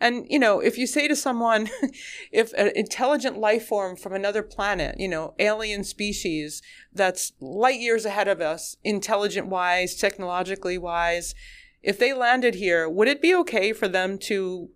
And, 0.00 0.26
you 0.28 0.38
know, 0.38 0.60
if 0.60 0.78
you 0.78 0.86
say 0.86 1.08
to 1.08 1.16
someone, 1.16 1.70
if 2.32 2.52
an 2.54 2.72
intelligent 2.74 3.38
life 3.38 3.66
form 3.66 3.96
from 3.96 4.12
another 4.12 4.42
planet, 4.42 4.98
you 4.98 5.08
know, 5.08 5.34
alien 5.38 5.84
species 5.84 6.62
that's 6.92 7.32
light 7.40 7.80
years 7.80 8.04
ahead 8.04 8.28
of 8.28 8.40
us, 8.40 8.76
intelligent 8.84 9.48
wise, 9.48 9.94
technologically 9.96 10.78
wise, 10.78 11.34
if 11.82 11.98
they 11.98 12.12
landed 12.12 12.56
here, 12.56 12.88
would 12.88 13.08
it 13.08 13.22
be 13.22 13.34
okay 13.34 13.72
for 13.72 13.88
them 13.88 14.18
to 14.18 14.70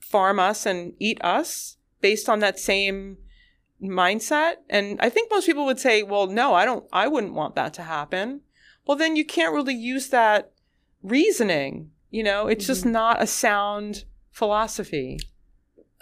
farm 0.00 0.38
us 0.38 0.66
and 0.66 0.94
eat 0.98 1.22
us 1.22 1.76
based 2.00 2.28
on 2.28 2.40
that 2.40 2.58
same 2.58 3.18
mindset? 3.82 4.56
And 4.70 5.00
I 5.00 5.08
think 5.08 5.30
most 5.30 5.46
people 5.46 5.64
would 5.66 5.80
say, 5.80 6.02
well, 6.02 6.26
no, 6.26 6.54
I 6.54 6.64
don't, 6.64 6.86
I 6.92 7.08
wouldn't 7.08 7.34
want 7.34 7.54
that 7.56 7.74
to 7.74 7.82
happen. 7.82 8.42
Well, 8.86 8.96
then 8.96 9.16
you 9.16 9.24
can't 9.24 9.54
really 9.54 9.74
use 9.74 10.08
that 10.08 10.52
reasoning. 11.02 11.90
You 12.10 12.22
know, 12.22 12.46
it's 12.46 12.66
just 12.66 12.82
mm-hmm. 12.82 12.92
not 12.92 13.22
a 13.22 13.26
sound 13.26 14.04
philosophy. 14.30 15.18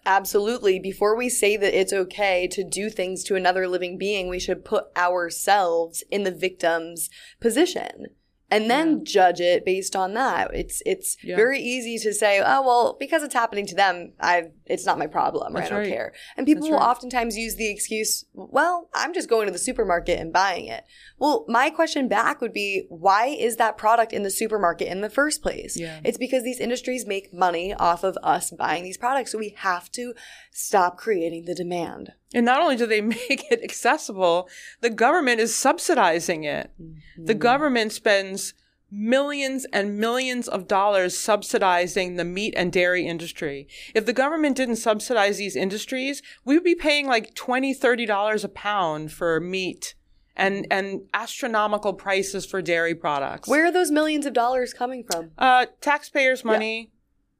Absolutely. 0.05 0.81
Before 0.81 1.17
we 1.17 1.29
say 1.29 1.57
that 1.57 1.79
it's 1.79 1.93
okay 1.93 2.49
to 2.49 2.65
do 2.65 2.91
things 2.91 3.23
to 3.25 3.37
another 3.37 3.69
living 3.69 3.97
being, 3.97 4.29
we 4.29 4.41
should 4.41 4.65
put 4.65 4.87
ourselves 4.97 6.03
in 6.11 6.25
the 6.25 6.33
victim's 6.33 7.09
position 7.41 8.07
and 8.53 8.71
then 8.71 9.05
judge 9.05 9.41
it 9.41 9.65
based 9.65 9.95
on 9.97 10.15
that. 10.15 10.51
It's 10.55 10.83
it's 10.87 11.17
Yeah. 11.23 11.37
very 11.37 11.61
easy 11.61 11.99
to 11.99 12.13
say, 12.13 12.41
"Oh, 12.45 12.63
well, 12.63 12.97
because 13.01 13.23
it's 13.23 13.35
happening 13.35 13.67
to 13.67 13.75
them, 13.75 14.13
I 14.21 14.51
it's 14.73 14.87
not 14.87 14.99
my 14.99 15.07
problem, 15.07 15.55
or 15.55 15.61
That's 15.61 15.71
I 15.71 15.75
don't 15.75 15.85
right. 15.85 15.93
care." 15.93 16.13
And 16.37 16.47
people 16.47 16.63
That's 16.63 16.73
will 16.73 16.79
right. 16.79 16.91
oftentimes 16.91 17.37
use 17.37 17.57
the 17.57 17.71
excuse, 17.71 18.25
"Well, 18.35 18.89
I'm 18.95 19.13
just 19.15 19.29
going 19.29 19.47
to 19.47 19.53
the 19.53 19.59
supermarket 19.59 20.19
and 20.19 20.33
buying 20.33 20.67
it." 20.67 20.85
Well, 21.23 21.45
my 21.47 21.71
question 21.71 22.09
back 22.09 22.41
would 22.41 22.53
be, 22.53 22.85
why 22.89 23.27
is 23.27 23.55
that 23.55 23.79
product 23.79 24.13
in 24.13 24.25
the 24.25 24.31
supermarket 24.31 24.89
in 24.89 25.03
the 25.03 25.09
first 25.09 25.41
place? 25.41 25.79
Yeah. 25.79 26.01
It's 26.03 26.19
because 26.19 26.43
these 26.43 26.59
industries 26.59 27.07
make 27.07 27.33
money 27.33 27.73
off 27.75 28.03
of 28.03 28.19
us 28.25 28.51
buying 28.51 28.83
these 28.83 28.99
products. 28.99 29.31
So 29.31 29.39
we 29.39 29.55
have 29.59 29.89
to 29.93 30.15
stop 30.51 30.97
creating 30.97 31.45
the 31.45 31.55
demand. 31.55 32.15
And 32.35 32.45
not 32.45 32.61
only 32.61 32.75
do 32.75 32.87
they 32.87 33.01
make 33.01 33.53
it 33.53 33.63
accessible, 33.63 34.49
the 34.81 34.91
government 34.91 35.41
is 35.41 35.55
subsidizing 35.55 36.43
it. 36.43 36.73
The 37.17 37.35
mm-hmm. 37.35 37.39
government 37.39 37.93
spends 37.93 38.55
millions 38.93 39.65
and 39.73 39.99
millions 39.99 40.47
of 40.47 40.69
dollars 40.69 41.17
subsidizing 41.17 42.17
the 42.17 42.25
meat 42.25 42.53
and 42.57 42.71
dairy 42.71 43.07
industry. 43.07 43.67
If 43.95 44.05
the 44.05 44.13
government 44.13 44.57
didn't 44.57 44.77
subsidize 44.77 45.39
these 45.39 45.57
industries, 45.57 46.23
we 46.45 46.55
would 46.55 46.65
be 46.65 46.75
paying 46.75 47.07
like 47.07 47.35
$20, 47.35 47.77
$30 47.77 48.45
a 48.45 48.49
pound 48.49 49.11
for 49.11 49.41
meat 49.41 49.95
and, 50.37 50.67
and 50.71 51.03
astronomical 51.15 51.95
prices 51.95 52.45
for 52.45 52.61
dairy 52.61 52.95
products. 52.95 53.49
Where 53.49 53.65
are 53.65 53.73
those 53.73 53.91
millions 53.91 54.27
of 54.27 54.35
dollars 54.35 54.75
coming 54.75 55.05
from? 55.11 55.31
Uh, 55.39 55.67
taxpayers' 55.81 56.45
money. 56.45 56.91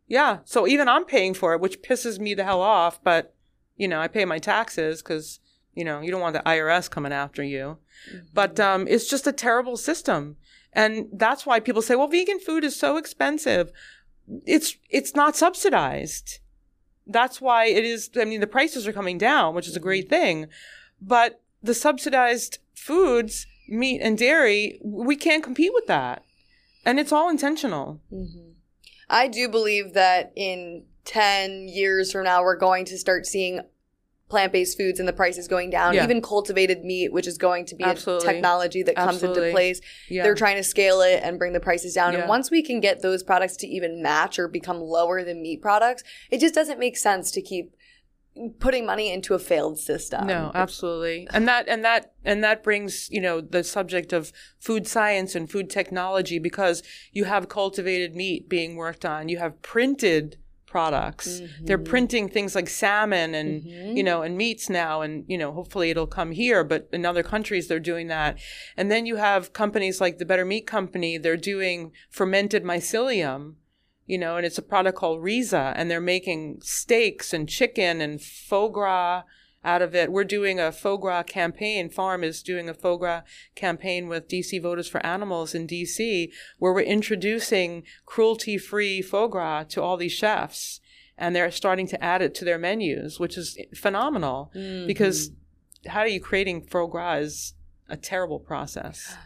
Yeah. 0.09 0.39
So 0.45 0.67
even 0.67 0.89
I'm 0.89 1.05
paying 1.05 1.35
for 1.35 1.53
it, 1.55 1.61
which 1.61 1.83
pisses 1.83 2.19
me 2.19 2.35
the 2.35 2.45
hell 2.45 2.61
off. 2.61 3.03
But 3.03 3.35
you 3.77 3.89
know, 3.89 4.01
I 4.01 4.09
pay 4.09 4.25
my 4.25 4.39
taxes 4.39 5.03
because 5.03 5.41
you 5.75 5.85
know 5.85 6.01
you 6.01 6.11
don't 6.11 6.21
want 6.21 6.35
the 6.35 6.43
IRS 6.43 6.91
coming 6.91 7.13
after 7.13 7.43
you. 7.43 7.79
But 8.35 8.61
um, 8.61 8.87
it's 8.89 9.09
just 9.09 9.27
a 9.27 9.33
terrible 9.33 9.77
system, 9.77 10.37
and 10.73 11.09
that's 11.13 11.45
why 11.47 11.61
people 11.61 11.83
say, 11.83 11.95
"Well, 11.95 12.09
vegan 12.09 12.41
food 12.41 12.65
is 12.65 12.77
so 12.77 12.97
expensive." 12.97 13.73
It's 14.47 14.77
it's 14.91 15.15
not 15.15 15.37
subsidized. 15.37 16.39
That's 17.07 17.41
why 17.41 17.67
it 17.67 17.85
is. 17.85 18.11
I 18.17 18.25
mean, 18.25 18.41
the 18.41 18.47
prices 18.47 18.87
are 18.87 18.93
coming 18.93 19.19
down, 19.19 19.55
which 19.55 19.69
is 19.69 19.77
a 19.77 19.81
great 19.81 20.09
thing, 20.09 20.47
but 21.01 21.41
the 21.63 21.75
subsidized 21.75 22.59
foods, 22.75 23.47
meat 23.69 24.01
and 24.01 24.17
dairy, 24.17 24.79
we 24.83 25.17
can't 25.17 25.45
compete 25.45 25.73
with 25.75 25.87
that, 25.87 26.25
and 26.85 26.99
it's 26.99 27.13
all 27.13 27.29
intentional. 27.29 28.01
Mm-hmm. 28.13 28.51
I 29.11 29.29
do 29.29 29.49
believe 29.49 29.93
that 29.93 30.33
in 30.37 30.85
10 31.05 31.69
years 31.69 32.13
from 32.13 32.25
now, 32.25 32.43
we're 32.43 32.57
going 32.57 32.85
to 32.87 32.99
start 32.99 33.27
seeing 33.27 33.61
plant 34.33 34.51
based 34.51 34.79
foods 34.79 34.99
and 34.99 35.07
the 35.07 35.13
prices 35.13 35.47
going 35.47 35.69
down, 35.69 35.93
Yeah. 35.93 36.05
even 36.05 36.23
cultivated 36.23 36.83
meat, 36.85 37.13
which 37.13 37.27
is 37.27 37.37
going 37.37 37.67
to 37.67 37.75
be 37.77 37.85
Absolutely. 37.85 38.27
a 38.27 38.33
technology 38.33 38.83
that 38.83 38.97
comes 38.97 39.17
Absolutely. 39.17 39.43
into 39.49 39.53
place. 39.55 39.81
Yeah. 40.09 40.23
They're 40.23 40.35
trying 40.35 40.57
to 40.57 40.63
scale 40.63 41.03
it 41.03 41.21
and 41.23 41.39
bring 41.39 41.53
the 41.53 41.61
prices 41.61 41.93
down. 41.93 42.15
Yeah. 42.15 42.21
And 42.21 42.29
once 42.31 42.51
we 42.51 42.63
can 42.63 42.81
get 42.81 43.03
those 43.03 43.23
products 43.23 43.57
to 43.59 43.67
even 43.67 44.03
match 44.03 44.39
or 44.39 44.49
become 44.49 44.81
lower 44.81 45.23
than 45.23 45.43
meat 45.43 45.61
products, 45.61 46.03
it 46.31 46.41
just 46.41 46.55
doesn't 46.55 46.79
make 46.79 46.97
sense 46.97 47.31
to 47.33 47.43
keep 47.43 47.77
putting 48.59 48.87
money 48.87 49.13
into 49.13 49.35
a 49.35 49.39
failed 49.39 49.79
system. 49.79 50.27
No, 50.27 50.51
absolutely. 50.55 51.29
And 51.31 51.47
that 51.47 51.69
and 51.69 51.85
that 51.85 52.15
and 52.25 52.43
that 52.43 52.63
brings, 52.63 53.11
you 53.11 53.21
know, 53.21 53.43
the 53.43 53.63
subject 53.63 54.15
of 54.15 54.33
food 54.59 54.87
science 54.89 55.35
and 55.35 55.51
food 55.51 55.69
technology 55.69 56.39
because 56.39 56.83
you 57.13 57.25
have 57.25 57.51
cultivated 57.51 58.17
meat 58.17 58.49
being 58.49 58.77
worked 58.77 59.05
on. 59.05 59.29
You 59.29 59.39
have 59.39 59.61
printed 59.61 60.39
products. 60.73 61.43
They're 61.61 61.77
mm-hmm. 61.77 61.91
printing 61.91 62.29
things 62.31 62.55
like 62.55 62.69
salmon 62.69 63.35
and 63.35 63.63
you 63.63 63.73
mm-hmm. 63.73 64.05
know 64.05 64.23
and 64.23 64.39
meats 64.39 64.71
now 64.71 65.03
and 65.03 65.25
you 65.29 65.37
know 65.37 65.53
hopefully 65.53 65.91
it'll 65.91 66.07
come 66.07 66.33
here 66.33 66.65
but 66.65 66.89
in 66.93 67.05
other 67.05 67.23
countries 67.23 67.69
they're 67.69 67.79
doing 67.93 68.09
that. 68.09 68.39
And 68.75 68.91
then 68.91 69.05
you 69.05 69.17
have 69.17 69.53
companies 69.53 70.01
like 70.01 70.17
the 70.17 70.25
Better 70.25 70.47
Meat 70.47 70.67
Company, 70.67 71.19
they're 71.19 71.37
doing 71.37 71.93
fermented 72.11 72.65
mycelium 72.65 73.57
you 74.05 74.19
know, 74.19 74.37
and 74.37 74.45
it's 74.45 74.59
a 74.59 74.63
product 74.63 74.99
called 74.99 75.23
Rhiza, 75.23 75.73
and 75.77 75.89
they're 75.89 76.01
making 76.01 76.59
steaks 76.61 77.33
and 77.33 77.49
chicken 77.49 78.01
and 78.01 78.21
foie 78.21 78.69
gras 78.69 79.23
out 79.65 79.83
of 79.83 79.95
it. 79.95 80.11
We're 80.11 80.25
doing 80.25 80.59
a 80.59 80.73
foie 80.73 80.97
gras 80.97 81.23
campaign. 81.25 81.89
Farm 81.89 82.25
is 82.25 82.43
doing 82.43 82.69
a 82.69 82.75
foie 82.75 82.97
gras 82.97 83.23
campaign 83.55 84.09
with 84.09 84.29
DC 84.29 84.61
Voters 84.63 84.89
for 84.89 85.05
Animals 85.07 85.55
in 85.55 85.67
DC, 85.67 86.31
where 86.59 86.73
we're 86.73 86.81
introducing 86.81 87.85
cruelty 88.07 88.59
free 88.59 89.01
foie 89.03 89.29
gras 89.29 89.65
to 89.71 89.83
all 89.83 89.97
these 89.97 90.13
chefs. 90.13 90.81
And 91.17 91.37
they're 91.37 91.51
starting 91.51 91.87
to 91.89 92.03
add 92.03 92.23
it 92.23 92.35
to 92.37 92.45
their 92.45 92.59
menus, 92.59 93.21
which 93.21 93.37
is 93.37 93.59
phenomenal 93.75 94.51
Mm-hmm. 94.57 94.87
because 94.87 95.31
how 95.87 96.01
are 96.01 96.09
you 96.09 96.21
creating 96.21 96.63
foie 96.63 96.87
gras 96.87 97.15
is 97.19 97.55
a 97.89 97.97
terrible 97.97 98.39
process. 98.41 99.17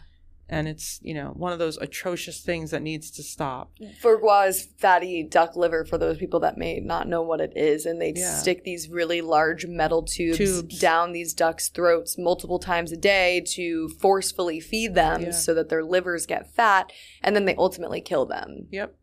And 0.49 0.69
it's, 0.69 1.01
you 1.03 1.13
know, 1.13 1.33
one 1.35 1.53
of 1.53 1.59
those 1.59 1.77
atrocious 1.79 2.41
things 2.41 2.71
that 2.71 2.81
needs 2.81 3.11
to 3.13 3.23
stop. 3.25 3.73
Foie 4.01 4.17
gras 4.17 4.43
is 4.45 4.69
fatty 4.79 5.25
duck 5.25 5.57
liver 5.57 5.85
for 5.85 5.99
those 5.99 6.19
people 6.19 6.39
that 6.41 6.57
may 6.57 6.79
not 6.79 7.09
know 7.09 7.21
what 7.21 7.41
it 7.41 7.53
is. 7.57 7.85
And 7.85 8.01
they 8.01 8.13
Yeah. 8.15 8.31
stick 8.37 8.63
these 8.63 8.89
really 8.89 9.21
large 9.21 9.67
metal 9.67 10.03
tubes, 10.05 10.39
Tubes. 10.39 10.79
down 10.79 11.11
these 11.11 11.35
ducks' 11.35 11.69
throats 11.69 12.17
multiple 12.17 12.61
times 12.61 12.93
a 12.93 12.97
day 12.97 13.41
to 13.55 13.89
forcefully 13.99 14.61
feed 14.61 14.95
them 14.95 15.23
Yeah. 15.23 15.31
so 15.33 15.53
that 15.55 15.69
their 15.69 15.83
livers 15.85 16.27
get 16.27 16.55
fat. 16.55 16.93
And 17.25 17.35
then 17.35 17.45
they 17.45 17.57
ultimately 17.57 18.01
kill 18.01 18.25
them. 18.25 18.69
Yep, 18.71 18.95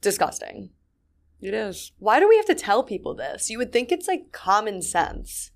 Disgusting. 0.00 0.70
it 1.40 1.54
is. 1.54 1.92
Why 1.98 2.18
do 2.18 2.28
we 2.28 2.36
have 2.36 2.46
to 2.46 2.54
tell 2.56 2.82
people 2.82 3.14
this? 3.14 3.50
You 3.50 3.58
would 3.58 3.72
think 3.72 3.92
it's 3.92 4.08
like 4.08 4.32
common 4.32 4.82
sense. 4.82 5.50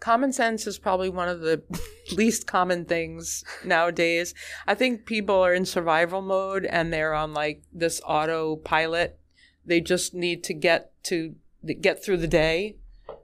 Common 0.00 0.32
sense 0.32 0.66
is 0.66 0.78
probably 0.78 1.08
one 1.08 1.28
of 1.28 1.40
the 1.40 1.62
least 2.12 2.46
common 2.46 2.84
things 2.84 3.44
nowadays. 3.64 4.34
I 4.66 4.74
think 4.74 5.06
people 5.06 5.36
are 5.36 5.54
in 5.54 5.64
survival 5.64 6.22
mode 6.22 6.64
and 6.66 6.92
they're 6.92 7.14
on 7.14 7.32
like 7.32 7.62
this 7.72 8.00
autopilot. 8.04 9.18
They 9.64 9.80
just 9.80 10.14
need 10.14 10.44
to 10.44 10.54
get 10.54 10.92
to 11.04 11.34
get 11.80 12.04
through 12.04 12.18
the 12.18 12.28
day. 12.28 12.76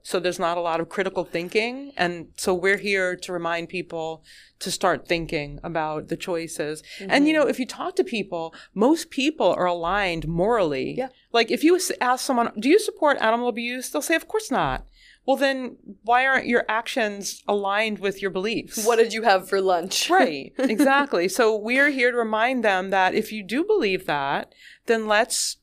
So 0.02 0.18
there's 0.18 0.38
not 0.38 0.58
a 0.58 0.60
lot 0.60 0.80
of 0.80 0.88
critical 0.88 1.24
thinking. 1.24 1.92
And 1.96 2.28
so 2.36 2.54
we're 2.54 2.78
here 2.78 3.14
to 3.16 3.32
remind 3.32 3.68
people 3.68 4.24
to 4.58 4.70
start 4.70 5.06
thinking 5.06 5.60
about 5.62 6.08
the 6.08 6.16
choices. 6.16 6.82
And 7.00 7.26
you 7.26 7.34
mm-hmm. 7.34 7.42
know, 7.42 7.48
if 7.48 7.58
you 7.58 7.66
talk 7.66 7.96
to 7.96 8.04
people, 8.04 8.54
most 8.74 9.10
people 9.10 9.52
are 9.52 9.66
aligned 9.66 10.26
morally. 10.26 10.94
Yeah. 10.98 11.08
Like 11.32 11.50
if 11.50 11.62
you 11.62 11.78
ask 12.00 12.24
someone, 12.24 12.52
do 12.58 12.68
you 12.68 12.78
support 12.78 13.18
animal 13.20 13.48
abuse? 13.48 13.90
They'll 13.90 14.02
say, 14.02 14.16
of 14.16 14.28
course 14.28 14.50
not. 14.50 14.86
Well, 15.24 15.36
then 15.36 15.76
why 16.02 16.26
aren't 16.26 16.46
your 16.46 16.64
actions 16.68 17.42
aligned 17.46 18.00
with 18.00 18.20
your 18.20 18.30
beliefs? 18.30 18.84
What 18.84 18.96
did 18.96 19.12
you 19.12 19.22
have 19.22 19.48
for 19.48 19.60
lunch? 19.60 20.10
Right, 20.10 20.52
exactly. 20.58 21.28
so 21.28 21.56
we're 21.56 21.90
here 21.90 22.10
to 22.10 22.16
remind 22.16 22.62
them 22.64 22.90
that 22.90 23.14
if 23.14 23.32
you 23.32 23.42
do 23.42 23.64
believe 23.64 24.06
that, 24.06 24.52
then 24.86 25.06
let's 25.06 25.56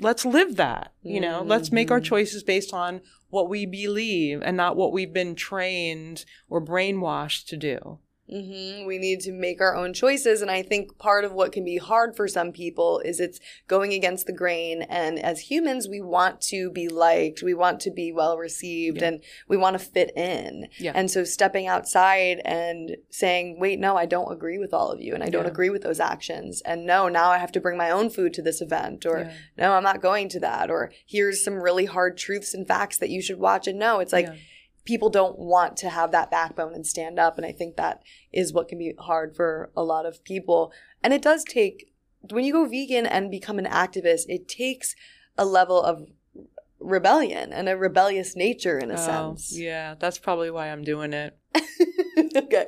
let's 0.00 0.24
live 0.24 0.56
that. 0.56 0.92
You 1.02 1.20
know, 1.20 1.42
let's 1.42 1.70
make 1.70 1.90
our 1.90 1.98
mm-hmm. 1.98 2.04
choices 2.04 2.42
based 2.42 2.72
on 2.72 3.02
what 3.28 3.48
we 3.48 3.66
believe 3.66 4.42
and 4.42 4.56
not 4.56 4.76
what 4.76 4.92
we've 4.92 5.12
been 5.12 5.34
trained 5.34 6.24
or 6.48 6.64
brainwashed 6.64 7.46
to 7.48 7.56
do. 7.56 7.98
Hmm 8.28 8.86
We 8.86 8.98
need 8.98 9.20
to 9.20 9.32
make 9.32 9.60
our 9.60 9.76
own 9.76 9.92
choices. 9.92 10.40
And 10.42 10.50
I 10.50 10.62
think 10.62 10.98
part 10.98 11.24
of 11.24 11.32
what 11.32 11.52
can 11.52 11.64
be 11.64 11.76
hard 11.76 12.16
for 12.16 12.26
some 12.26 12.52
people 12.52 13.00
is 13.00 13.20
it's 13.20 13.38
going 13.68 13.92
against 13.92 14.26
the 14.26 14.32
grain. 14.32 14.82
And 14.82 15.18
as 15.18 15.50
humans, 15.50 15.88
we 15.88 16.00
want 16.00 16.40
to 16.42 16.70
be 16.70 16.88
liked, 16.88 17.42
we 17.42 17.54
want 17.54 17.80
to 17.80 17.90
be 17.90 18.12
well 18.12 18.38
received, 18.38 18.98
Yeah. 19.02 19.08
and 19.08 19.22
we 19.48 19.56
want 19.56 19.78
to 19.78 19.84
fit 19.84 20.16
in. 20.16 20.68
Yeah. 20.78 20.92
And 20.94 21.10
so 21.10 21.24
stepping 21.24 21.66
outside 21.66 22.40
and 22.44 22.96
saying, 23.10 23.58
wait, 23.60 23.78
no, 23.78 23.96
I 23.96 24.06
don't 24.06 24.32
agree 24.32 24.58
with 24.58 24.72
all 24.72 24.90
of 24.90 25.00
you, 25.00 25.14
and 25.14 25.22
I 25.22 25.28
don't 25.28 25.44
Yeah. 25.44 25.50
agree 25.50 25.70
with 25.70 25.82
those 25.82 26.00
actions. 26.00 26.62
And 26.64 26.86
no, 26.86 27.08
now 27.08 27.30
I 27.30 27.38
have 27.38 27.52
to 27.52 27.60
bring 27.60 27.76
my 27.76 27.90
own 27.90 28.10
food 28.10 28.32
to 28.34 28.42
this 28.42 28.60
event, 28.60 29.04
or 29.06 29.30
no, 29.58 29.72
I'm 29.72 29.82
not 29.82 30.00
going 30.00 30.28
to 30.30 30.40
that, 30.40 30.70
or 30.70 30.92
here's 31.06 31.44
some 31.44 31.54
really 31.62 31.84
hard 31.84 32.16
truths 32.16 32.54
and 32.54 32.66
facts 32.66 32.98
that 32.98 33.10
you 33.10 33.20
should 33.20 33.38
watch. 33.38 33.66
And 33.66 33.78
no, 33.78 34.00
it's 34.00 34.12
like. 34.12 34.28
People 34.84 35.08
don't 35.10 35.38
want 35.38 35.76
to 35.78 35.88
have 35.88 36.10
that 36.12 36.30
backbone 36.30 36.74
and 36.74 36.86
stand 36.86 37.18
up 37.18 37.36
and 37.36 37.46
i 37.46 37.52
think 37.52 37.76
that 37.76 38.02
is 38.32 38.52
what 38.52 38.68
can 38.68 38.78
be 38.78 38.94
hard 38.98 39.34
for 39.34 39.70
a 39.76 39.82
lot 39.82 40.06
of 40.06 40.22
people 40.24 40.72
and 41.02 41.12
it 41.12 41.22
does 41.22 41.44
take 41.44 41.90
when 42.30 42.44
you 42.44 42.52
go 42.52 42.64
vegan 42.66 43.06
and 43.06 43.30
become 43.30 43.58
an 43.58 43.64
activist 43.66 44.22
it 44.28 44.48
takes 44.48 44.94
a 45.36 45.44
level 45.44 45.82
of 45.82 46.06
rebellion 46.80 47.52
and 47.52 47.68
a 47.68 47.76
rebellious 47.76 48.36
nature 48.36 48.78
in 48.78 48.90
a 48.90 48.94
Oh, 48.94 48.96
sense 49.34 49.56
yeah, 49.58 49.94
that's 49.98 50.18
probably 50.18 50.50
why 50.50 50.70
I'm 50.70 50.84
doing 50.84 51.12
it. 51.14 51.36
okay 52.36 52.66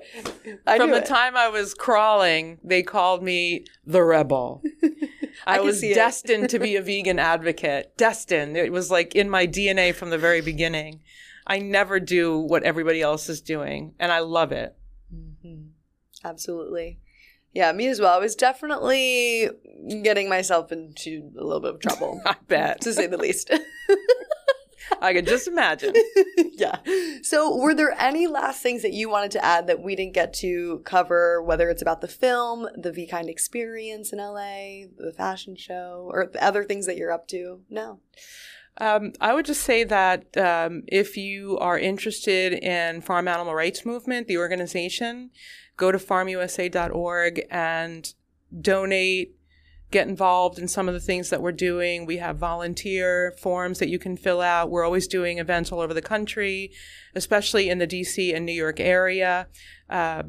I 0.67 0.79
From 0.79 0.91
the 0.91 0.99
it. 0.99 1.07
time 1.07 1.37
I 1.37 1.49
was 1.49 1.75
crawling, 1.75 2.59
they 2.65 2.83
called 2.83 3.23
me 3.23 3.65
the 3.85 4.03
rebel. 4.03 4.63
I, 5.47 5.57
can 5.59 5.67
was 5.67 5.81
destined 5.81 6.49
to 6.51 6.59
be 6.59 6.77
a 6.77 6.83
vegan 6.83 7.19
advocate. 7.19 7.97
Destined. 7.97 8.57
It 8.57 8.73
was 8.73 8.91
like 8.91 9.15
in 9.15 9.29
my 9.29 9.47
DNA 9.47 9.95
from 9.95 10.11
the 10.11 10.19
very 10.19 10.41
beginning. 10.41 11.03
I 11.47 11.59
never 11.59 12.01
do 12.01 12.39
what 12.39 12.63
everybody 12.65 13.01
else 13.03 13.29
is 13.29 13.41
doing, 13.41 13.95
and 13.99 14.11
I 14.13 14.19
love 14.21 14.53
it. 14.53 14.77
Mhm. 15.15 15.69
absolutely 16.25 16.99
yeah 17.53 17.71
me 17.71 17.87
as 17.87 18.01
well 18.01 18.13
i 18.15 18.19
was 18.19 18.35
definitely 18.35 19.49
getting 20.03 20.29
myself 20.29 20.73
into 20.73 21.31
a 21.39 21.45
little 21.45 21.61
bit 21.61 21.75
of 21.75 21.81
trouble 21.81 22.21
I 22.27 22.35
bet. 22.49 22.81
to 22.81 22.93
say 22.93 23.07
the 23.07 23.17
least 23.17 23.51
I 25.01 25.13
could 25.13 25.27
just 25.27 25.49
imagine. 25.49 25.95
yeah. 26.55 26.77
So, 27.23 27.57
were 27.57 27.75
there 27.75 27.95
any 27.99 28.27
last 28.29 28.63
things 28.63 28.83
that 28.83 28.93
you 28.93 29.11
wanted 29.11 29.33
to 29.33 29.45
add 29.45 29.67
that 29.67 29.83
we 29.83 29.97
didn't 29.97 30.15
get 30.15 30.33
to 30.35 30.79
cover, 30.85 31.43
whether 31.43 31.69
it's 31.69 31.83
about 31.83 32.01
the 32.03 32.09
film, 32.09 32.69
the 32.77 32.93
Vkind 32.93 33.29
experience 33.29 34.13
in 34.13 34.21
LA, 34.21 34.87
the 34.97 35.13
fashion 35.15 35.57
show, 35.57 36.09
or 36.13 36.27
the 36.33 36.43
other 36.43 36.63
things 36.65 36.87
that 36.87 36.97
you're 36.97 37.11
up 37.13 37.27
to? 37.29 37.61
No. 37.69 37.99
Um, 38.79 39.13
I 39.21 39.33
would 39.33 39.47
just 39.47 39.63
say 39.63 39.85
that 39.85 40.37
um, 40.37 40.83
if 40.87 41.17
you 41.17 41.59
are 41.59 41.79
interested 41.79 42.53
in 42.53 43.01
Farm 43.01 43.27
Animal 43.27 43.55
Rights 43.55 43.87
Movement, 43.87 44.27
the 44.27 44.37
organization, 44.37 45.31
go 45.77 45.91
to 45.91 45.99
farmusa.org 45.99 47.47
and 47.51 48.13
donate, 48.61 49.35
get 49.91 50.09
involved 50.09 50.59
in 50.59 50.69
some 50.69 50.89
of 50.89 50.95
the 50.95 51.01
things 51.01 51.31
that 51.31 51.41
we're 51.41 51.53
doing. 51.53 52.05
We 52.05 52.19
have 52.19 52.37
volunteer 52.37 53.33
forms 53.41 53.79
that 53.79 53.89
you 53.89 53.99
can 53.99 54.17
fill 54.17 54.43
out. 54.43 54.71
We're 54.71 54.85
always 54.85 55.07
doing 55.07 55.39
events 55.39 55.73
all 55.73 55.81
over 55.81 55.95
the 55.95 56.03
country, 56.03 56.71
especially 57.15 57.71
in 57.71 57.79
the 57.79 57.87
DC 57.87 58.35
and 58.35 58.45
New 58.45 58.53
York 58.53 58.79
area. 58.79 59.47
Uh, 59.89 60.25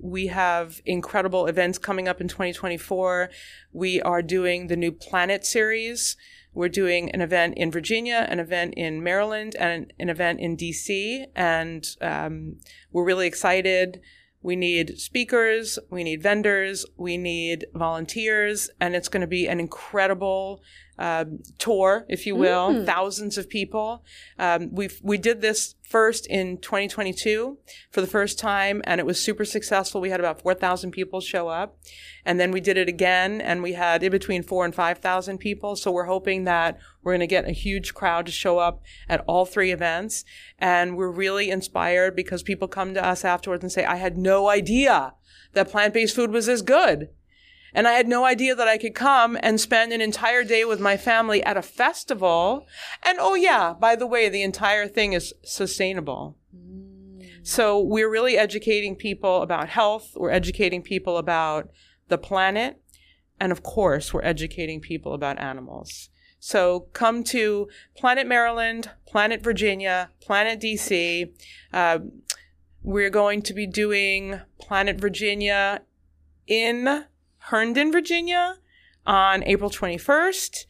we 0.00 0.28
have 0.28 0.80
incredible 0.86 1.46
events 1.46 1.78
coming 1.78 2.06
up 2.06 2.20
in 2.20 2.28
2024. 2.28 3.30
We 3.72 4.00
are 4.02 4.22
doing 4.22 4.68
the 4.68 4.76
new 4.76 4.92
Planet 4.92 5.44
series. 5.44 6.16
We're 6.54 6.68
doing 6.68 7.10
an 7.10 7.20
event 7.20 7.54
in 7.56 7.70
Virginia, 7.70 8.26
an 8.28 8.40
event 8.40 8.74
in 8.76 9.02
Maryland, 9.02 9.54
and 9.58 9.92
an 9.98 10.08
event 10.08 10.40
in 10.40 10.56
DC. 10.56 11.26
And 11.36 11.88
um, 12.00 12.56
we're 12.92 13.04
really 13.04 13.26
excited. 13.26 14.00
We 14.40 14.56
need 14.56 14.98
speakers, 14.98 15.78
we 15.90 16.04
need 16.04 16.22
vendors, 16.22 16.86
we 16.96 17.16
need 17.16 17.66
volunteers, 17.74 18.70
and 18.80 18.94
it's 18.94 19.08
going 19.08 19.20
to 19.20 19.26
be 19.26 19.48
an 19.48 19.58
incredible 19.58 20.62
um, 20.98 21.38
tour, 21.58 22.04
if 22.08 22.26
you 22.26 22.34
will. 22.34 22.84
Thousands 22.84 23.38
of 23.38 23.48
people. 23.48 24.04
Um, 24.38 24.70
we 24.72 24.88
we 25.02 25.18
did 25.18 25.40
this 25.40 25.74
first 25.88 26.26
in 26.26 26.58
2022 26.58 27.56
for 27.90 28.00
the 28.00 28.06
first 28.06 28.38
time, 28.38 28.82
and 28.84 29.00
it 29.00 29.06
was 29.06 29.22
super 29.22 29.44
successful. 29.44 30.00
We 30.00 30.10
had 30.10 30.20
about 30.20 30.42
4,000 30.42 30.90
people 30.90 31.20
show 31.20 31.48
up, 31.48 31.78
and 32.26 32.38
then 32.38 32.50
we 32.50 32.60
did 32.60 32.76
it 32.76 32.88
again, 32.88 33.40
and 33.40 33.62
we 33.62 33.72
had 33.72 34.02
in 34.02 34.10
between 34.10 34.42
four 34.42 34.64
and 34.64 34.74
5,000 34.74 35.38
people. 35.38 35.76
So 35.76 35.90
we're 35.90 36.04
hoping 36.04 36.44
that 36.44 36.78
we're 37.02 37.12
going 37.12 37.20
to 37.20 37.26
get 37.26 37.48
a 37.48 37.52
huge 37.52 37.94
crowd 37.94 38.26
to 38.26 38.32
show 38.32 38.58
up 38.58 38.82
at 39.08 39.24
all 39.26 39.46
three 39.46 39.72
events, 39.72 40.24
and 40.58 40.96
we're 40.96 41.10
really 41.10 41.50
inspired 41.50 42.14
because 42.14 42.42
people 42.42 42.68
come 42.68 42.92
to 42.94 43.04
us 43.04 43.24
afterwards 43.24 43.62
and 43.62 43.72
say, 43.72 43.84
"I 43.84 43.96
had 43.96 44.18
no 44.18 44.48
idea 44.48 45.14
that 45.54 45.70
plant-based 45.70 46.14
food 46.14 46.32
was 46.32 46.48
as 46.48 46.62
good." 46.62 47.08
And 47.74 47.86
I 47.86 47.92
had 47.92 48.08
no 48.08 48.24
idea 48.24 48.54
that 48.54 48.68
I 48.68 48.78
could 48.78 48.94
come 48.94 49.38
and 49.42 49.60
spend 49.60 49.92
an 49.92 50.00
entire 50.00 50.44
day 50.44 50.64
with 50.64 50.80
my 50.80 50.96
family 50.96 51.42
at 51.42 51.56
a 51.56 51.62
festival. 51.62 52.66
And 53.02 53.18
oh, 53.20 53.34
yeah, 53.34 53.74
by 53.78 53.96
the 53.96 54.06
way, 54.06 54.28
the 54.28 54.42
entire 54.42 54.88
thing 54.88 55.12
is 55.12 55.34
sustainable. 55.44 56.36
So 57.42 57.80
we're 57.80 58.10
really 58.10 58.36
educating 58.36 58.94
people 58.94 59.42
about 59.42 59.68
health. 59.68 60.12
We're 60.16 60.30
educating 60.30 60.82
people 60.82 61.16
about 61.16 61.70
the 62.08 62.18
planet. 62.18 62.80
And 63.40 63.52
of 63.52 63.62
course, 63.62 64.12
we're 64.12 64.22
educating 64.22 64.80
people 64.80 65.14
about 65.14 65.38
animals. 65.38 66.10
So 66.40 66.88
come 66.92 67.24
to 67.24 67.68
Planet 67.96 68.26
Maryland, 68.26 68.90
Planet 69.06 69.42
Virginia, 69.42 70.10
Planet 70.20 70.60
DC. 70.60 71.32
Uh, 71.72 71.98
we're 72.82 73.10
going 73.10 73.42
to 73.42 73.54
be 73.54 73.66
doing 73.66 74.40
Planet 74.60 75.00
Virginia 75.00 75.82
in 76.46 77.04
Herndon, 77.48 77.90
Virginia 77.90 78.58
on 79.06 79.42
April 79.44 79.70
21st. 79.70 80.66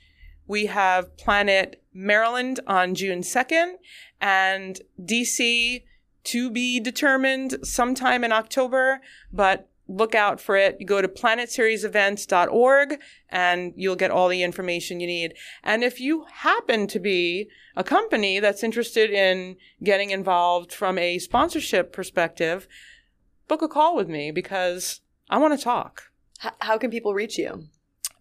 We 0.47 0.66
have 0.66 1.16
Planet 1.16 1.83
Maryland 1.93 2.61
on 2.68 2.95
June 2.95 3.22
2nd 3.22 3.74
and 4.20 4.81
DC 5.01 5.83
to 6.22 6.51
be 6.51 6.79
determined 6.79 7.57
sometime 7.64 8.22
in 8.22 8.31
October, 8.31 9.01
but 9.33 9.68
look 9.89 10.14
out 10.14 10.41
for 10.41 10.57
it. 10.57 10.76
You 10.79 10.87
go 10.87 11.03
to 11.03 11.09
planetseriesevents.org 11.09 13.01
and 13.29 13.72
you'll 13.74 13.97
get 13.97 14.12
all 14.12 14.29
the 14.29 14.45
information 14.45 15.01
you 15.01 15.09
need. 15.09 15.35
And 15.64 15.83
if 15.83 15.99
you 15.99 16.26
happen 16.33 16.87
to 16.89 17.01
be 17.01 17.49
a 17.74 17.83
company 17.83 18.39
that's 18.39 18.62
interested 18.62 19.11
in 19.11 19.57
getting 19.83 20.11
involved 20.11 20.72
from 20.72 20.97
a 20.97 21.18
sponsorship 21.18 21.93
perspective, 21.93 22.68
book 23.49 23.62
a 23.62 23.68
call 23.68 23.97
with 23.97 24.09
me 24.09 24.31
because 24.31 25.01
I 25.29 25.39
want 25.39 25.59
to 25.59 25.64
talk. 25.64 26.07
H- 26.45 26.53
how 26.61 26.78
can 26.78 26.91
people 26.91 27.14
reach 27.14 27.39
you? 27.39 27.64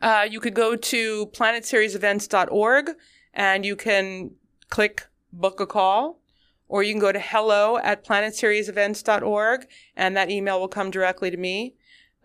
Uh, 0.02 0.28
you 0.30 0.40
could 0.40 0.54
go 0.54 0.76
to 0.76 1.28
planetseriesevents.org 1.28 2.92
and 3.34 3.66
you 3.66 3.76
can 3.76 4.32
click 4.70 5.08
book 5.34 5.60
a 5.60 5.66
call 5.66 6.20
or 6.68 6.84
you 6.84 6.94
can 6.94 7.02
go 7.02 7.12
to 7.12 7.20
hello 7.20 7.78
at 7.78 8.06
planetseriesevents.org 8.06 9.68
and 9.96 10.16
that 10.16 10.30
email 10.30 10.60
will 10.60 10.68
come 10.68 10.92
directly 10.92 11.32
to 11.32 11.38
me. 11.38 11.76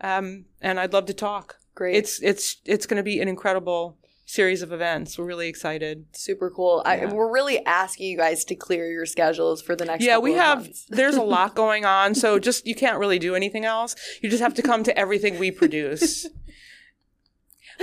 Um, 0.01 0.45
and 0.61 0.79
I'd 0.79 0.93
love 0.93 1.05
to 1.05 1.13
talk. 1.13 1.57
Great. 1.75 1.95
It's, 1.95 2.21
it's, 2.21 2.57
it's 2.65 2.85
going 2.85 2.97
to 2.97 3.03
be 3.03 3.19
an 3.19 3.27
incredible 3.27 3.97
series 4.33 4.61
of 4.61 4.71
events. 4.71 5.17
We're 5.17 5.25
really 5.25 5.47
excited. 5.47 6.05
super 6.13 6.49
cool. 6.49 6.81
I, 6.85 7.05
we're 7.05 7.31
really 7.31 7.63
asking 7.65 8.07
you 8.07 8.17
guys 8.17 8.43
to 8.45 8.55
clear 8.55 8.91
your 8.91 9.05
schedules 9.05 9.61
for 9.61 9.75
the 9.75 9.85
next. 9.85 10.03
Yeah, 10.03 10.17
we 10.17 10.33
have, 10.33 10.69
there's 10.89 11.15
a 11.15 11.21
lot 11.21 11.55
going 11.55 11.85
on. 11.85 12.15
So 12.15 12.39
just, 12.39 12.65
you 12.65 12.75
can't 12.75 12.97
really 12.97 13.19
do 13.19 13.35
anything 13.35 13.63
else. 13.63 13.95
You 14.21 14.29
just 14.29 14.41
have 14.41 14.55
to 14.55 14.63
come 14.63 14.83
to 14.83 14.97
everything 14.97 15.37
we 15.37 15.51
produce. 15.51 16.27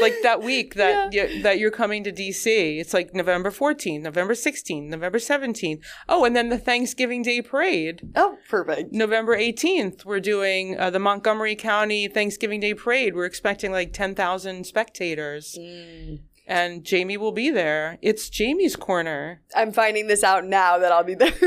like 0.00 0.14
that 0.22 0.42
week 0.42 0.74
that 0.74 1.12
you, 1.12 1.42
that 1.42 1.58
you're 1.58 1.70
coming 1.70 2.04
to 2.04 2.12
DC. 2.12 2.46
It's 2.46 2.94
like 2.94 3.14
November 3.14 3.50
14th, 3.50 4.02
November 4.02 4.34
16th, 4.34 4.88
November 4.88 5.18
17th. 5.18 5.82
Oh, 6.08 6.24
and 6.24 6.34
then 6.34 6.48
the 6.48 6.58
Thanksgiving 6.58 7.22
Day 7.22 7.42
parade. 7.42 8.10
Oh, 8.16 8.38
perfect. 8.48 8.92
November 8.92 9.36
18th, 9.36 10.04
we're 10.04 10.20
doing 10.20 10.78
uh, 10.78 10.90
the 10.90 10.98
Montgomery 10.98 11.56
County 11.56 12.08
Thanksgiving 12.08 12.60
Day 12.60 12.74
parade. 12.74 13.14
We're 13.14 13.24
expecting 13.24 13.72
like 13.72 13.92
10,000 13.92 14.64
spectators. 14.64 15.56
Mm. 15.58 16.20
And 16.50 16.82
Jamie 16.84 17.16
will 17.16 17.30
be 17.32 17.48
there. 17.50 17.98
It's 18.02 18.28
Jamie's 18.28 18.74
corner. 18.74 19.40
I'm 19.54 19.72
finding 19.72 20.08
this 20.08 20.24
out 20.24 20.44
now 20.44 20.78
that 20.78 20.90
I'll 20.92 21.04
be 21.04 21.14
there. 21.14 21.32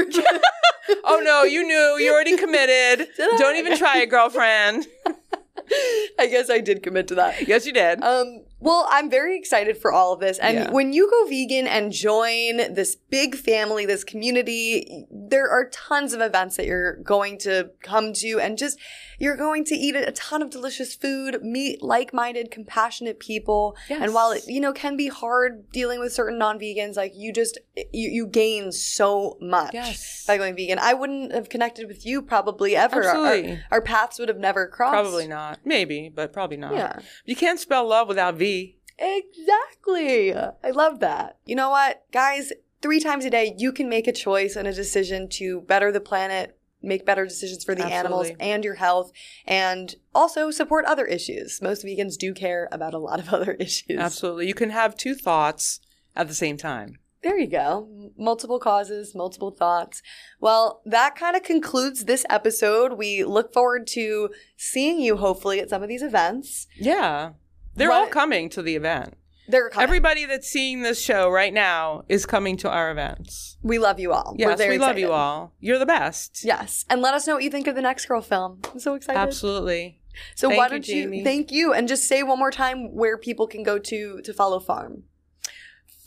Oh 1.06 1.22
no, 1.24 1.44
you 1.44 1.66
knew. 1.66 1.98
You 2.00 2.12
already 2.14 2.36
committed. 2.46 3.08
Don't 3.18 3.56
even 3.56 3.78
try 3.78 4.00
it, 4.02 4.10
girlfriend. 4.10 4.86
I 6.20 6.28
guess 6.28 6.50
I 6.50 6.60
did 6.60 6.84
commit 6.84 7.08
to 7.08 7.16
that. 7.16 7.48
Yes, 7.48 7.66
you 7.66 7.72
did. 7.74 8.02
Um, 8.04 8.44
well, 8.60 8.86
I'm 8.90 9.10
very 9.10 9.38
excited 9.38 9.78
for 9.78 9.92
all 9.94 10.14
of 10.14 10.20
this. 10.20 10.38
And 10.40 10.56
Yeah. 10.58 10.72
when 10.72 10.92
you 10.94 11.10
go 11.10 11.28
vegan 11.30 11.68
and 11.68 11.92
join 11.92 12.74
this 12.74 12.96
big 12.96 13.36
family, 13.36 13.86
this 13.86 14.04
community, 14.04 15.06
there 15.10 15.50
are 15.50 15.70
tons 15.70 16.14
of 16.14 16.22
events 16.22 16.58
that 16.58 16.66
you're 16.66 16.98
going 16.98 17.38
to 17.40 17.72
come 17.82 18.12
to 18.16 18.40
and 18.42 18.58
just 18.58 18.78
you're 19.20 19.38
going 19.38 19.64
to 19.66 19.76
eat 19.76 19.96
a 19.96 20.12
ton 20.12 20.42
of 20.42 20.50
delicious 20.50 20.96
food, 20.96 21.44
meet 21.44 21.82
like-minded, 21.82 22.52
compassionate 22.52 23.20
people. 23.20 23.76
And 23.90 24.14
while 24.14 24.32
it, 24.32 24.44
you 24.48 24.60
know, 24.60 24.74
can 24.74 24.98
be 24.98 25.08
hard 25.08 25.70
dealing 25.72 26.00
with 26.00 26.14
certain 26.14 26.38
non-vegans, 26.38 26.96
like 26.96 27.14
you 27.16 27.32
just 27.34 27.58
you, 27.76 28.10
you 28.10 28.28
gain 28.28 28.72
so 28.72 29.38
much 29.42 29.74
Yes. 29.74 30.26
by 30.26 30.38
going 30.38 30.56
vegan. 30.56 30.80
I 30.80 30.94
wouldn't 30.94 31.32
have 31.34 31.50
connected 31.50 31.88
with 31.88 32.06
you 32.06 32.22
probably 32.22 32.76
ever. 32.76 33.04
Our- 33.04 33.60
Our, 33.72 33.82
paths 33.82 34.20
would 34.20 34.30
have 34.30 34.38
never 34.40 34.68
crossed. 34.68 34.94
Probably 34.94 35.28
not. 35.28 35.60
Maybe, 35.66 36.10
but 36.14 36.32
probably 36.34 36.58
not. 36.58 36.74
Yeah. 36.74 37.00
You 37.26 37.36
can't 37.36 37.60
spell 37.60 37.88
love 37.88 38.08
without 38.08 38.36
V. 38.36 38.78
Exactly. 38.98 40.34
I 40.34 40.72
love 40.72 41.00
that. 41.00 41.38
You 41.46 41.56
know 41.56 41.70
what, 41.70 42.04
guys? 42.12 42.52
Three 42.82 43.00
times 43.00 43.24
a 43.26 43.30
day, 43.30 43.56
you 43.58 43.72
can 43.72 43.88
make 43.90 44.08
a 44.08 44.12
choice 44.12 44.56
and 44.56 44.68
a 44.68 44.74
decision 44.74 45.30
to 45.30 45.62
better 45.62 45.92
the 45.92 46.02
planet, 46.02 46.58
make 46.84 47.06
better 47.06 47.26
decisions 47.26 47.64
for 47.64 47.74
the 47.74 47.86
animals 47.86 48.30
and 48.40 48.64
your 48.64 48.76
health, 48.76 49.12
and 49.46 49.96
also 50.14 50.52
support 50.52 50.86
other 50.86 51.06
issues. 51.06 51.62
Most 51.62 51.86
vegans 51.86 52.18
do 52.18 52.34
care 52.34 52.68
about 52.72 52.94
a 52.94 53.00
lot 53.00 53.20
of 53.20 53.30
other 53.34 53.54
issues. 53.54 53.98
Absolutely. 53.98 54.48
You 54.48 54.54
can 54.54 54.70
have 54.70 54.96
two 54.96 55.16
thoughts 55.16 55.80
at 56.16 56.28
the 56.28 56.36
same 56.36 56.58
time. 56.58 57.00
There 57.24 57.40
you 57.40 57.48
go. 57.48 58.12
Multiple 58.18 58.60
causes, 58.60 59.16
multiple 59.16 59.52
thoughts. 59.52 60.02
Well, 60.42 60.82
that 60.86 61.16
kind 61.16 61.38
of 61.38 61.44
concludes 61.44 62.04
this 62.04 62.26
episode. 62.30 62.94
We 62.94 63.24
look 63.24 63.54
forward 63.54 63.88
to 63.88 64.30
seeing 64.58 65.00
you 65.00 65.16
hopefully 65.16 65.62
at 65.62 65.70
some 65.70 65.82
of 65.82 65.88
these 65.88 66.04
events. 66.04 66.68
Yeah. 66.76 67.32
They're 67.76 67.94
all 67.94 68.08
coming 68.08 68.50
to 68.50 68.62
the 68.62 68.76
event. 68.76 69.16
They're 69.48 69.70
coming. 69.70 69.84
Everybody 69.84 70.26
that's 70.26 70.48
seeing 70.48 70.84
this 70.84 71.02
show 71.02 71.30
right 71.30 71.54
now 71.54 72.04
is 72.08 72.26
coming 72.26 72.56
to 72.58 72.70
our 72.70 72.92
events. 72.92 73.58
we 73.62 73.78
love 73.78 74.00
you 74.00 74.14
all. 74.14 74.36
Yes, 74.38 74.58
we 74.60 74.78
love 74.78 74.98
you 74.98 75.12
all. 75.12 75.54
You're 75.60 75.80
the 75.80 75.86
best. 75.86 76.46
Yes. 76.46 76.86
And 76.90 77.02
let 77.02 77.14
us 77.14 77.28
know 77.28 77.36
what 77.36 77.44
you 77.44 77.50
think 77.50 77.68
of 77.68 77.76
the 77.76 77.82
next 77.82 78.06
girl 78.06 78.22
film. 78.22 78.62
I'm 78.72 78.80
so 78.80 78.94
excited. 78.96 79.20
Absolutely. 79.20 80.00
So 80.36 80.48
Thank 80.48 80.58
why 80.60 80.66
you, 80.66 80.70
don't 80.70 80.88
you 80.88 81.04
Jamie. 81.04 81.24
thank 81.24 81.52
you 81.52 81.74
and 81.74 81.88
just 81.88 82.08
say 82.08 82.24
one 82.24 82.40
more 82.40 82.52
time 82.52 82.94
where 82.94 83.18
people 83.18 83.48
can 83.48 83.64
go 83.64 83.80
to 83.80 84.22
to 84.22 84.34
follow 84.34 84.60
Farm. 84.60 85.04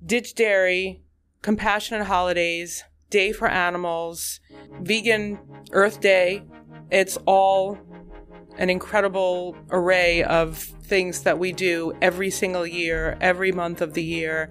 Ditch 0.05 0.35
Dairy, 0.35 1.03
Compassionate 1.43 2.07
Holidays, 2.07 2.85
Day 3.09 3.33
for 3.33 3.49
Animals, 3.49 4.41
Vegan 4.81 5.39
Earth 5.73 6.01
Day. 6.01 6.43
It's 6.91 7.17
all 7.25 7.79
an 8.59 8.69
incredible 8.69 9.57
array 9.71 10.23
of 10.23 10.59
things 10.59 11.23
that 11.23 11.39
we 11.39 11.53
do 11.53 11.95
every 12.03 12.31
single 12.31 12.67
year, 12.67 13.17
every 13.23 13.53
month 13.53 13.81
of 13.81 13.95
the 13.95 14.03
year. 14.03 14.51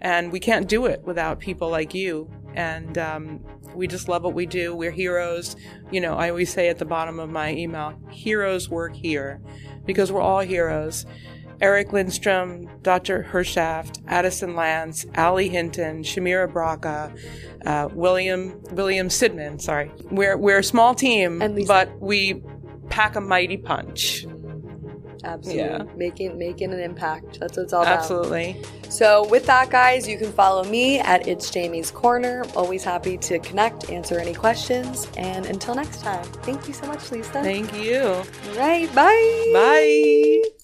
And 0.00 0.32
we 0.32 0.40
can't 0.40 0.68
do 0.68 0.86
it 0.86 1.02
without 1.04 1.38
people 1.38 1.70
like 1.70 1.94
you. 1.94 2.28
And 2.54 2.98
um, 2.98 3.40
we 3.74 3.86
just 3.86 4.08
love 4.08 4.24
what 4.24 4.34
we 4.34 4.44
do. 4.44 4.74
We're 4.74 4.90
heroes. 4.90 5.54
You 5.92 6.00
know, 6.00 6.14
I 6.14 6.30
always 6.30 6.52
say 6.52 6.68
at 6.68 6.78
the 6.78 6.84
bottom 6.84 7.20
of 7.20 7.30
my 7.30 7.52
email, 7.52 7.94
heroes 8.10 8.68
work 8.68 8.94
here 8.94 9.40
because 9.84 10.10
we're 10.10 10.20
all 10.20 10.40
heroes. 10.40 11.06
Eric 11.60 11.92
Lindstrom, 11.92 12.68
Dr. 12.82 13.26
Hershaft, 13.30 14.02
Addison 14.06 14.54
Lance, 14.54 15.06
Ali 15.16 15.48
Hinton, 15.48 16.02
Shamira 16.02 16.50
Braca, 16.52 17.16
uh, 17.66 17.88
William 17.92 18.60
William 18.72 19.08
Sidman. 19.08 19.60
Sorry, 19.60 19.90
we're 20.10 20.36
we're 20.36 20.58
a 20.58 20.64
small 20.64 20.94
team, 20.94 21.42
but 21.66 22.00
we 22.00 22.42
pack 22.90 23.16
a 23.16 23.20
mighty 23.20 23.56
punch. 23.56 24.26
Absolutely. 25.24 25.62
Yeah. 25.62 25.82
Making 25.96 26.38
making 26.38 26.72
an 26.72 26.80
impact. 26.80 27.40
That's 27.40 27.56
what 27.56 27.64
it's 27.64 27.72
all 27.72 27.82
about. 27.82 27.98
Absolutely. 28.00 28.62
So 28.90 29.26
with 29.28 29.46
that 29.46 29.70
guys, 29.70 30.06
you 30.06 30.18
can 30.18 30.30
follow 30.32 30.64
me 30.64 31.00
at 31.00 31.26
It's 31.26 31.50
Jamie's 31.50 31.90
Corner. 31.90 32.44
Always 32.54 32.84
happy 32.84 33.16
to 33.18 33.38
connect, 33.38 33.90
answer 33.90 34.18
any 34.18 34.34
questions. 34.34 35.08
And 35.16 35.46
until 35.46 35.74
next 35.74 36.02
time, 36.02 36.24
thank 36.42 36.68
you 36.68 36.74
so 36.74 36.86
much, 36.86 37.10
Lisa. 37.10 37.42
Thank 37.42 37.74
you. 37.74 38.02
All 38.02 38.58
right, 38.58 38.94
bye. 38.94 39.50
Bye. 39.52 40.63